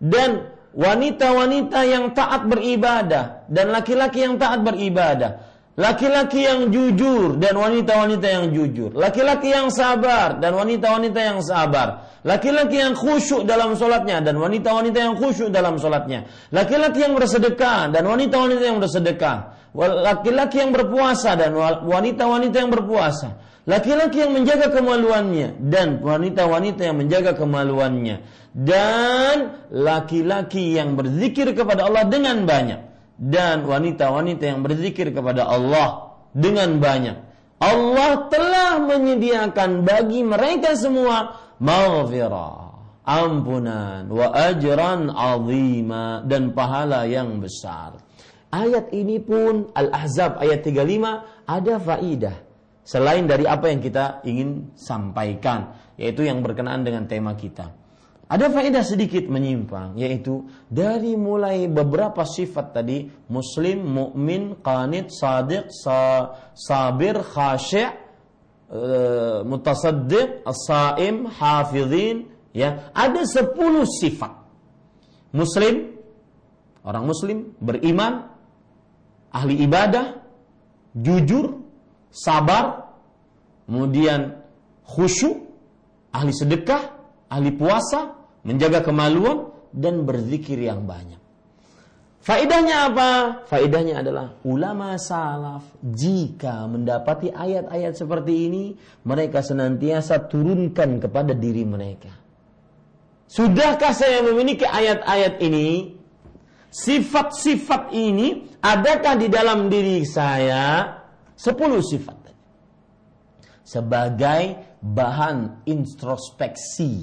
Dan 0.03 0.51
wanita-wanita 0.75 1.81
yang 1.87 2.11
taat 2.11 2.51
beribadah 2.51 3.47
dan 3.47 3.71
laki-laki 3.71 4.27
yang 4.27 4.35
taat 4.43 4.67
beribadah. 4.67 5.55
Laki-laki 5.73 6.45
yang 6.45 6.69
jujur 6.69 7.41
dan 7.41 7.57
wanita-wanita 7.57 8.27
yang 8.29 8.47
jujur. 8.53 8.93
Laki-laki 8.93 9.57
yang 9.57 9.73
sabar 9.73 10.37
dan 10.37 10.53
wanita-wanita 10.53 11.21
yang 11.23 11.41
sabar. 11.41 12.13
Laki-laki 12.27 12.77
yang 12.77 12.93
khusyuk 12.93 13.49
dalam 13.49 13.73
sholatnya 13.73 14.21
dan 14.21 14.37
wanita-wanita 14.37 14.99
yang 15.01 15.15
khusyuk 15.17 15.49
dalam 15.49 15.81
sholatnya. 15.81 16.29
Laki-laki 16.53 17.09
yang 17.09 17.17
bersedekah 17.17 17.89
dan 17.89 18.05
wanita-wanita 18.05 18.65
yang 18.67 18.79
bersedekah 18.83 19.63
laki-laki 19.75 20.61
yang 20.61 20.73
berpuasa 20.73 21.33
dan 21.37 21.57
wanita-wanita 21.89 22.57
yang 22.61 22.71
berpuasa, 22.71 23.41
laki-laki 23.63 24.27
yang 24.27 24.35
menjaga 24.35 24.75
kemaluannya 24.75 25.59
dan 25.63 26.03
wanita-wanita 26.03 26.83
yang 26.83 26.97
menjaga 26.99 27.33
kemaluannya, 27.39 28.27
dan 28.53 29.65
laki-laki 29.71 30.77
yang 30.77 30.99
berzikir 30.99 31.55
kepada 31.55 31.87
Allah 31.87 32.05
dengan 32.11 32.45
banyak 32.45 32.81
dan 33.23 33.63
wanita-wanita 33.63 34.45
yang 34.45 34.61
berzikir 34.67 35.15
kepada 35.15 35.47
Allah 35.47 36.19
dengan 36.35 36.83
banyak. 36.83 37.17
Allah 37.63 38.27
telah 38.27 38.83
menyediakan 38.83 39.87
bagi 39.87 40.27
mereka 40.27 40.75
semua 40.75 41.39
maghfirah, 41.63 42.75
ampunan, 43.07 44.11
wa 44.11 44.35
ajran 44.35 45.07
azima 45.15 46.27
dan 46.27 46.51
pahala 46.51 47.07
yang 47.07 47.39
besar. 47.39 48.03
Ayat 48.51 48.91
ini 48.91 49.23
pun 49.23 49.71
Al-Ahzab 49.73 50.43
ayat 50.43 50.67
35 50.67 51.47
ada 51.47 51.75
faidah 51.79 52.37
selain 52.83 53.25
dari 53.31 53.47
apa 53.47 53.71
yang 53.71 53.79
kita 53.79 54.27
ingin 54.27 54.75
sampaikan 54.75 55.79
yaitu 55.95 56.27
yang 56.27 56.43
berkenaan 56.43 56.83
dengan 56.83 57.07
tema 57.07 57.39
kita. 57.39 57.71
Ada 58.33 58.49
faedah 58.49 58.81
sedikit 58.81 59.29
menyimpang 59.29 60.01
yaitu 60.01 60.49
dari 60.67 61.15
mulai 61.21 61.69
beberapa 61.69 62.25
sifat 62.25 62.73
tadi 62.73 63.05
muslim, 63.29 63.85
mukmin, 63.85 64.57
qanit, 64.65 65.13
sadiq, 65.13 65.69
sa, 65.69 66.33
sabir, 66.57 67.21
khasyi' 67.21 67.93
uh, 68.73 69.45
mutasaddiq, 69.45 70.49
as-saim, 70.49 71.29
hafizin 71.29 72.33
ya, 72.57 72.89
ada 72.97 73.21
10 73.21 73.53
sifat. 74.01 74.33
Muslim 75.37 75.93
orang 76.83 77.05
muslim 77.07 77.53
beriman 77.61 78.33
ahli 79.33 79.61
ibadah, 79.65 80.25
jujur, 80.97 81.62
sabar, 82.13 82.93
kemudian 83.65 84.37
khusyuk, 84.85 85.49
ahli 86.13 86.31
sedekah, 86.31 86.93
ahli 87.33 87.51
puasa, 87.57 88.15
menjaga 88.45 88.85
kemaluan 88.85 89.51
dan 89.73 90.05
berzikir 90.05 90.61
yang 90.61 90.85
banyak. 90.85 91.19
Faidahnya 92.23 92.87
apa? 92.87 93.11
Faidahnya 93.51 93.99
adalah 93.99 94.39
ulama 94.47 94.95
salaf 94.95 95.67
jika 95.83 96.71
mendapati 96.71 97.35
ayat-ayat 97.35 97.99
seperti 97.99 98.47
ini, 98.47 98.65
mereka 99.03 99.43
senantiasa 99.43 100.31
turunkan 100.31 101.03
kepada 101.03 101.35
diri 101.35 101.67
mereka. 101.67 102.15
Sudahkah 103.27 103.91
saya 103.91 104.23
memiliki 104.23 104.63
ayat-ayat 104.63 105.43
ini? 105.43 105.99
Sifat-sifat 106.71 107.91
ini 107.91 108.55
adakah 108.63 109.19
di 109.19 109.27
dalam 109.27 109.67
diri 109.67 110.07
saya? 110.07 111.02
Sepuluh 111.43 111.83
sifat 111.83 112.31
Sebagai 113.67 114.43
bahan 114.79 115.67
introspeksi. 115.67 117.03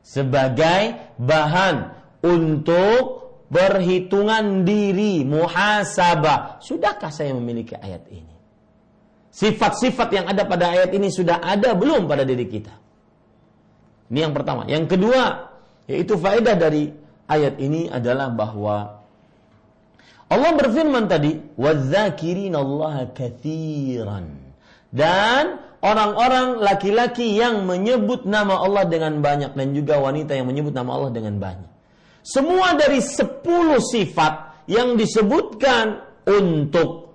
Sebagai 0.00 1.12
bahan 1.20 1.92
untuk 2.24 3.28
berhitungan 3.52 4.64
diri, 4.64 5.20
muhasabah. 5.24 6.64
Sudahkah 6.64 7.12
saya 7.12 7.36
memiliki 7.36 7.76
ayat 7.76 8.08
ini? 8.08 8.36
Sifat-sifat 9.28 10.08
yang 10.16 10.26
ada 10.28 10.48
pada 10.48 10.72
ayat 10.72 10.90
ini 10.96 11.12
sudah 11.12 11.44
ada 11.44 11.76
belum 11.76 12.08
pada 12.08 12.24
diri 12.24 12.48
kita? 12.48 12.72
Ini 14.08 14.28
yang 14.28 14.32
pertama. 14.32 14.64
Yang 14.64 14.96
kedua, 14.96 15.52
yaitu 15.84 16.16
faedah 16.16 16.56
dari 16.56 16.88
ayat 17.28 17.60
ini 17.60 17.92
adalah 17.92 18.32
bahwa 18.32 18.97
Allah 20.28 20.52
berfirman 20.52 21.08
tadi. 21.08 21.40
Dan 24.88 25.44
orang-orang 25.80 26.46
laki-laki 26.60 27.36
yang 27.40 27.64
menyebut 27.64 28.28
nama 28.28 28.60
Allah 28.60 28.84
dengan 28.84 29.24
banyak 29.24 29.56
dan 29.56 29.68
juga 29.72 29.96
wanita 30.00 30.36
yang 30.36 30.48
menyebut 30.48 30.76
nama 30.76 31.00
Allah 31.00 31.10
dengan 31.16 31.40
banyak. 31.40 31.70
Semua 32.20 32.76
dari 32.76 33.00
sepuluh 33.00 33.80
sifat 33.80 34.68
yang 34.68 35.00
disebutkan 35.00 36.04
untuk 36.28 37.08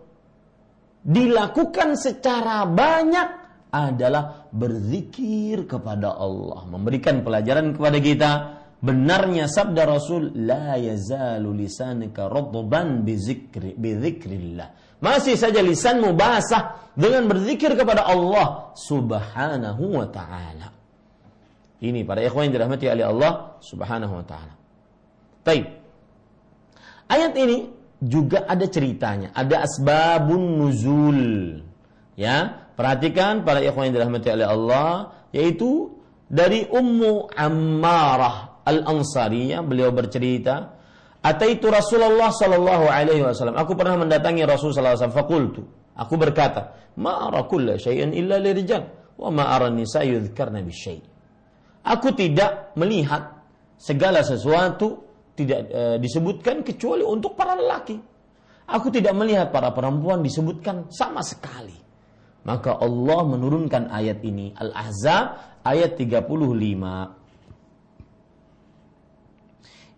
dilakukan 1.06 1.94
secara 2.00 2.66
banyak 2.66 3.46
adalah 3.74 4.50
berzikir 4.50 5.70
kepada 5.70 6.14
Allah, 6.18 6.66
memberikan 6.66 7.22
pelajaran 7.22 7.78
kepada 7.78 7.98
kita 8.02 8.32
benarnya 8.84 9.48
sabda 9.48 9.88
Rasul 9.88 10.36
la 10.44 10.76
yazalu 10.76 11.56
lisanuka 11.56 12.28
radban 12.28 13.08
bizikri. 13.08 13.80
Masih 15.00 15.36
saja 15.40 15.64
lisanmu 15.64 16.12
basah 16.16 16.92
dengan 16.96 17.32
berzikir 17.32 17.80
kepada 17.80 18.04
Allah 18.04 18.76
Subhanahu 18.76 19.84
wa 20.04 20.08
taala. 20.12 20.68
Ini 21.84 22.04
para 22.08 22.24
ikhwan 22.24 22.48
yang 22.48 22.56
dirahmati 22.60 22.86
oleh 22.88 23.06
Allah 23.08 23.60
Subhanahu 23.64 24.14
wa 24.20 24.26
taala. 24.28 24.54
Baik. 25.44 25.68
Ayat 27.12 27.36
ini 27.36 27.68
juga 28.00 28.48
ada 28.48 28.64
ceritanya, 28.68 29.36
ada 29.36 29.68
asbabun 29.68 30.60
nuzul. 30.60 31.24
Ya, 32.16 32.68
perhatikan 32.80 33.44
para 33.44 33.60
ikhwan 33.60 33.92
yang 33.92 33.96
dirahmati 34.00 34.28
oleh 34.32 34.48
Allah 34.48 34.92
yaitu 35.36 35.92
dari 36.32 36.64
Ummu 36.72 37.36
Ammarah 37.36 38.53
Al-Ansariyah 38.64 39.62
beliau 39.64 39.92
bercerita 39.92 40.84
Ataitu 41.24 41.72
Rasulullah 41.72 42.36
sallallahu 42.36 42.92
alaihi 42.92 43.24
wasallam. 43.24 43.56
Aku 43.56 43.80
pernah 43.80 43.96
mendatangi 43.96 44.44
Rasul 44.44 44.76
sallallahu 44.76 45.00
alaihi 45.00 45.04
wasallam. 45.08 45.20
Fakultu. 45.24 45.62
Aku 45.96 46.20
berkata, 46.20 46.92
"Ma 47.00 47.32
ara 47.32 47.48
kulla 47.48 47.80
syai'in 47.80 48.12
illa 48.12 48.36
lirijal 48.44 49.16
wa 49.16 49.32
ma 49.32 49.56
ara 49.56 49.72
nisa 49.72 50.04
yudhkarna 50.04 50.60
bisyai'." 50.60 51.00
Aku 51.88 52.12
tidak 52.12 52.76
melihat 52.76 53.40
segala 53.80 54.20
sesuatu 54.20 55.00
tidak 55.32 55.60
e, 55.72 55.82
disebutkan 56.04 56.60
kecuali 56.60 57.08
untuk 57.08 57.40
para 57.40 57.56
lelaki. 57.56 57.96
Aku 58.68 58.92
tidak 58.92 59.16
melihat 59.16 59.48
para 59.48 59.72
perempuan 59.72 60.20
disebutkan 60.20 60.92
sama 60.92 61.24
sekali. 61.24 61.76
Maka 62.44 62.84
Allah 62.84 63.24
menurunkan 63.24 63.88
ayat 63.88 64.20
ini 64.28 64.52
Al-Ahzab 64.60 65.64
ayat 65.64 65.96
35. 65.96 67.23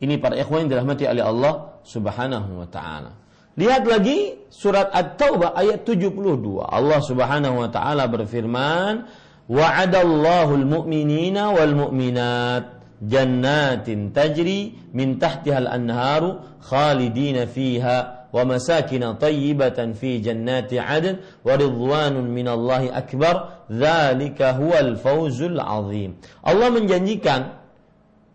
Ini 0.06 0.22
para 0.22 0.38
ikhwan 0.38 0.70
yang 0.70 0.78
dirahmati 0.78 1.10
oleh 1.10 1.26
Allah 1.26 1.82
Subhanahu 1.82 2.62
wa 2.62 2.70
taala. 2.70 3.18
Lihat 3.58 3.90
lagi 3.90 4.38
surat 4.54 4.94
At-Taubah 4.94 5.58
ayat 5.58 5.82
72. 5.82 6.62
Allah 6.62 7.02
Subhanahu 7.02 7.66
wa 7.66 7.70
taala 7.74 8.06
berfirman, 8.06 9.10
"Wa'adallahu 9.50 10.62
al-mu'minina 10.62 11.58
wal 11.58 11.74
mu'minat 11.74 12.64
jannatin 13.02 14.14
tajri 14.14 14.78
min 14.94 15.18
tahtiha 15.18 15.66
al-anharu 15.66 16.62
khalidina 16.62 17.50
fiha 17.50 18.30
wa 18.30 18.42
masakin 18.46 19.16
tayyibatan 19.18 19.98
fi 19.98 20.22
jannati 20.22 20.78
'adn 20.78 21.18
wa 21.42 21.56
ridwanun 21.58 22.30
min 22.30 22.46
Allah 22.46 22.94
akbar 22.94 23.66
dzalika 23.72 24.54
huwal 24.54 25.00
fawzul 25.02 25.58
'azim." 25.58 26.14
Allah 26.46 26.68
menjanjikan 26.70 27.58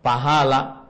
pahala 0.01 0.80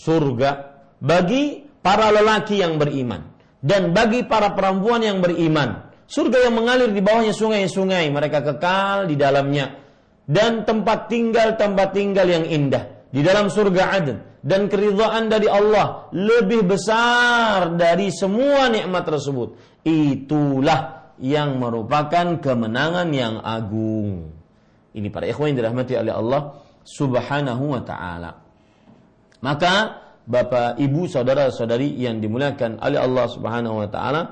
surga 0.00 0.50
bagi 0.96 1.68
para 1.84 2.08
lelaki 2.08 2.64
yang 2.64 2.80
beriman 2.80 3.20
dan 3.60 3.92
bagi 3.92 4.24
para 4.24 4.56
perempuan 4.56 5.04
yang 5.04 5.20
beriman. 5.20 5.92
Surga 6.10 6.50
yang 6.50 6.58
mengalir 6.58 6.90
di 6.90 6.98
bawahnya 6.98 7.30
sungai-sungai, 7.30 8.10
mereka 8.10 8.42
kekal 8.42 9.06
di 9.06 9.14
dalamnya 9.14 9.78
dan 10.26 10.66
tempat 10.66 11.06
tinggal 11.06 11.54
tempat 11.54 11.94
tinggal 11.94 12.26
yang 12.26 12.42
indah 12.42 13.06
di 13.14 13.22
dalam 13.22 13.46
surga 13.46 13.82
Aden 13.94 14.18
dan 14.42 14.66
keridhaan 14.66 15.30
dari 15.30 15.46
Allah 15.46 16.10
lebih 16.10 16.66
besar 16.66 17.78
dari 17.78 18.10
semua 18.10 18.66
nikmat 18.72 19.06
tersebut. 19.06 19.54
Itulah 19.86 21.14
yang 21.20 21.60
merupakan 21.60 22.40
kemenangan 22.40 23.06
yang 23.12 23.38
agung. 23.44 24.34
Ini 24.90 25.06
para 25.14 25.30
ikhwan 25.30 25.54
yang 25.54 25.58
dirahmati 25.62 25.94
oleh 25.94 26.10
Allah 26.10 26.58
Subhanahu 26.82 27.76
wa 27.76 27.82
taala. 27.86 28.49
Maka 29.40 30.00
Bapak, 30.30 30.78
Ibu, 30.78 31.10
saudara-saudari 31.10 31.96
yang 31.98 32.22
dimuliakan 32.22 32.78
oleh 32.78 33.02
Allah 33.02 33.26
Subhanahu 33.26 33.82
wa 33.82 33.88
taala, 33.90 34.22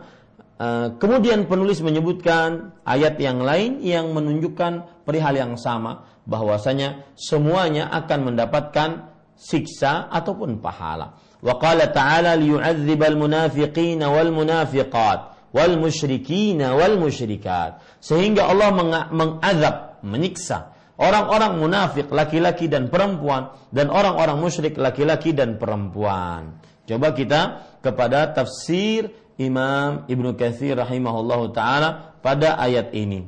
uh, 0.61 0.95
kemudian 1.01 1.51
penulis 1.51 1.83
menyebutkan 1.83 2.77
ayat 2.87 3.19
yang 3.19 3.43
lain 3.43 3.83
yang 3.83 4.15
menunjukkan 4.15 5.03
perihal 5.03 5.35
yang 5.35 5.59
sama 5.59 6.07
bahwasanya 6.23 7.09
semuanya 7.19 7.91
akan 7.91 8.31
mendapatkan 8.31 9.11
siksa 9.35 10.07
ataupun 10.13 10.63
pahala. 10.63 11.19
Wa 11.43 11.59
qala 11.59 11.91
ta'ala 11.91 12.39
liyu'adzibal 12.39 13.19
munafiqina 13.19 14.13
wal 14.13 14.31
munafiqat 14.31 15.51
wal 15.51 15.75
musyrikina 15.83 16.79
wal 16.79 16.95
musyrikat. 17.01 17.81
Sehingga 17.99 18.47
Allah 18.47 18.71
mengazab, 19.11 19.99
menyiksa 20.07 20.78
orang-orang 20.99 21.63
munafik 21.63 22.11
laki-laki 22.11 22.67
dan 22.67 22.91
perempuan 22.91 23.55
dan 23.71 23.89
orang-orang 23.89 24.37
musyrik 24.43 24.75
laki-laki 24.77 25.33
dan 25.33 25.57
perempuan. 25.57 26.59
Coba 26.85 27.15
kita 27.15 27.41
kepada 27.81 28.35
tafsir 28.35 29.15
Imam 29.39 30.05
Ibnu 30.11 30.35
Katsir 30.35 30.75
rahimahullahu 30.75 31.55
taala 31.55 32.19
pada 32.19 32.59
ayat 32.59 32.91
ini. 32.93 33.23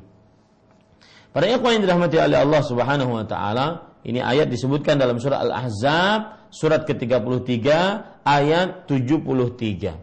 Para 1.30 1.46
ikhwan 1.46 1.78
yang 1.78 1.86
dirahmati 1.86 2.18
oleh 2.18 2.42
Allah 2.42 2.62
Subhanahu 2.66 3.14
wa 3.14 3.22
taala, 3.22 3.94
ini 4.02 4.18
ayat 4.18 4.50
disebutkan 4.50 4.98
dalam 4.98 5.22
surah 5.22 5.46
Al-Ahzab 5.46 6.50
surat 6.50 6.82
ke-33 6.82 7.62
ayat 8.26 8.90
73. 8.90 9.94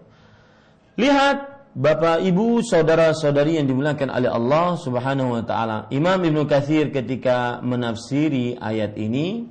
Lihat 0.95 1.38
Bapak, 1.78 2.26
Ibu, 2.26 2.66
saudara-saudari 2.66 3.62
yang 3.62 3.70
dimuliakan 3.70 4.10
oleh 4.10 4.34
Allah 4.34 4.82
Subhanahu 4.82 5.38
wa 5.38 5.46
taala. 5.46 5.86
Imam 5.94 6.18
Ibnu 6.18 6.50
Katsir 6.50 6.90
ketika 6.90 7.62
menafsiri 7.62 8.58
ayat 8.58 8.98
ini 8.98 9.46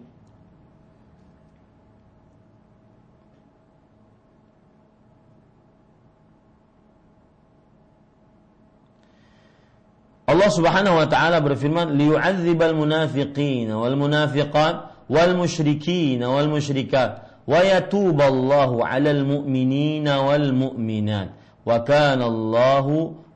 Allah 10.27 10.51
Subhanahu 10.51 10.99
wa 10.99 11.07
taala 11.07 11.39
berfirman 11.39 11.95
liyu'adzibal 11.95 12.75
munafiqin 12.75 13.71
wal 13.71 13.95
munafiqat 13.95 15.07
wal 15.07 15.33
musyrikin 15.39 16.27
wal 16.27 16.51
musyrikat 16.51 17.23
wa 17.47 17.63
yatuballahu 17.63 18.83
'alal 18.83 19.23
mu'minina 19.23 20.27
wal 20.27 20.51
mu'minat 20.51 21.46
wa 21.67 21.83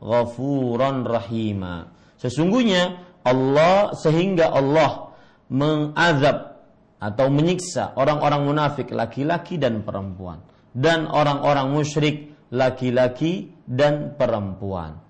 ghafuran 0.00 1.02
rahima. 1.04 1.90
Sesungguhnya 2.16 3.02
Allah 3.26 3.92
sehingga 3.98 4.54
Allah 4.54 5.12
mengazab 5.50 6.62
atau 7.00 7.26
menyiksa 7.28 7.98
orang-orang 7.98 8.46
munafik 8.46 8.92
laki-laki 8.94 9.58
dan 9.58 9.82
perempuan 9.82 10.40
dan 10.70 11.10
orang-orang 11.10 11.74
musyrik 11.74 12.30
laki-laki 12.54 13.50
dan 13.66 14.14
perempuan. 14.14 15.00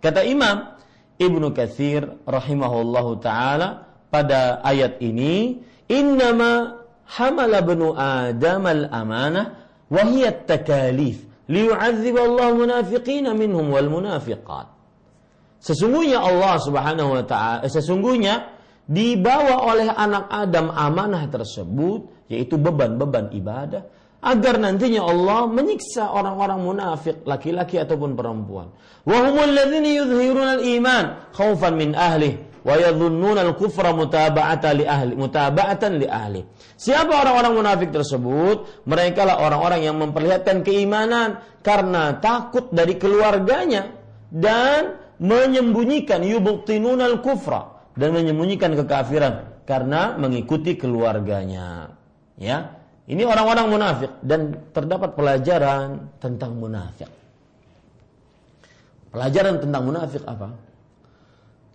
Kata 0.00 0.24
Imam 0.24 0.76
Ibnu 1.20 1.52
Katsir 1.52 2.04
rahimahullahu 2.24 3.20
taala 3.20 3.86
pada 4.08 4.64
ayat 4.64 4.98
ini, 5.04 5.60
"Innama 5.88 6.80
hamala 7.06 7.60
benu 7.60 7.92
Adam 7.92 8.64
al-amanah 8.66 9.46
wa 9.92 10.02
takalif 10.48 11.29
liyu'adzib 11.50 12.14
Allah 12.14 12.54
munafiqina 12.54 13.34
minhum 13.34 13.74
wal 13.74 13.90
munafiqat. 13.90 14.70
Sesungguhnya 15.60 16.22
Allah 16.22 16.56
Subhanahu 16.62 17.20
wa 17.20 17.24
taala 17.26 17.66
eh, 17.66 17.68
sesungguhnya 17.68 18.56
dibawa 18.86 19.68
oleh 19.68 19.90
anak 19.92 20.30
Adam 20.30 20.72
amanah 20.72 21.26
tersebut 21.28 22.30
yaitu 22.32 22.56
beban-beban 22.56 23.34
ibadah 23.34 23.84
agar 24.24 24.56
nantinya 24.56 25.04
Allah 25.04 25.50
menyiksa 25.50 26.08
orang-orang 26.12 26.60
munafik 26.64 27.26
laki-laki 27.28 27.76
ataupun 27.76 28.16
perempuan. 28.16 28.72
Wa 29.04 29.18
humul 29.28 29.52
ladzina 29.52 29.90
yudhhiruna 29.90 30.52
al-iman 30.60 31.04
khaufan 31.36 31.76
min 31.76 31.92
ahlihi 31.92 32.49
wa. 32.64 32.74
Siapa 36.80 37.12
orang-orang 37.12 37.52
munafik 37.56 37.90
tersebut? 37.92 38.84
Mereka 38.88 39.20
lah 39.24 39.36
orang-orang 39.40 39.80
yang 39.84 39.96
memperlihatkan 40.00 40.64
keimanan 40.64 41.40
karena 41.60 42.16
takut 42.20 42.72
dari 42.72 42.96
keluarganya 42.96 43.92
dan 44.32 45.00
menyembunyikan 45.20 46.24
yubtinuna 46.24 47.04
al-kufra 47.10 47.92
dan 47.96 48.16
menyembunyikan 48.16 48.72
kekafiran 48.72 49.64
karena 49.68 50.16
mengikuti 50.16 50.74
keluarganya. 50.80 51.94
Ya. 52.40 52.80
Ini 53.10 53.26
orang-orang 53.26 53.66
munafik 53.74 54.12
dan 54.22 54.70
terdapat 54.70 55.18
pelajaran 55.18 56.14
tentang 56.22 56.54
munafik. 56.54 57.10
Pelajaran 59.10 59.58
tentang 59.58 59.82
munafik 59.82 60.22
apa? 60.30 60.69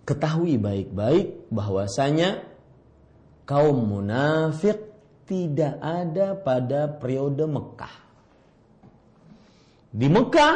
Ketahui 0.06 0.54
baik-baik 0.56 1.50
bahwasanya 1.50 2.46
kaum 3.42 3.74
munafik 3.90 4.78
tidak 5.26 5.82
ada 5.82 6.38
pada 6.38 6.86
periode 6.86 7.42
Mekah. 7.44 7.94
Di 9.90 10.06
Mekah 10.06 10.54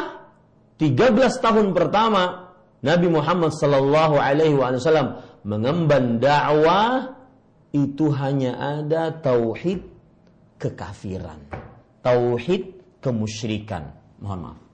13 0.79 1.43
tahun 1.43 1.75
pertama 1.75 2.55
Nabi 2.81 3.07
Muhammad 3.11 3.51
sallallahu 3.53 4.15
alaihi 4.17 4.55
wasallam 4.55 5.21
mengemban 5.43 6.23
dakwah 6.23 7.19
itu 7.75 8.09
hanya 8.15 8.55
ada 8.79 9.11
tauhid 9.19 9.83
kekafiran, 10.57 11.43
tauhid 12.01 12.79
kemusyrikan. 13.03 13.93
Mohon 14.21 14.39
maaf. 14.41 14.70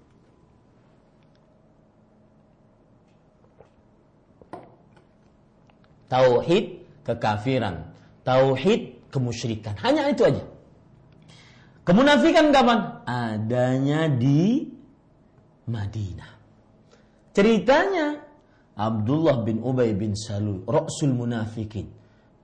Tauhid 6.08 6.88
kekafiran, 7.04 7.92
tauhid 8.24 9.12
kemusyrikan. 9.12 9.76
Hanya 9.84 10.08
itu 10.12 10.24
aja. 10.24 10.44
Kemunafikan 11.88 12.52
kapan? 12.52 12.80
Adanya 13.08 14.12
di 14.12 14.68
Madinah. 15.72 16.32
Ceritanya 17.32 18.20
Abdullah 18.76 19.44
bin 19.44 19.64
Ubay 19.64 19.96
bin 19.96 20.16
Salul, 20.16 20.68
Rasul 20.68 21.16
Munafikin, 21.16 21.88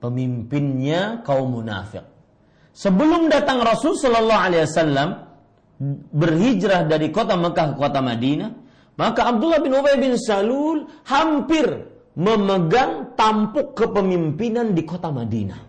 pemimpinnya 0.00 1.20
kaum 1.24 1.60
munafik. 1.60 2.04
Sebelum 2.74 3.30
datang 3.30 3.62
Rasul 3.62 3.94
Shallallahu 3.94 4.42
Alaihi 4.50 4.64
Wasallam 4.66 5.10
berhijrah 6.10 6.90
dari 6.90 7.14
kota 7.14 7.38
Mekah 7.38 7.74
ke 7.74 7.76
kota 7.78 8.00
Madinah, 8.02 8.50
maka 8.98 9.30
Abdullah 9.30 9.62
bin 9.62 9.72
Ubay 9.74 9.94
bin 9.98 10.18
Salul 10.18 10.90
hampir 11.06 11.93
memegang 12.14 13.14
tampuk 13.18 13.74
kepemimpinan 13.74 14.74
di 14.74 14.82
kota 14.86 15.10
Madinah. 15.10 15.62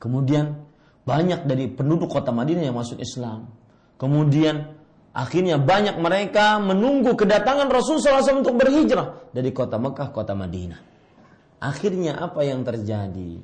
Kemudian 0.00 0.56
banyak 1.04 1.44
dari 1.48 1.68
penduduk 1.68 2.12
kota 2.12 2.32
Madinah 2.32 2.64
yang 2.64 2.76
masuk 2.76 3.00
Islam. 3.00 3.48
Kemudian 3.96 4.74
Akhirnya 5.14 5.62
banyak 5.62 6.02
mereka 6.02 6.58
menunggu 6.58 7.14
kedatangan 7.14 7.70
Rasul 7.70 8.02
SAW 8.02 8.42
untuk 8.42 8.58
berhijrah 8.58 9.30
dari 9.30 9.54
kota 9.54 9.78
Mekah 9.78 10.10
kota 10.10 10.34
Madinah. 10.34 10.82
Akhirnya 11.62 12.18
apa 12.18 12.42
yang 12.42 12.66
terjadi? 12.66 13.38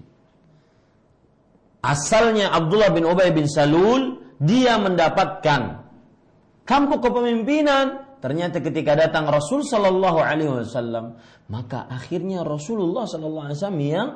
Asalnya 1.79 2.51
Abdullah 2.51 2.91
bin 2.91 3.07
Ubay 3.07 3.31
bin 3.31 3.47
Salul 3.47 4.19
dia 4.43 4.83
mendapatkan 4.83 5.87
kampung 6.67 6.99
kepemimpinan. 6.99 8.10
Ternyata 8.21 8.61
ketika 8.61 8.95
datang 8.95 9.27
Rasul 9.33 9.65
Sallallahu 9.65 10.21
Alaihi 10.21 10.53
Wasallam, 10.61 11.17
maka 11.49 11.89
akhirnya 11.89 12.45
Rasulullah 12.45 13.09
Sallallahu 13.09 13.45
Alaihi 13.49 13.59
Wasallam 13.59 13.83
yang 13.83 14.09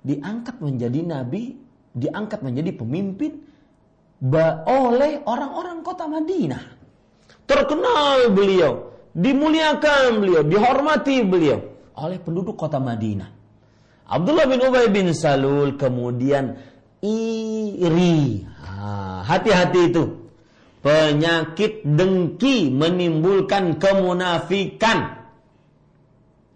diangkat 0.00 0.56
menjadi 0.64 1.00
nabi, 1.04 1.60
diangkat 1.92 2.40
menjadi 2.40 2.72
pemimpin 2.72 3.32
oleh 4.64 5.12
orang-orang 5.24 5.80
kota 5.84 6.08
Madinah 6.08 6.80
terkenal 7.50 8.30
beliau, 8.30 8.94
dimuliakan 9.10 10.22
beliau, 10.22 10.42
dihormati 10.46 11.16
beliau 11.26 11.58
oleh 11.98 12.18
penduduk 12.22 12.54
kota 12.54 12.78
Madinah. 12.78 13.26
Abdullah 14.10 14.46
bin 14.46 14.62
Ubay 14.62 14.86
bin 14.90 15.10
Salul 15.10 15.74
kemudian 15.74 16.54
iri. 17.02 18.46
Hati-hati 19.26 19.80
itu. 19.90 20.04
Penyakit 20.80 21.84
dengki 21.84 22.72
menimbulkan 22.72 23.76
kemunafikan. 23.76 25.28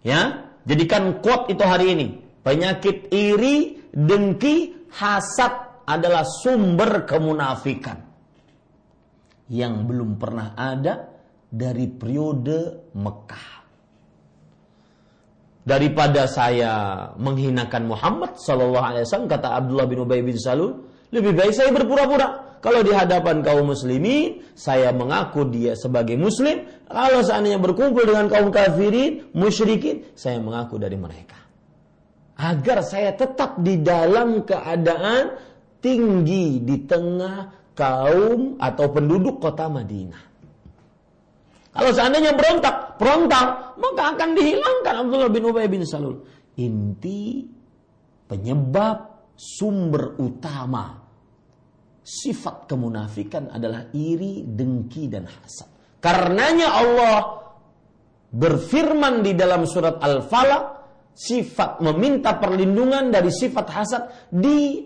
Ya, 0.01 0.49
jadikan 0.65 1.21
quote 1.21 1.53
itu 1.53 1.61
hari 1.61 1.93
ini. 1.93 2.07
Penyakit 2.41 3.13
iri, 3.13 3.89
dengki, 3.93 4.89
hasad 4.93 5.85
adalah 5.85 6.25
sumber 6.25 7.05
kemunafikan 7.05 8.01
yang 9.49 9.85
belum 9.85 10.17
pernah 10.17 10.57
ada 10.57 11.05
dari 11.45 11.85
periode 11.85 12.89
Mekah. 12.97 13.47
Daripada 15.65 16.29
saya 16.29 16.73
menghinakan 17.17 17.89
Muhammad 17.89 18.37
Sallallahu 18.37 18.85
Alaihi 18.85 19.05
Wasallam 19.09 19.29
kata 19.29 19.47
Abdullah 19.57 19.87
bin 19.89 19.97
Ubay 20.05 20.21
bin 20.21 20.37
Salul, 20.37 20.93
lebih 21.13 21.33
baik 21.37 21.53
saya 21.53 21.69
berpura-pura. 21.75 22.57
Kalau 22.65 22.81
di 22.81 22.89
hadapan 22.89 23.45
kaum 23.45 23.69
muslimin, 23.69 24.41
saya 24.57 24.89
mengaku 24.89 25.45
dia 25.53 25.77
sebagai 25.77 26.17
muslim. 26.17 26.65
Kalau 26.89 27.21
seandainya 27.21 27.61
berkumpul 27.61 28.09
dengan 28.09 28.25
kaum 28.25 28.49
kafirin, 28.49 29.29
musyrikin, 29.37 30.01
saya 30.17 30.41
mengaku 30.41 30.81
dari 30.81 30.97
mereka. 30.97 31.37
Agar 32.41 32.81
saya 32.81 33.13
tetap 33.13 33.61
di 33.61 33.85
dalam 33.85 34.41
keadaan 34.49 35.37
tinggi 35.77 36.57
di 36.65 36.89
tengah 36.89 37.69
kaum 37.77 38.57
atau 38.57 38.85
penduduk 38.89 39.37
kota 39.37 39.69
Madinah. 39.69 40.23
Kalau 41.75 41.91
seandainya 41.93 42.33
berontak, 42.33 42.97
berontak, 42.97 43.77
maka 43.77 44.03
akan 44.17 44.29
dihilangkan 44.33 44.93
Abdullah 45.05 45.29
bin 45.29 45.43
Ubay 45.45 45.69
bin 45.69 45.85
Salul. 45.85 46.23
Inti 46.57 47.45
penyebab 48.25 49.14
sumber 49.35 50.15
utama 50.17 51.05
sifat 52.05 52.69
kemunafikan 52.69 53.49
adalah 53.49 53.89
iri, 53.91 54.45
dengki, 54.45 55.09
dan 55.09 55.25
hasad. 55.25 55.67
Karenanya 55.97 56.69
Allah 56.69 57.17
berfirman 58.29 59.25
di 59.25 59.33
dalam 59.33 59.65
surat 59.65 59.97
Al-Falaq, 59.97 60.63
sifat 61.17 61.81
meminta 61.81 62.37
perlindungan 62.37 63.09
dari 63.09 63.33
sifat 63.33 63.67
hasad 63.73 64.03
di 64.29 64.85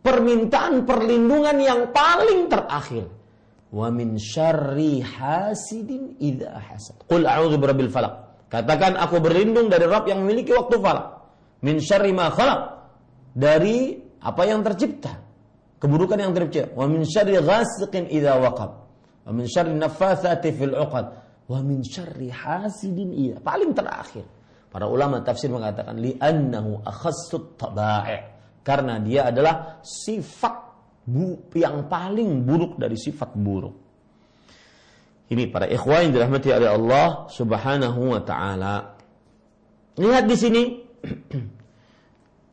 permintaan 0.00 0.86
perlindungan 0.88 1.56
yang 1.60 1.80
paling 1.92 2.48
terakhir. 2.48 3.04
Wa 3.74 3.90
min 3.92 4.16
syarri 4.16 5.02
hasidin 5.02 6.16
idza 6.16 6.54
hasad. 6.54 7.02
Qul 7.04 7.26
a'udzu 7.26 7.58
birabbil 7.60 7.90
falaq. 7.92 8.14
Katakan 8.46 8.94
aku 8.94 9.18
berlindung 9.18 9.66
dari 9.66 9.84
Rabb 9.84 10.06
yang 10.06 10.22
memiliki 10.22 10.54
waktu 10.54 10.78
falak. 10.78 11.06
Min 11.66 11.82
syarri 11.82 12.14
ma 12.14 12.30
khalaq. 12.30 12.75
Dari 13.36 13.92
apa 14.24 14.42
yang 14.48 14.64
tercipta. 14.64 15.12
Keburukan 15.76 16.16
yang 16.16 16.32
tercipta. 16.32 16.72
Wa 16.72 16.88
min 16.88 17.04
syarri 17.04 17.36
ghasiqin 17.36 18.08
idza 18.08 18.40
waqab. 18.40 18.70
Wa 19.28 19.30
min 19.36 19.44
syarri 19.44 19.76
naffatsati 19.76 20.48
fil 20.56 20.72
'uqad. 20.72 21.06
Wa 21.44 21.60
min 21.60 21.84
syarri 21.84 22.32
hasidin 22.32 23.12
idza. 23.12 23.44
Paling 23.44 23.76
terakhir. 23.76 24.24
Para 24.72 24.88
ulama 24.88 25.20
tafsir 25.20 25.52
mengatakan 25.52 26.00
li'annahu 26.00 26.80
akhassut 26.84 27.60
tabai' 27.60 28.36
karena 28.66 28.98
dia 28.98 29.30
adalah 29.30 29.78
sifat 29.80 30.54
bu 31.06 31.54
yang 31.54 31.86
paling 31.86 32.42
buruk 32.42 32.74
dari 32.76 32.98
sifat 32.98 33.30
buruk. 33.38 33.76
Ini 35.30 35.50
para 35.54 35.70
ikhwan 35.70 36.10
yang 36.10 36.12
dirahmati 36.18 36.50
oleh 36.50 36.70
Allah 36.70 37.30
Subhanahu 37.30 38.00
wa 38.10 38.20
taala. 38.26 38.74
Lihat 39.96 40.24
di 40.26 40.36
sini 40.38 40.62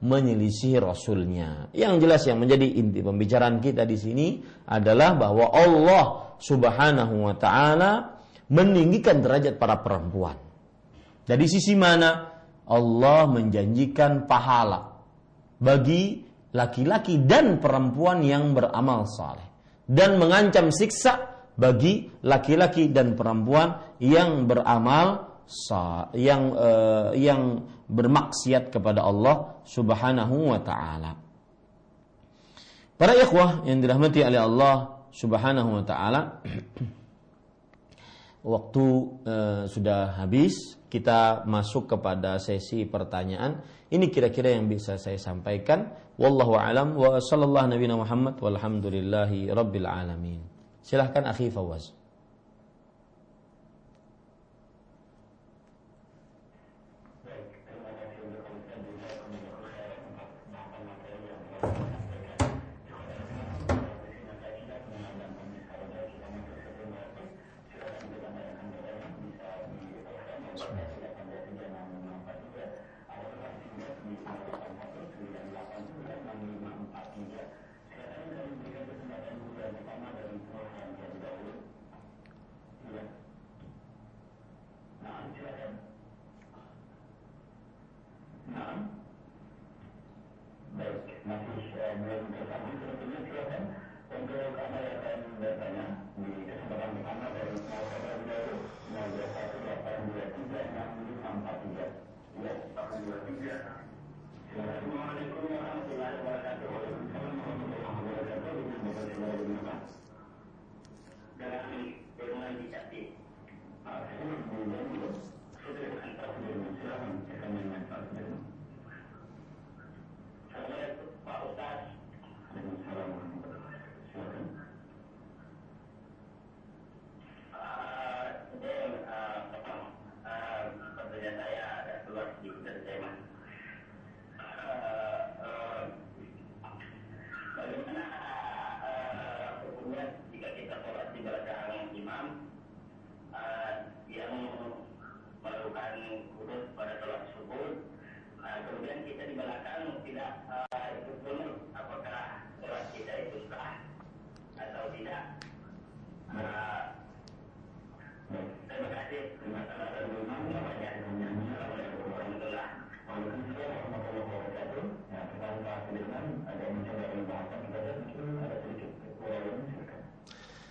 menyelisihi 0.00 0.80
Rasulnya. 0.80 1.68
Yang 1.76 1.94
jelas 2.00 2.22
yang 2.24 2.38
menjadi 2.40 2.66
inti 2.80 3.00
pembicaraan 3.04 3.60
kita 3.60 3.84
di 3.84 3.96
sini 4.00 4.26
adalah 4.68 5.16
bahwa 5.16 5.52
Allah 5.52 6.04
Subhanahu 6.40 7.14
wa 7.28 7.34
taala 7.36 8.20
meninggikan 8.48 9.20
derajat 9.20 9.60
para 9.60 9.78
perempuan. 9.84 10.36
Dari 11.28 11.46
sisi 11.46 11.76
mana? 11.76 12.32
Allah 12.70 13.26
menjanjikan 13.26 14.30
pahala 14.30 14.98
bagi 15.60 16.22
laki-laki 16.54 17.22
dan 17.22 17.58
perempuan 17.58 18.22
yang 18.22 18.54
beramal 18.54 19.06
saleh 19.06 19.46
dan 19.86 20.18
mengancam 20.22 20.70
siksa 20.70 21.42
bagi 21.58 22.08
laki-laki 22.22 22.88
dan 22.94 23.18
perempuan 23.18 23.98
yang 23.98 24.46
beramal 24.46 25.29
yang 26.14 26.54
uh, 26.54 27.10
yang 27.14 27.66
bermaksiat 27.90 28.70
kepada 28.70 29.02
Allah 29.02 29.58
Subhanahu 29.66 30.54
wa 30.54 30.60
taala. 30.62 31.18
Para 32.94 33.16
ikhwah 33.16 33.66
yang 33.66 33.82
dirahmati 33.82 34.22
oleh 34.22 34.40
Allah 34.40 35.04
Subhanahu 35.10 35.80
wa 35.80 35.84
taala 35.84 36.38
waktu 38.54 38.84
uh, 39.26 39.62
sudah 39.66 40.16
habis 40.22 40.78
kita 40.86 41.46
masuk 41.46 41.90
kepada 41.90 42.38
sesi 42.38 42.86
pertanyaan 42.86 43.60
ini 43.90 44.06
kira-kira 44.06 44.54
yang 44.54 44.70
bisa 44.70 44.94
saya 45.02 45.18
sampaikan. 45.18 45.90
Wallahu 46.14 46.54
alam 46.54 46.94
wa 46.94 47.18
sallallahu 47.18 47.74
nabi 47.74 47.90
Muhammad 47.90 48.38
walhamdulillahi 48.38 49.50
rabbil 49.50 49.88
alamin. 49.88 50.38
Silahkan 50.78 51.26
akhi 51.26 51.50
Fawaz. 51.50 51.99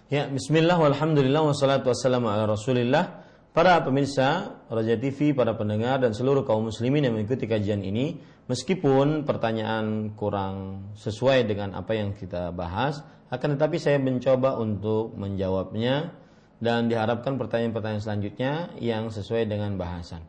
Ya, 0.09 0.25
bismillah 0.25 0.81
walhamdulillah 0.81 1.53
wassalatu 1.53 1.93
wassalamu 1.93 2.33
ala 2.33 2.49
Rasulillah. 2.49 3.29
Para 3.53 3.77
pemirsa 3.85 4.57
Raja 4.65 4.97
TV, 4.97 5.37
para 5.37 5.53
pendengar 5.53 6.01
dan 6.01 6.17
seluruh 6.17 6.41
kaum 6.49 6.65
muslimin 6.65 7.05
yang 7.05 7.13
mengikuti 7.13 7.45
kajian 7.45 7.85
ini, 7.85 8.17
meskipun 8.49 9.21
pertanyaan 9.21 10.17
kurang 10.17 10.89
sesuai 10.97 11.45
dengan 11.45 11.77
apa 11.77 11.93
yang 11.93 12.17
kita 12.17 12.49
bahas, 12.49 13.05
akan 13.29 13.53
tetapi 13.53 13.77
saya 13.77 14.01
mencoba 14.01 14.57
untuk 14.57 15.13
menjawabnya 15.13 16.17
dan 16.57 16.89
diharapkan 16.89 17.37
pertanyaan-pertanyaan 17.37 18.01
selanjutnya 18.01 18.53
yang 18.81 19.13
sesuai 19.13 19.45
dengan 19.45 19.77
bahasan. 19.77 20.25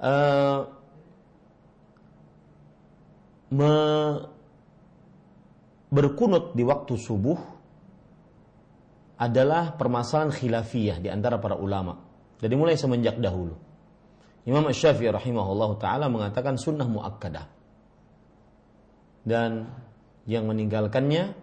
Uh, 0.00 0.72
me 3.52 3.76
berkunut 5.92 6.56
di 6.56 6.64
waktu 6.64 6.96
subuh 6.96 7.61
adalah 9.22 9.78
permasalahan 9.78 10.34
khilafiyah 10.34 10.98
di 10.98 11.06
antara 11.06 11.38
para 11.38 11.54
ulama. 11.54 12.02
Jadi 12.42 12.54
mulai 12.58 12.74
semenjak 12.74 13.22
dahulu. 13.22 13.54
Imam 14.42 14.66
Syafi'i 14.66 15.14
rahimahullah 15.14 15.70
taala 15.78 16.10
mengatakan 16.10 16.58
sunnah 16.58 16.90
muakkadah. 16.90 17.46
Dan 19.22 19.70
yang 20.26 20.50
meninggalkannya 20.50 21.38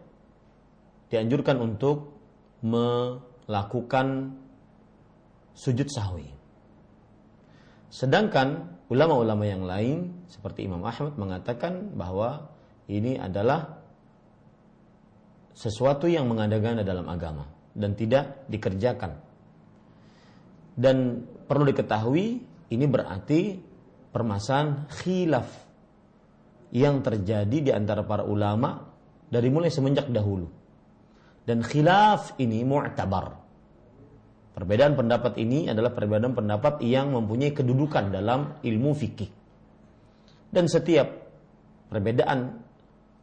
dianjurkan 1.07 1.55
untuk 1.63 2.19
melakukan 2.59 4.35
sujud 5.55 5.87
sahwi. 5.87 6.27
Sedangkan 7.87 8.75
ulama-ulama 8.91 9.47
yang 9.47 9.63
lain 9.63 10.27
seperti 10.27 10.67
Imam 10.67 10.83
Ahmad 10.83 11.15
mengatakan 11.15 11.95
bahwa 11.95 12.51
ini 12.91 13.15
adalah 13.15 13.79
sesuatu 15.55 16.11
yang 16.11 16.27
mengada-ngada 16.27 16.83
dalam 16.83 17.07
agama 17.07 17.58
dan 17.73 17.93
tidak 17.93 18.45
dikerjakan. 18.49 19.17
Dan 20.79 21.27
perlu 21.45 21.67
diketahui 21.67 22.25
ini 22.71 22.85
berarti 22.87 23.59
permasalahan 24.09 24.87
khilaf 24.89 25.47
yang 26.69 27.01
terjadi 27.01 27.57
di 27.59 27.71
antara 27.73 28.05
para 28.05 28.23
ulama 28.23 28.85
dari 29.29 29.49
mulai 29.49 29.73
semenjak 29.73 30.09
dahulu. 30.09 30.47
Dan 31.45 31.65
khilaf 31.65 32.37
ini 32.37 32.61
mu'tabar. 32.61 33.41
Perbedaan 34.53 34.93
pendapat 34.93 35.39
ini 35.41 35.71
adalah 35.71 35.95
perbedaan 35.95 36.35
pendapat 36.35 36.83
yang 36.85 37.15
mempunyai 37.15 37.55
kedudukan 37.55 38.11
dalam 38.13 38.59
ilmu 38.61 38.91
fikih. 38.93 39.31
Dan 40.49 40.69
setiap 40.69 41.07
perbedaan 41.89 42.59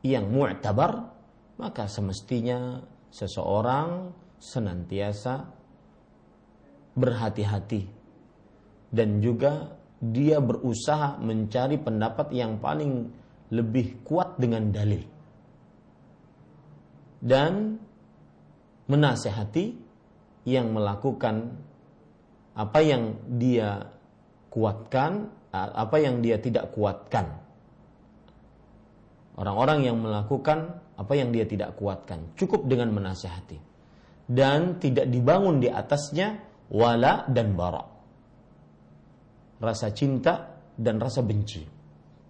yang 0.03 0.27
mu'tabar 0.31 1.15
maka 1.57 1.89
semestinya 1.89 2.83
seseorang 3.11 4.13
senantiasa 4.41 5.49
berhati-hati. 6.97 7.83
Dan 8.93 9.21
juga 9.21 9.77
dia 10.01 10.41
berusaha 10.41 11.21
mencari 11.21 11.77
pendapat 11.77 12.33
yang 12.33 12.57
paling 12.61 13.13
lebih 13.53 14.03
kuat 14.07 14.37
dengan 14.41 14.73
dalil. 14.73 15.05
Dan 17.21 17.81
menasehati 18.87 19.67
yang 20.47 20.71
melakukan 20.71 21.59
apa 22.57 22.81
yang 22.81 23.19
dia 23.37 23.91
kuatkan, 24.49 25.29
apa 25.53 25.97
yang 25.99 26.23
dia 26.23 26.39
tidak 26.39 26.71
kuatkan. 26.73 27.43
Orang-orang 29.37 29.85
yang 29.85 30.01
melakukan 30.01 30.81
apa 30.97 31.13
yang 31.13 31.29
dia 31.29 31.45
tidak 31.45 31.77
kuatkan, 31.77 32.33
cukup 32.41 32.65
dengan 32.65 32.89
menasehati 32.95 33.66
dan 34.27 34.83
tidak 34.83 35.07
dibangun 35.07 35.63
di 35.63 35.71
atasnya 35.71 36.43
wala 36.71 37.27
dan 37.31 37.55
bara. 37.55 37.83
Rasa 39.63 39.95
cinta 39.95 40.59
dan 40.77 40.99
rasa 41.01 41.23
benci. 41.23 41.63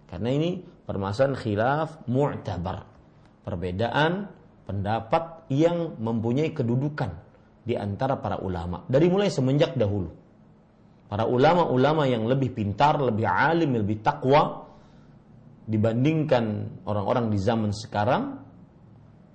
Karena 0.07 0.29
ini 0.31 0.61
permasalahan 0.61 1.35
khilaf 1.35 1.89
mu'tabar. 2.07 2.77
Perbedaan 3.43 4.29
pendapat 4.63 5.49
yang 5.51 5.97
mempunyai 5.99 6.53
kedudukan 6.53 7.11
di 7.67 7.75
antara 7.75 8.15
para 8.19 8.39
ulama 8.39 8.87
dari 8.87 9.11
mulai 9.11 9.27
semenjak 9.27 9.75
dahulu. 9.75 10.11
Para 11.07 11.23
ulama-ulama 11.23 12.03
yang 12.03 12.27
lebih 12.27 12.51
pintar, 12.51 12.99
lebih 12.99 13.23
alim, 13.23 13.79
lebih 13.79 14.03
takwa 14.03 14.67
dibandingkan 15.63 16.67
orang-orang 16.83 17.31
di 17.31 17.39
zaman 17.39 17.71
sekarang, 17.71 18.43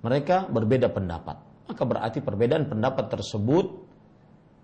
mereka 0.05 0.45
berbeda 0.45 0.93
pendapat 0.93 1.52
maka 1.73 1.89
berarti 1.89 2.21
perbedaan 2.21 2.69
pendapat 2.69 3.09
tersebut 3.09 3.65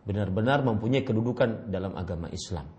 benar-benar 0.05 0.61
mempunyai 0.61 1.01
kedudukan 1.01 1.73
dalam 1.73 1.97
agama 1.97 2.29
Islam. 2.29 2.69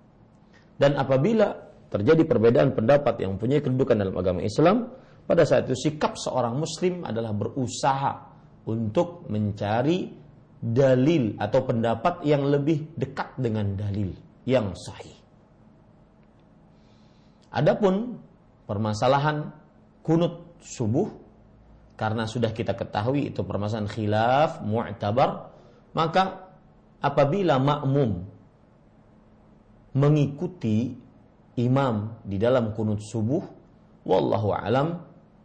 Dan 0.78 0.94
apabila 0.94 1.50
terjadi 1.90 2.22
perbedaan 2.22 2.72
pendapat 2.72 3.18
yang 3.18 3.34
mempunyai 3.34 3.58
kedudukan 3.58 3.98
dalam 3.98 4.14
agama 4.14 4.40
Islam, 4.40 4.94
pada 5.26 5.42
saat 5.42 5.66
itu 5.66 5.90
sikap 5.90 6.14
seorang 6.14 6.54
muslim 6.54 7.02
adalah 7.02 7.34
berusaha 7.34 8.12
untuk 8.70 9.26
mencari 9.26 10.10
dalil 10.60 11.34
atau 11.38 11.60
pendapat 11.66 12.22
yang 12.22 12.46
lebih 12.46 12.94
dekat 12.94 13.34
dengan 13.34 13.74
dalil 13.74 14.14
yang 14.46 14.70
sahih. 14.78 15.16
Adapun 17.50 18.14
permasalahan 18.70 19.50
kunut 20.06 20.58
subuh 20.62 21.10
karena 22.00 22.24
sudah 22.24 22.56
kita 22.56 22.72
ketahui 22.72 23.28
itu 23.28 23.44
permasalahan 23.44 23.92
khilaf 23.92 24.64
mu'tabar 24.64 25.52
maka 25.92 26.48
apabila 27.04 27.60
makmum 27.60 28.24
mengikuti 29.92 30.96
imam 31.60 32.24
di 32.24 32.40
dalam 32.40 32.72
kunut 32.72 33.04
subuh 33.04 33.42
wallahu 34.06 34.54
alam 34.54 35.02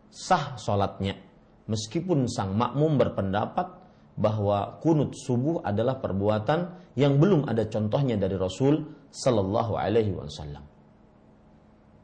sah 0.07 0.55
salatnya. 0.55 1.17
Meskipun 1.65 2.29
sang 2.29 2.53
makmum 2.53 2.95
berpendapat 3.01 3.67
bahwa 4.15 4.79
kunut 4.79 5.17
subuh 5.17 5.65
adalah 5.65 5.97
perbuatan 5.97 6.93
yang 6.95 7.17
belum 7.17 7.49
ada 7.49 7.65
contohnya 7.67 8.15
dari 8.15 8.37
Rasul 8.37 8.85
sallallahu 9.09 9.73
alaihi 9.75 10.13
wasallam. 10.13 10.61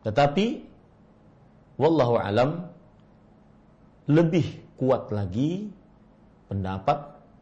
Tetapi 0.01 0.45
wallahu 1.77 2.17
alam 2.17 2.70
lebih 4.11 4.75
kuat 4.75 5.09
lagi 5.15 5.71
pendapat 6.51 6.97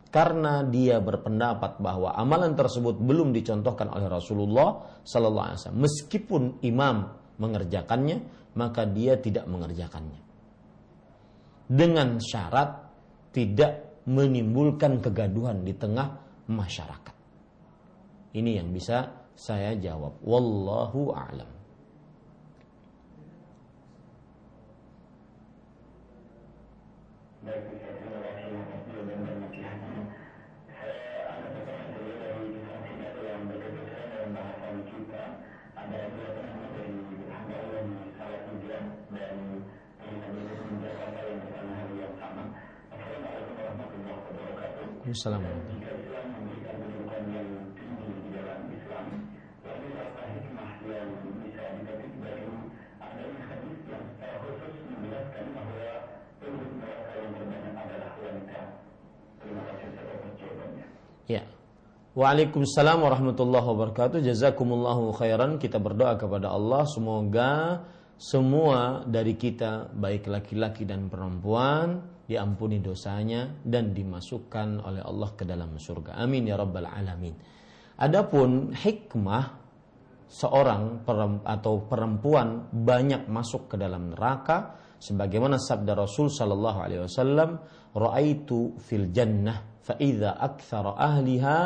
karena 0.10 0.66
dia 0.66 0.98
berpendapat 1.02 1.78
bahwa 1.82 2.14
amalan 2.18 2.58
tersebut 2.58 2.98
belum 2.98 3.34
dicontohkan 3.34 3.94
oleh 3.94 4.10
Rasulullah 4.10 5.02
sallallahu 5.06 5.46
alaihi 5.54 5.60
wasallam. 5.62 5.84
Meskipun 5.86 6.42
imam 6.66 6.98
mengerjakannya 7.38 8.18
maka 8.58 8.90
dia 8.90 9.18
tidak 9.22 9.46
mengerjakannya. 9.46 10.22
Dengan 11.70 12.18
syarat 12.18 12.70
tidak 13.30 14.02
menimbulkan 14.10 14.98
kegaduhan 14.98 15.62
di 15.62 15.78
tengah 15.78 16.18
masyarakat. 16.50 17.16
Ini 18.34 18.62
yang 18.62 18.74
bisa 18.74 19.30
saya 19.38 19.78
jawab. 19.78 20.18
Wallahu 20.26 21.14
a'lam 21.14 21.59
baik 27.40 27.72
saya 27.72 27.96
dari 27.96 29.00
yang 34.52 34.84
kita 34.84 35.24
ada 35.80 36.00
dua 36.12 36.30
tujuan 38.44 38.84
dan 39.16 39.36
yang 41.96 42.14
sama 42.20 42.44
Assalamualaikum 42.92 43.56
warahmatullahi 43.56 44.20
wabarakatuh. 44.20 45.08
Assalamualaikum 45.08 45.79
Waalaikumsalam 62.20 63.00
warahmatullahi 63.00 63.64
wabarakatuh. 63.64 64.20
Jazakumullahu 64.20 65.16
khairan. 65.16 65.56
Kita 65.56 65.80
berdoa 65.80 66.20
kepada 66.20 66.52
Allah 66.52 66.84
semoga 66.84 67.80
semua 68.20 69.08
dari 69.08 69.40
kita 69.40 69.88
baik 69.96 70.28
laki-laki 70.28 70.84
dan 70.84 71.08
perempuan 71.08 72.04
diampuni 72.28 72.84
dosanya 72.84 73.64
dan 73.64 73.96
dimasukkan 73.96 74.84
oleh 74.84 75.00
Allah 75.00 75.32
ke 75.32 75.48
dalam 75.48 75.80
surga. 75.80 76.20
Amin 76.20 76.44
ya 76.44 76.60
rabbal 76.60 76.92
alamin. 76.92 77.40
Adapun 78.04 78.76
hikmah 78.76 79.56
seorang 80.28 81.08
atau 81.48 81.88
perempuan 81.88 82.68
banyak 82.68 83.32
masuk 83.32 83.72
ke 83.72 83.76
dalam 83.80 84.12
neraka 84.12 84.76
sebagaimana 85.00 85.56
sabda 85.56 85.96
Rasul 85.96 86.28
sallallahu 86.28 86.80
alaihi 86.84 87.08
wasallam 87.08 87.64
raaitu 87.96 88.76
fil 88.84 89.08
jannah 89.08 89.80
fa 89.80 89.96
idza 89.96 90.36
aktsara 90.36 91.00
ahliha 91.00 91.60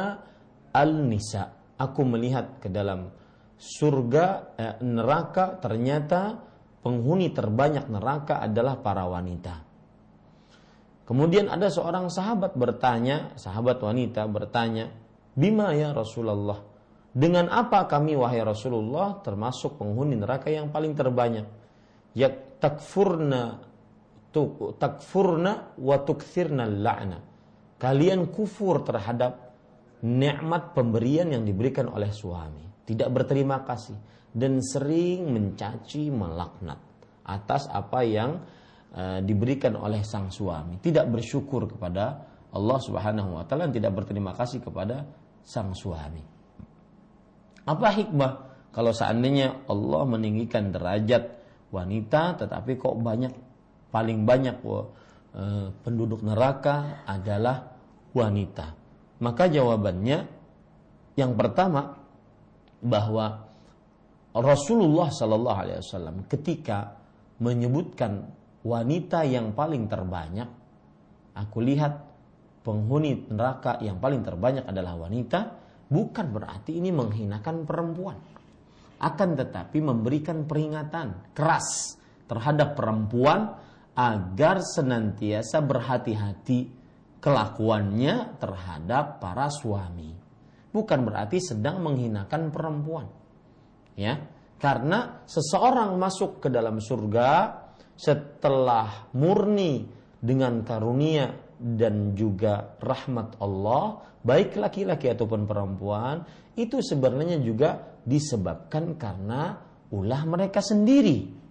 al-nisa. 0.74 1.54
Aku 1.78 2.06
melihat 2.06 2.60
ke 2.60 2.70
dalam 2.70 3.10
surga 3.58 4.26
eh, 4.58 4.76
neraka 4.84 5.58
ternyata 5.62 6.42
penghuni 6.84 7.32
terbanyak 7.32 7.88
neraka 7.88 8.44
adalah 8.44 8.82
para 8.82 9.08
wanita. 9.08 9.56
Kemudian 11.04 11.52
ada 11.52 11.68
seorang 11.68 12.08
sahabat 12.08 12.56
bertanya, 12.56 13.36
sahabat 13.36 13.80
wanita 13.84 14.24
bertanya, 14.28 14.92
"Bima 15.36 15.76
ya 15.76 15.92
Rasulullah?" 15.92 16.60
Dengan 17.14 17.52
apa 17.52 17.86
kami 17.86 18.18
wahai 18.18 18.42
Rasulullah 18.42 19.22
termasuk 19.22 19.78
penghuni 19.78 20.18
neraka 20.18 20.50
yang 20.50 20.74
paling 20.74 20.98
terbanyak? 20.98 21.46
Ya 22.18 22.34
takfurna 22.34 23.74
takfurna 24.82 25.78
wa 25.78 25.98
tukthirna 26.02 26.66
la'na. 26.66 27.22
Kalian 27.78 28.32
kufur 28.34 28.82
terhadap 28.82 29.43
nikmat 30.04 30.76
pemberian 30.76 31.32
yang 31.32 31.48
diberikan 31.48 31.88
oleh 31.88 32.12
suami, 32.12 32.84
tidak 32.84 33.10
berterima 33.16 33.64
kasih 33.64 33.96
dan 34.36 34.60
sering 34.60 35.32
mencaci 35.32 36.12
melaknat 36.12 36.78
atas 37.24 37.72
apa 37.72 38.04
yang 38.04 38.44
uh, 38.92 39.24
diberikan 39.24 39.80
oleh 39.80 40.04
sang 40.04 40.28
suami, 40.28 40.84
tidak 40.84 41.08
bersyukur 41.08 41.72
kepada 41.72 42.28
Allah 42.52 42.80
Subhanahu 42.84 43.40
wa 43.40 43.48
taala 43.48 43.72
tidak 43.72 43.96
berterima 43.96 44.36
kasih 44.36 44.60
kepada 44.60 45.08
sang 45.42 45.72
suami. 45.72 46.22
Apa 47.64 47.96
hikmah 47.96 48.32
kalau 48.76 48.92
seandainya 48.92 49.64
Allah 49.72 50.04
meninggikan 50.04 50.76
derajat 50.76 51.32
wanita 51.72 52.44
tetapi 52.44 52.76
kok 52.76 53.00
banyak 53.00 53.32
paling 53.88 54.28
banyak 54.28 54.60
uh, 54.68 55.72
penduduk 55.80 56.20
neraka 56.28 57.08
adalah 57.08 57.72
wanita? 58.12 58.83
Maka 59.24 59.48
jawabannya 59.48 60.28
yang 61.16 61.32
pertama 61.40 61.96
bahwa 62.84 63.48
Rasulullah 64.36 65.08
Shallallahu 65.08 65.60
Alaihi 65.64 65.80
Wasallam 65.80 66.28
ketika 66.28 67.00
menyebutkan 67.40 68.28
wanita 68.68 69.24
yang 69.24 69.56
paling 69.56 69.88
terbanyak, 69.88 70.50
aku 71.40 71.58
lihat 71.64 72.04
penghuni 72.68 73.32
neraka 73.32 73.80
yang 73.80 74.04
paling 74.04 74.28
terbanyak 74.28 74.68
adalah 74.68 75.00
wanita, 75.00 75.40
bukan 75.88 76.28
berarti 76.36 76.76
ini 76.76 76.92
menghinakan 76.92 77.64
perempuan. 77.64 78.20
Akan 79.04 79.36
tetapi 79.40 79.80
memberikan 79.80 80.44
peringatan 80.44 81.36
keras 81.36 81.96
terhadap 82.28 82.76
perempuan 82.76 83.56
agar 83.94 84.64
senantiasa 84.64 85.62
berhati-hati 85.62 86.83
kelakuannya 87.24 88.36
terhadap 88.36 89.24
para 89.24 89.48
suami. 89.48 90.12
Bukan 90.74 91.00
berarti 91.08 91.40
sedang 91.40 91.80
menghinakan 91.80 92.52
perempuan 92.52 93.08
ya 93.94 94.18
karena 94.58 95.26
seseorang 95.28 95.96
masuk 96.00 96.42
ke 96.42 96.48
dalam 96.50 96.80
surga 96.82 97.62
setelah 97.94 99.12
murni 99.14 99.86
dengan 100.18 100.66
karunia 100.66 101.30
dan 101.60 102.18
juga 102.18 102.80
rahmat 102.82 103.38
Allah 103.38 104.02
baik 104.24 104.58
laki-laki 104.58 105.12
ataupun 105.14 105.46
perempuan 105.46 106.26
itu 106.58 106.82
sebenarnya 106.82 107.38
juga 107.44 108.02
disebabkan 108.02 108.98
karena 108.98 109.62
ulah 109.94 110.24
mereka 110.26 110.64
sendiri 110.64 111.43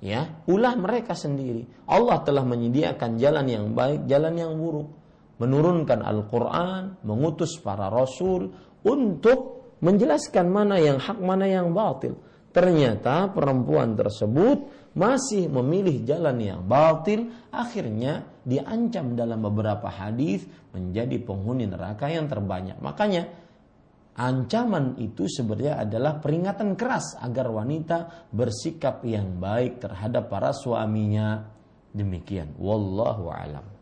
ya 0.00 0.44
ulah 0.48 0.74
mereka 0.80 1.12
sendiri 1.12 1.84
Allah 1.84 2.24
telah 2.24 2.44
menyediakan 2.44 3.20
jalan 3.20 3.46
yang 3.48 3.64
baik 3.76 4.08
jalan 4.08 4.34
yang 4.36 4.52
buruk 4.56 4.88
menurunkan 5.40 6.04
Al-Qur'an 6.04 7.00
mengutus 7.00 7.56
para 7.60 7.88
rasul 7.88 8.52
untuk 8.84 9.60
menjelaskan 9.80 10.46
mana 10.52 10.76
yang 10.76 11.00
hak, 11.00 11.18
mana 11.18 11.48
yang 11.48 11.72
batil. 11.72 12.20
Ternyata 12.52 13.30
perempuan 13.32 13.96
tersebut 13.96 14.90
masih 14.92 15.46
memilih 15.48 16.02
jalan 16.04 16.36
yang 16.42 16.60
batil, 16.66 17.30
akhirnya 17.48 18.26
diancam 18.42 19.14
dalam 19.16 19.40
beberapa 19.40 19.86
hadis 19.86 20.44
menjadi 20.74 21.16
penghuni 21.22 21.70
neraka 21.70 22.10
yang 22.10 22.26
terbanyak. 22.26 22.76
Makanya 22.82 23.30
ancaman 24.20 25.00
itu 25.00 25.24
sebenarnya 25.24 25.88
adalah 25.88 26.20
peringatan 26.20 26.76
keras 26.76 27.16
agar 27.24 27.48
wanita 27.48 28.28
bersikap 28.28 29.00
yang 29.08 29.40
baik 29.40 29.80
terhadap 29.80 30.28
para 30.28 30.52
suaminya. 30.52 31.48
Demikian, 31.96 32.52
wallahu 32.60 33.32
alam. 33.32 33.79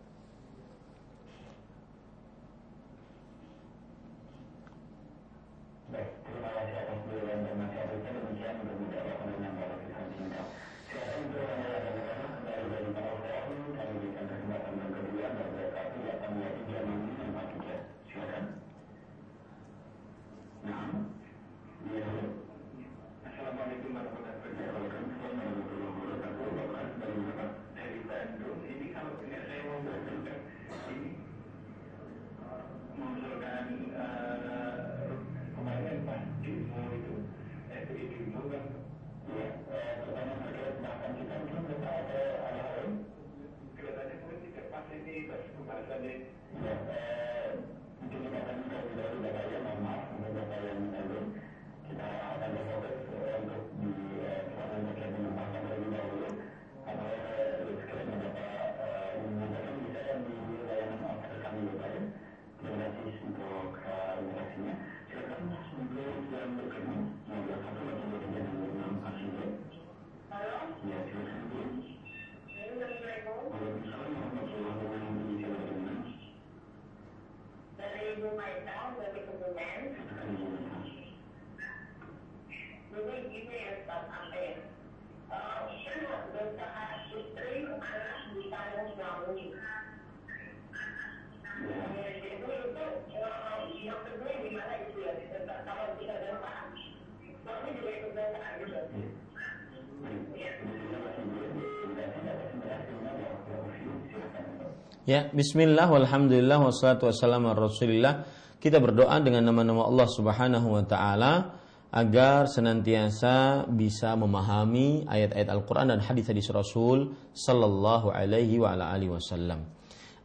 Ya, 105.08 105.32
bismillah 105.32 105.88
walhamdulillah 105.88 106.60
wassalatu 106.68 107.08
wassalamu 107.08 107.56
rasulillah. 107.56 108.28
Kita 108.60 108.76
berdoa 108.76 109.16
dengan 109.24 109.48
nama-nama 109.48 109.88
Allah 109.88 110.04
Subhanahu 110.04 110.68
wa 110.68 110.84
taala 110.84 111.56
agar 111.88 112.44
senantiasa 112.44 113.64
bisa 113.72 114.12
memahami 114.20 115.08
ayat-ayat 115.08 115.48
Al-Qur'an 115.48 115.88
dan 115.88 116.04
hadis-hadis 116.04 116.52
Rasul 116.52 117.16
sallallahu 117.32 118.12
alaihi 118.12 118.60
wa 118.60 118.76
ala 118.76 118.92
alihi 118.92 119.08
wasallam. 119.08 119.64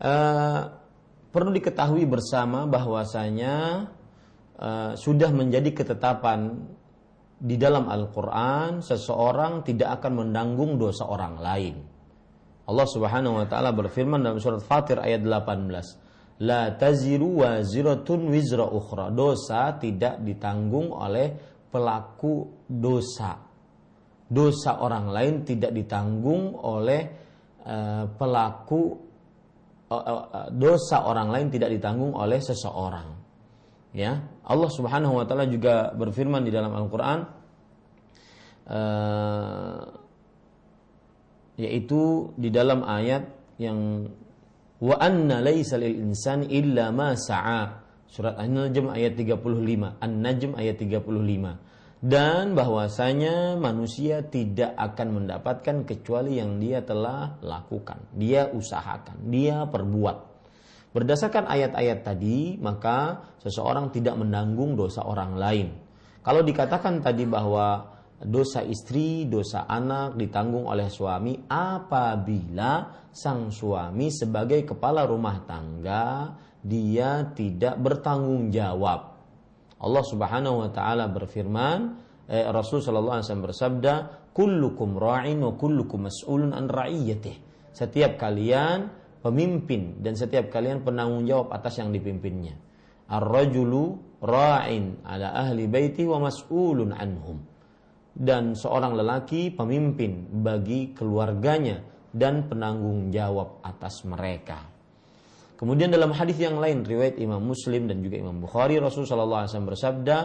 Uh, 0.03 0.67
perlu 1.31 1.55
diketahui 1.55 2.03
bersama 2.03 2.67
bahwasanya 2.67 3.87
uh, 4.59 4.99
sudah 4.99 5.31
menjadi 5.31 5.79
ketetapan 5.79 6.59
di 7.39 7.55
dalam 7.55 7.87
Al-Qur'an 7.87 8.83
seseorang 8.83 9.63
tidak 9.63 10.03
akan 10.03 10.27
menanggung 10.27 10.75
dosa 10.75 11.07
orang 11.07 11.39
lain 11.39 11.92
Allah 12.63 12.87
Subhanahu 12.87 13.43
wa 13.43 13.45
taala 13.47 13.75
berfirman 13.75 14.23
dalam 14.23 14.39
surat 14.39 14.63
Fatir 14.63 14.99
ayat 14.99 15.23
18. 15.23 16.43
La 16.43 16.71
taziru 16.75 17.43
waziratun 17.43 18.31
wizra 18.31 18.67
ukhra. 18.67 19.11
Dosa 19.11 19.75
tidak 19.79 20.23
ditanggung 20.23 20.91
oleh 20.95 21.35
pelaku 21.67 22.63
dosa. 22.67 23.35
Dosa 24.27 24.79
orang 24.79 25.11
lain 25.11 25.33
tidak 25.43 25.75
ditanggung 25.75 26.55
oleh 26.57 27.01
uh, 27.67 28.07
pelaku 28.15 29.11
dosa 30.57 31.05
orang 31.05 31.29
lain 31.29 31.47
tidak 31.53 31.69
ditanggung 31.69 32.17
oleh 32.17 32.41
seseorang. 32.41 33.13
Ya, 33.93 34.25
Allah 34.41 34.71
Subhanahu 34.73 35.21
wa 35.21 35.25
taala 35.29 35.45
juga 35.45 35.93
berfirman 35.93 36.41
di 36.41 36.49
dalam 36.49 36.73
Al-Qur'an 36.73 37.19
uh, 38.65 40.02
yaitu 41.59 42.33
di 42.37 42.49
dalam 42.49 42.81
ayat 42.81 43.29
yang 43.61 44.09
wa 44.81 44.95
anna 44.97 45.39
laisa 45.39 45.77
lil 45.77 45.93
insani 46.11 46.49
illa 46.49 46.89
ma 46.89 47.13
sa'a 47.13 47.83
surat 48.09 48.37
An-Najm 48.37 48.89
ayat 48.89 49.13
35 49.17 50.01
An-Najm 50.01 50.51
ayat 50.57 50.75
35 50.81 51.73
dan 52.03 52.51
bahwasanya 52.51 53.55
manusia 53.55 54.27
tidak 54.27 54.75
akan 54.75 55.23
mendapatkan 55.23 55.87
kecuali 55.87 56.35
yang 56.35 56.59
dia 56.59 56.83
telah 56.83 57.39
lakukan, 57.39 58.11
dia 58.11 58.51
usahakan, 58.51 59.31
dia 59.31 59.63
perbuat. 59.63 60.35
Berdasarkan 60.91 61.47
ayat-ayat 61.47 62.03
tadi, 62.03 62.59
maka 62.59 63.23
seseorang 63.39 63.87
tidak 63.95 64.19
menanggung 64.19 64.75
dosa 64.75 65.07
orang 65.07 65.39
lain. 65.39 65.67
Kalau 66.27 66.43
dikatakan 66.43 66.99
tadi 66.99 67.23
bahwa 67.23 67.92
dosa 68.23 68.63
istri, 68.63 69.27
dosa 69.27 69.67
anak 69.67 70.15
ditanggung 70.15 70.65
oleh 70.67 70.87
suami 70.87 71.35
apabila 71.47 73.05
sang 73.11 73.51
suami 73.51 74.09
sebagai 74.09 74.63
kepala 74.63 75.03
rumah 75.03 75.43
tangga 75.43 76.33
dia 76.63 77.27
tidak 77.35 77.75
bertanggung 77.83 78.47
jawab. 78.49 79.13
Allah 79.83 80.03
Subhanahu 80.07 80.63
wa 80.63 80.69
taala 80.71 81.11
berfirman, 81.11 81.79
eh, 82.31 82.47
Rasul 82.47 82.79
sallallahu 82.79 83.19
alaihi 83.19 83.27
wasallam 83.27 83.47
bersabda, 83.51 83.93
"Kullukum 84.31 84.95
ra'in 84.95 85.43
wa 85.43 85.51
kullukum 85.59 86.07
mas'ulun 86.07 86.55
an 86.55 86.71
ra'iyyatih." 86.71 87.35
Setiap 87.75 88.15
kalian 88.15 88.87
pemimpin 89.19 89.99
dan 89.99 90.15
setiap 90.15 90.47
kalian 90.47 90.87
penanggung 90.87 91.27
jawab 91.27 91.51
atas 91.51 91.83
yang 91.83 91.91
dipimpinnya. 91.91 92.55
Ar-rajulu 93.11 94.15
ra'in 94.23 95.03
ala 95.03 95.35
ahli 95.35 95.67
baiti 95.67 96.07
wa 96.07 96.23
mas'ulun 96.23 96.95
anhum. 96.95 97.52
Dan 98.13 98.53
seorang 98.53 98.93
lelaki 98.93 99.49
pemimpin 99.49 100.29
bagi 100.45 100.93
keluarganya 100.93 101.81
dan 102.13 102.45
penanggung 102.45 103.09
jawab 103.09 103.65
atas 103.65 104.05
mereka. 104.05 104.69
Kemudian 105.57 105.89
dalam 105.89 106.13
hadis 106.13 106.37
yang 106.37 106.61
lain 106.61 106.85
riwayat 106.85 107.17
Imam 107.17 107.41
Muslim 107.41 107.89
dan 107.89 108.05
juga 108.05 108.21
Imam 108.21 108.37
Bukhari 108.37 108.77
Rasul 108.77 109.09
sallallahu 109.09 109.45
alaihi 109.45 109.51
wasallam 109.53 109.71
bersabda, 109.73 110.17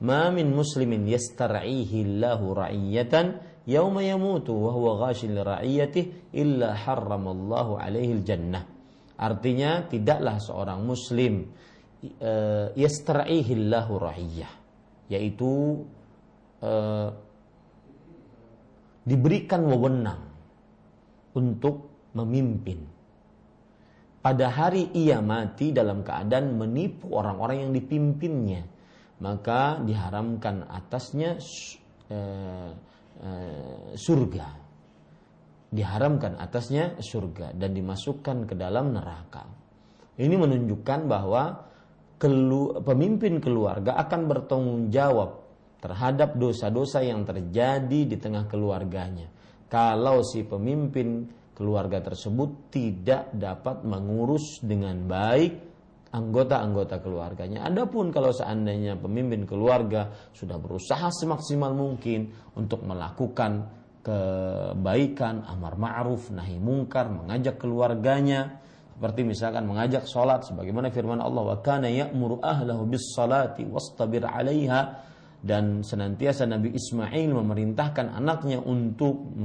"Ma 0.00 0.32
min 0.32 0.56
muslimin 0.56 1.04
yastar'ihi 1.04 2.00
Allahu 2.00 2.56
ra'iyatan 2.56 3.26
yauma 3.68 4.04
yamutu 4.04 4.52
wa 4.52 4.70
huwa 4.72 5.08
ghashil 5.08 5.36
ra'iyatih 5.40 6.36
illa 6.36 6.76
harramallahu 6.76 7.80
alaihi 7.80 8.20
jannah. 8.20 8.64
Artinya 9.16 9.88
tidaklah 9.88 10.36
seorang 10.40 10.84
muslim 10.84 11.48
uh, 12.20 12.68
yastar'ihillahu 12.76 13.92
ra'iyah 13.96 14.52
yaitu 15.08 15.84
uh, 16.64 17.08
diberikan 19.04 19.64
wewenang 19.68 20.22
untuk 21.36 22.08
memimpin. 22.16 22.80
Pada 24.24 24.48
hari 24.48 24.88
ia 24.96 25.20
mati 25.20 25.70
dalam 25.70 26.00
keadaan 26.00 26.56
menipu 26.56 27.12
orang-orang 27.12 27.68
yang 27.68 27.72
dipimpinnya, 27.76 28.64
maka 29.20 29.76
diharamkan 29.84 30.64
atasnya 30.64 31.36
uh, 32.08 32.72
Eh, 33.14 33.94
surga 33.94 34.48
diharamkan 35.70 36.34
atasnya 36.34 36.98
surga 36.98 37.54
dan 37.54 37.70
dimasukkan 37.70 38.42
ke 38.46 38.54
dalam 38.58 38.90
neraka. 38.90 39.46
Ini 40.18 40.34
menunjukkan 40.34 41.00
bahwa 41.06 41.62
pemimpin 42.82 43.38
keluarga 43.38 43.94
akan 44.02 44.20
bertanggung 44.26 44.82
jawab 44.90 45.43
terhadap 45.84 46.40
dosa-dosa 46.40 47.04
yang 47.04 47.28
terjadi 47.28 48.08
di 48.08 48.16
tengah 48.16 48.48
keluarganya. 48.48 49.28
Kalau 49.68 50.24
si 50.24 50.40
pemimpin 50.48 51.28
keluarga 51.52 52.00
tersebut 52.00 52.72
tidak 52.72 53.28
dapat 53.36 53.84
mengurus 53.84 54.64
dengan 54.64 55.04
baik 55.04 55.52
anggota-anggota 56.08 57.04
keluarganya. 57.04 57.68
Adapun 57.68 58.08
kalau 58.08 58.32
seandainya 58.32 58.96
pemimpin 58.96 59.44
keluarga 59.44 60.08
sudah 60.32 60.56
berusaha 60.56 61.12
semaksimal 61.12 61.76
mungkin 61.76 62.32
untuk 62.56 62.80
melakukan 62.86 63.68
kebaikan, 64.00 65.44
amar 65.48 65.76
ma'ruf, 65.76 66.32
nahi 66.32 66.56
mungkar, 66.56 67.12
mengajak 67.12 67.60
keluarganya, 67.60 68.62
seperti 68.94 69.26
misalkan 69.26 69.66
mengajak 69.66 70.06
sholat 70.06 70.46
sebagaimana 70.46 70.94
firman 70.94 71.18
Allah 71.18 71.42
wa 71.42 71.58
kana 71.58 71.90
ya'muru 71.90 72.38
ahlahu 72.38 72.86
bis 72.86 73.10
salati 73.10 73.66
wastabir 73.66 74.22
'alaiha 74.22 74.80
dan 75.44 75.84
senantiasa 75.84 76.48
Nabi 76.48 76.72
Ismail 76.72 77.28
memerintahkan 77.36 78.16
anaknya 78.16 78.64
untuk 78.64 79.36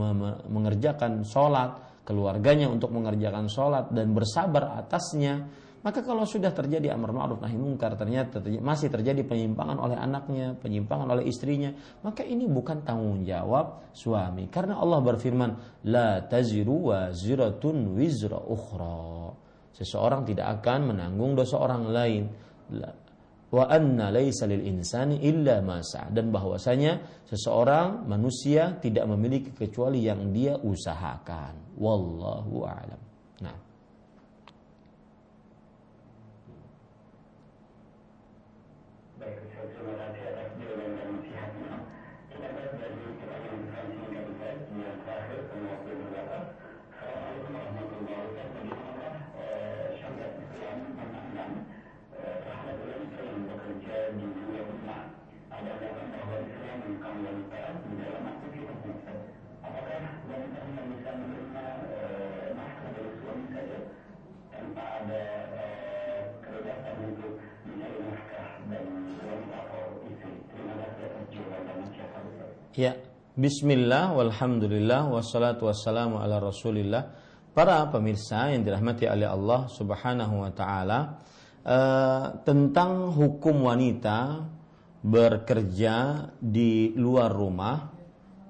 mengerjakan 0.47 1.27
sholat, 1.27 2.01
keluarganya 2.07 2.71
untuk 2.71 2.95
mengerjakan 2.95 3.51
sholat 3.51 3.91
dan 3.91 4.15
bersabar 4.15 4.80
atasnya 4.80 5.43
maka 5.80 6.03
kalau 6.03 6.27
sudah 6.27 6.51
terjadi 6.51 6.91
amar 6.91 7.15
ma'ruf 7.15 7.39
nahi 7.39 7.55
mungkar 7.55 7.95
ternyata 7.95 8.43
masih 8.59 8.91
terjadi 8.91 9.23
penyimpangan 9.23 9.80
oleh 9.80 9.95
anaknya, 9.95 10.51
penyimpangan 10.59 11.07
oleh 11.15 11.23
istrinya, 11.31 11.71
maka 12.03 12.19
ini 12.27 12.51
bukan 12.51 12.84
tanggung 12.84 13.23
jawab 13.23 13.88
suami. 13.95 14.51
Karena 14.51 14.76
Allah 14.76 14.99
berfirman, 14.99 15.49
la 15.88 16.19
taziru 16.27 16.91
wa 16.91 17.15
ziratun 17.15 17.95
wizra 17.95 18.43
ukhra. 18.43 19.31
Seseorang 19.71 20.27
tidak 20.27 20.59
akan 20.59 20.91
menanggung 20.91 21.39
dosa 21.39 21.55
orang 21.55 21.88
lain. 21.88 22.27
Wa 23.49 23.65
anna 23.65 24.13
laisa 24.13 24.45
lil 24.45 24.61
insani 24.61 25.26
illa 25.26 25.57
masa 25.65 26.05
dan 26.13 26.30
bahwasanya 26.30 27.26
seseorang 27.26 28.05
manusia 28.05 28.77
tidak 28.77 29.09
memiliki 29.09 29.49
kecuali 29.57 30.05
yang 30.05 30.30
dia 30.30 30.53
usahakan. 30.61 31.73
Wallahu 31.81 32.61
a'lam. 32.69 33.09
Ya, 72.78 72.94
Bismillah, 73.34 74.14
walhamdulillah, 74.14 75.10
wassalatu 75.10 75.66
wassalamu 75.66 76.22
ala 76.22 76.38
rasulillah. 76.38 77.02
Para 77.50 77.90
pemirsa 77.90 78.54
yang 78.54 78.62
dirahmati 78.62 79.10
oleh 79.10 79.26
Allah 79.26 79.66
subhanahu 79.66 80.46
wa 80.46 80.54
ta'ala 80.54 81.00
uh, 81.66 82.46
Tentang 82.46 83.10
hukum 83.10 83.66
wanita 83.66 84.46
bekerja 85.02 86.30
di 86.38 86.94
luar 86.94 87.34
rumah 87.34 87.90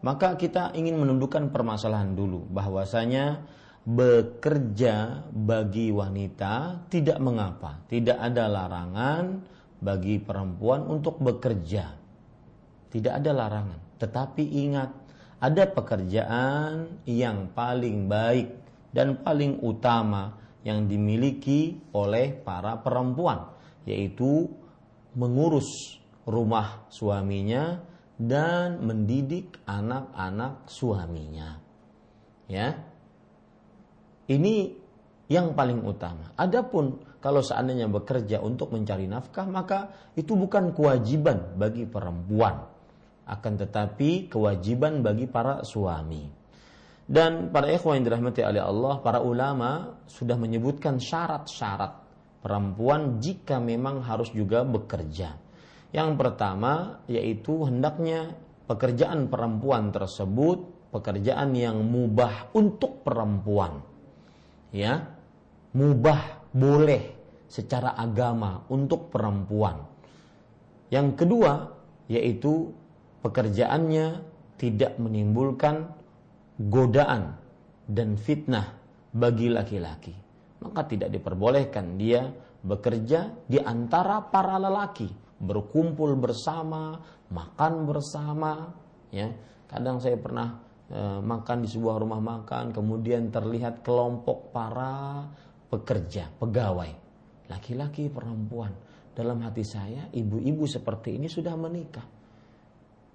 Maka 0.04 0.36
kita 0.36 0.76
ingin 0.76 1.00
menundukkan 1.00 1.48
permasalahan 1.48 2.12
dulu. 2.12 2.44
Bahwasanya 2.52 3.40
bekerja 3.88 5.24
bagi 5.32 5.96
wanita 5.96 6.86
tidak 6.92 7.24
mengapa 7.24 7.88
Tidak 7.88 8.20
ada 8.20 8.52
larangan 8.52 9.48
bagi 9.80 10.20
perempuan 10.20 10.84
untuk 10.92 11.24
bekerja. 11.24 11.88
Tidak 12.92 13.14
ada 13.16 13.32
larangan 13.32 13.89
tetapi 14.00 14.44
ingat, 14.48 14.96
ada 15.44 15.64
pekerjaan 15.68 17.04
yang 17.04 17.52
paling 17.52 18.08
baik 18.08 18.48
dan 18.96 19.20
paling 19.20 19.60
utama 19.60 20.40
yang 20.64 20.88
dimiliki 20.88 21.80
oleh 21.92 22.32
para 22.32 22.80
perempuan, 22.80 23.52
yaitu 23.84 24.48
mengurus 25.16 26.00
rumah 26.24 26.88
suaminya 26.92 27.84
dan 28.20 28.84
mendidik 28.84 29.60
anak-anak 29.68 30.68
suaminya. 30.68 31.60
Ya. 32.48 32.80
Ini 34.28 34.76
yang 35.32 35.56
paling 35.56 35.84
utama. 35.84 36.36
Adapun 36.36 37.04
kalau 37.20 37.44
seandainya 37.44 37.88
bekerja 37.92 38.40
untuk 38.40 38.72
mencari 38.76 39.08
nafkah, 39.08 39.48
maka 39.48 39.92
itu 40.16 40.36
bukan 40.36 40.72
kewajiban 40.76 41.56
bagi 41.60 41.84
perempuan 41.88 42.79
akan 43.30 43.54
tetapi 43.62 44.34
kewajiban 44.34 45.06
bagi 45.06 45.30
para 45.30 45.62
suami. 45.62 46.26
Dan 47.10 47.50
para 47.50 47.70
ikhwan 47.70 48.02
yang 48.02 48.06
dirahmati 48.06 48.42
oleh 48.46 48.62
Allah, 48.62 49.02
para 49.02 49.22
ulama 49.22 49.98
sudah 50.06 50.38
menyebutkan 50.38 51.02
syarat-syarat 51.02 52.06
perempuan 52.42 53.18
jika 53.18 53.58
memang 53.58 54.06
harus 54.06 54.30
juga 54.34 54.62
bekerja. 54.62 55.38
Yang 55.90 56.10
pertama 56.22 57.02
yaitu 57.10 57.66
hendaknya 57.66 58.38
pekerjaan 58.70 59.26
perempuan 59.26 59.90
tersebut 59.90 60.80
pekerjaan 60.94 61.54
yang 61.54 61.82
mubah 61.86 62.54
untuk 62.54 63.06
perempuan. 63.06 63.82
Ya. 64.74 65.18
Mubah 65.70 66.50
boleh 66.50 67.14
secara 67.46 67.94
agama 67.94 68.66
untuk 68.74 69.14
perempuan. 69.14 69.86
Yang 70.90 71.08
kedua 71.26 71.54
yaitu 72.10 72.74
pekerjaannya 73.20 74.08
tidak 74.60 75.00
menimbulkan 75.00 75.88
godaan 76.60 77.40
dan 77.88 78.20
fitnah 78.20 78.76
bagi 79.16 79.48
laki-laki. 79.48 80.14
Maka 80.60 80.84
tidak 80.92 81.10
diperbolehkan 81.16 81.96
dia 81.96 82.28
bekerja 82.60 83.48
di 83.48 83.56
antara 83.64 84.20
para 84.28 84.60
lelaki, 84.60 85.08
berkumpul 85.40 86.20
bersama, 86.20 87.00
makan 87.32 87.88
bersama, 87.88 88.68
ya. 89.16 89.32
Kadang 89.70 90.04
saya 90.04 90.20
pernah 90.20 90.60
e, 90.92 91.00
makan 91.24 91.64
di 91.64 91.70
sebuah 91.72 91.96
rumah 92.04 92.20
makan, 92.20 92.76
kemudian 92.76 93.32
terlihat 93.32 93.86
kelompok 93.86 94.52
para 94.52 95.24
pekerja, 95.72 96.28
pegawai, 96.36 96.92
laki-laki, 97.48 98.12
perempuan. 98.12 98.76
Dalam 99.16 99.40
hati 99.46 99.64
saya, 99.64 100.12
ibu-ibu 100.12 100.68
seperti 100.68 101.16
ini 101.16 101.32
sudah 101.32 101.56
menikah. 101.56 102.19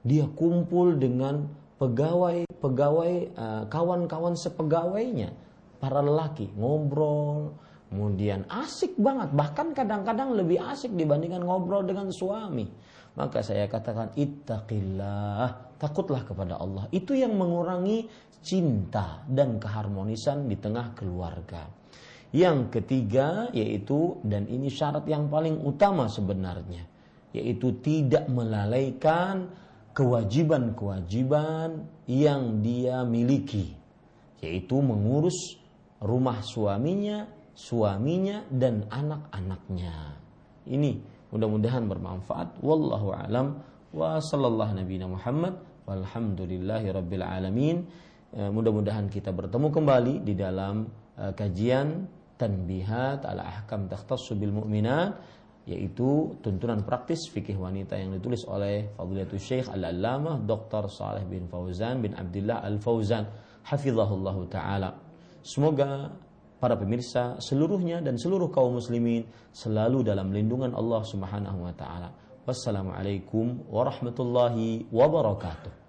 Dia 0.04 0.28
kumpul 0.28 1.00
dengan 1.00 1.48
pegawai 1.80 2.44
pegawai 2.60 3.12
eh, 3.32 3.62
kawan-kawan 3.72 4.36
sepegawainya. 4.36 5.32
Para 5.80 6.00
lelaki 6.00 6.48
ngobrol 6.56 7.56
kemudian 7.88 8.44
asik 8.48 8.96
banget. 9.00 9.32
Bahkan 9.32 9.72
kadang-kadang 9.72 10.36
lebih 10.36 10.60
asik 10.60 10.92
dibandingkan 10.92 11.44
ngobrol 11.44 11.84
dengan 11.84 12.12
suami. 12.12 12.68
Maka 13.14 13.40
saya 13.40 13.70
katakan 13.70 14.12
ittaqillah. 14.18 15.78
Takutlah 15.78 16.26
kepada 16.26 16.58
Allah. 16.58 16.90
Itu 16.90 17.14
yang 17.14 17.38
mengurangi 17.38 18.08
cinta 18.44 19.24
dan 19.24 19.56
keharmonisan 19.56 20.50
di 20.50 20.56
tengah 20.58 20.92
keluarga. 20.98 21.64
Yang 22.34 22.80
ketiga 22.80 23.48
yaitu 23.54 24.18
dan 24.26 24.50
ini 24.50 24.66
syarat 24.66 25.06
yang 25.06 25.30
paling 25.30 25.62
utama 25.62 26.10
sebenarnya 26.10 26.82
yaitu 27.34 27.74
tidak 27.82 28.30
melalaikan 28.30 29.50
kewajiban-kewajiban 29.94 31.86
yang 32.10 32.60
dia 32.60 33.06
miliki, 33.06 33.72
yaitu 34.42 34.82
mengurus 34.82 35.56
rumah 36.02 36.42
suaminya, 36.42 37.30
suaminya 37.54 38.42
dan 38.50 38.84
anak-anaknya. 38.90 40.18
Ini 40.66 40.98
mudah-mudahan 41.30 41.86
bermanfaat. 41.86 42.58
Wallahu 42.60 43.14
alam 43.14 43.62
wa 43.94 44.18
sallallahu 44.18 44.82
nabi 44.82 44.98
Muhammad 45.06 45.54
walhamdulillahi 45.86 46.90
rabbil 46.90 47.24
alamin. 47.24 47.86
Eh, 48.34 48.50
mudah-mudahan 48.50 49.06
kita 49.06 49.30
bertemu 49.30 49.70
kembali 49.70 50.14
di 50.26 50.34
dalam 50.34 50.90
eh, 51.14 51.30
kajian 51.30 52.10
tanbihat 52.34 53.22
ala 53.22 53.46
ahkam 53.46 53.86
takhtassu 53.86 54.34
bil 54.34 54.50
mu'minat 54.50 55.33
yaitu 55.64 56.36
tuntunan 56.44 56.84
praktis 56.84 57.32
fikih 57.32 57.56
wanita 57.56 57.96
yang 57.96 58.12
ditulis 58.12 58.44
oleh 58.44 58.92
Fadilatul 58.92 59.40
Syekh 59.40 59.72
Al-Allamah 59.72 60.44
Dr. 60.44 60.92
Saleh 60.92 61.24
bin 61.24 61.48
Fauzan 61.48 62.04
bin 62.04 62.12
Abdullah 62.12 62.60
Al-Fauzan 62.60 63.24
hafizahullah 63.64 64.36
taala. 64.52 64.90
Semoga 65.40 66.12
para 66.60 66.76
pemirsa 66.76 67.40
seluruhnya 67.40 68.04
dan 68.04 68.20
seluruh 68.20 68.52
kaum 68.52 68.76
muslimin 68.76 69.24
selalu 69.52 70.04
dalam 70.04 70.32
lindungan 70.32 70.76
Allah 70.76 71.00
Subhanahu 71.04 71.64
wa 71.64 71.72
taala. 71.72 72.12
Wassalamualaikum 72.44 73.68
warahmatullahi 73.72 74.92
wabarakatuh. 74.92 75.83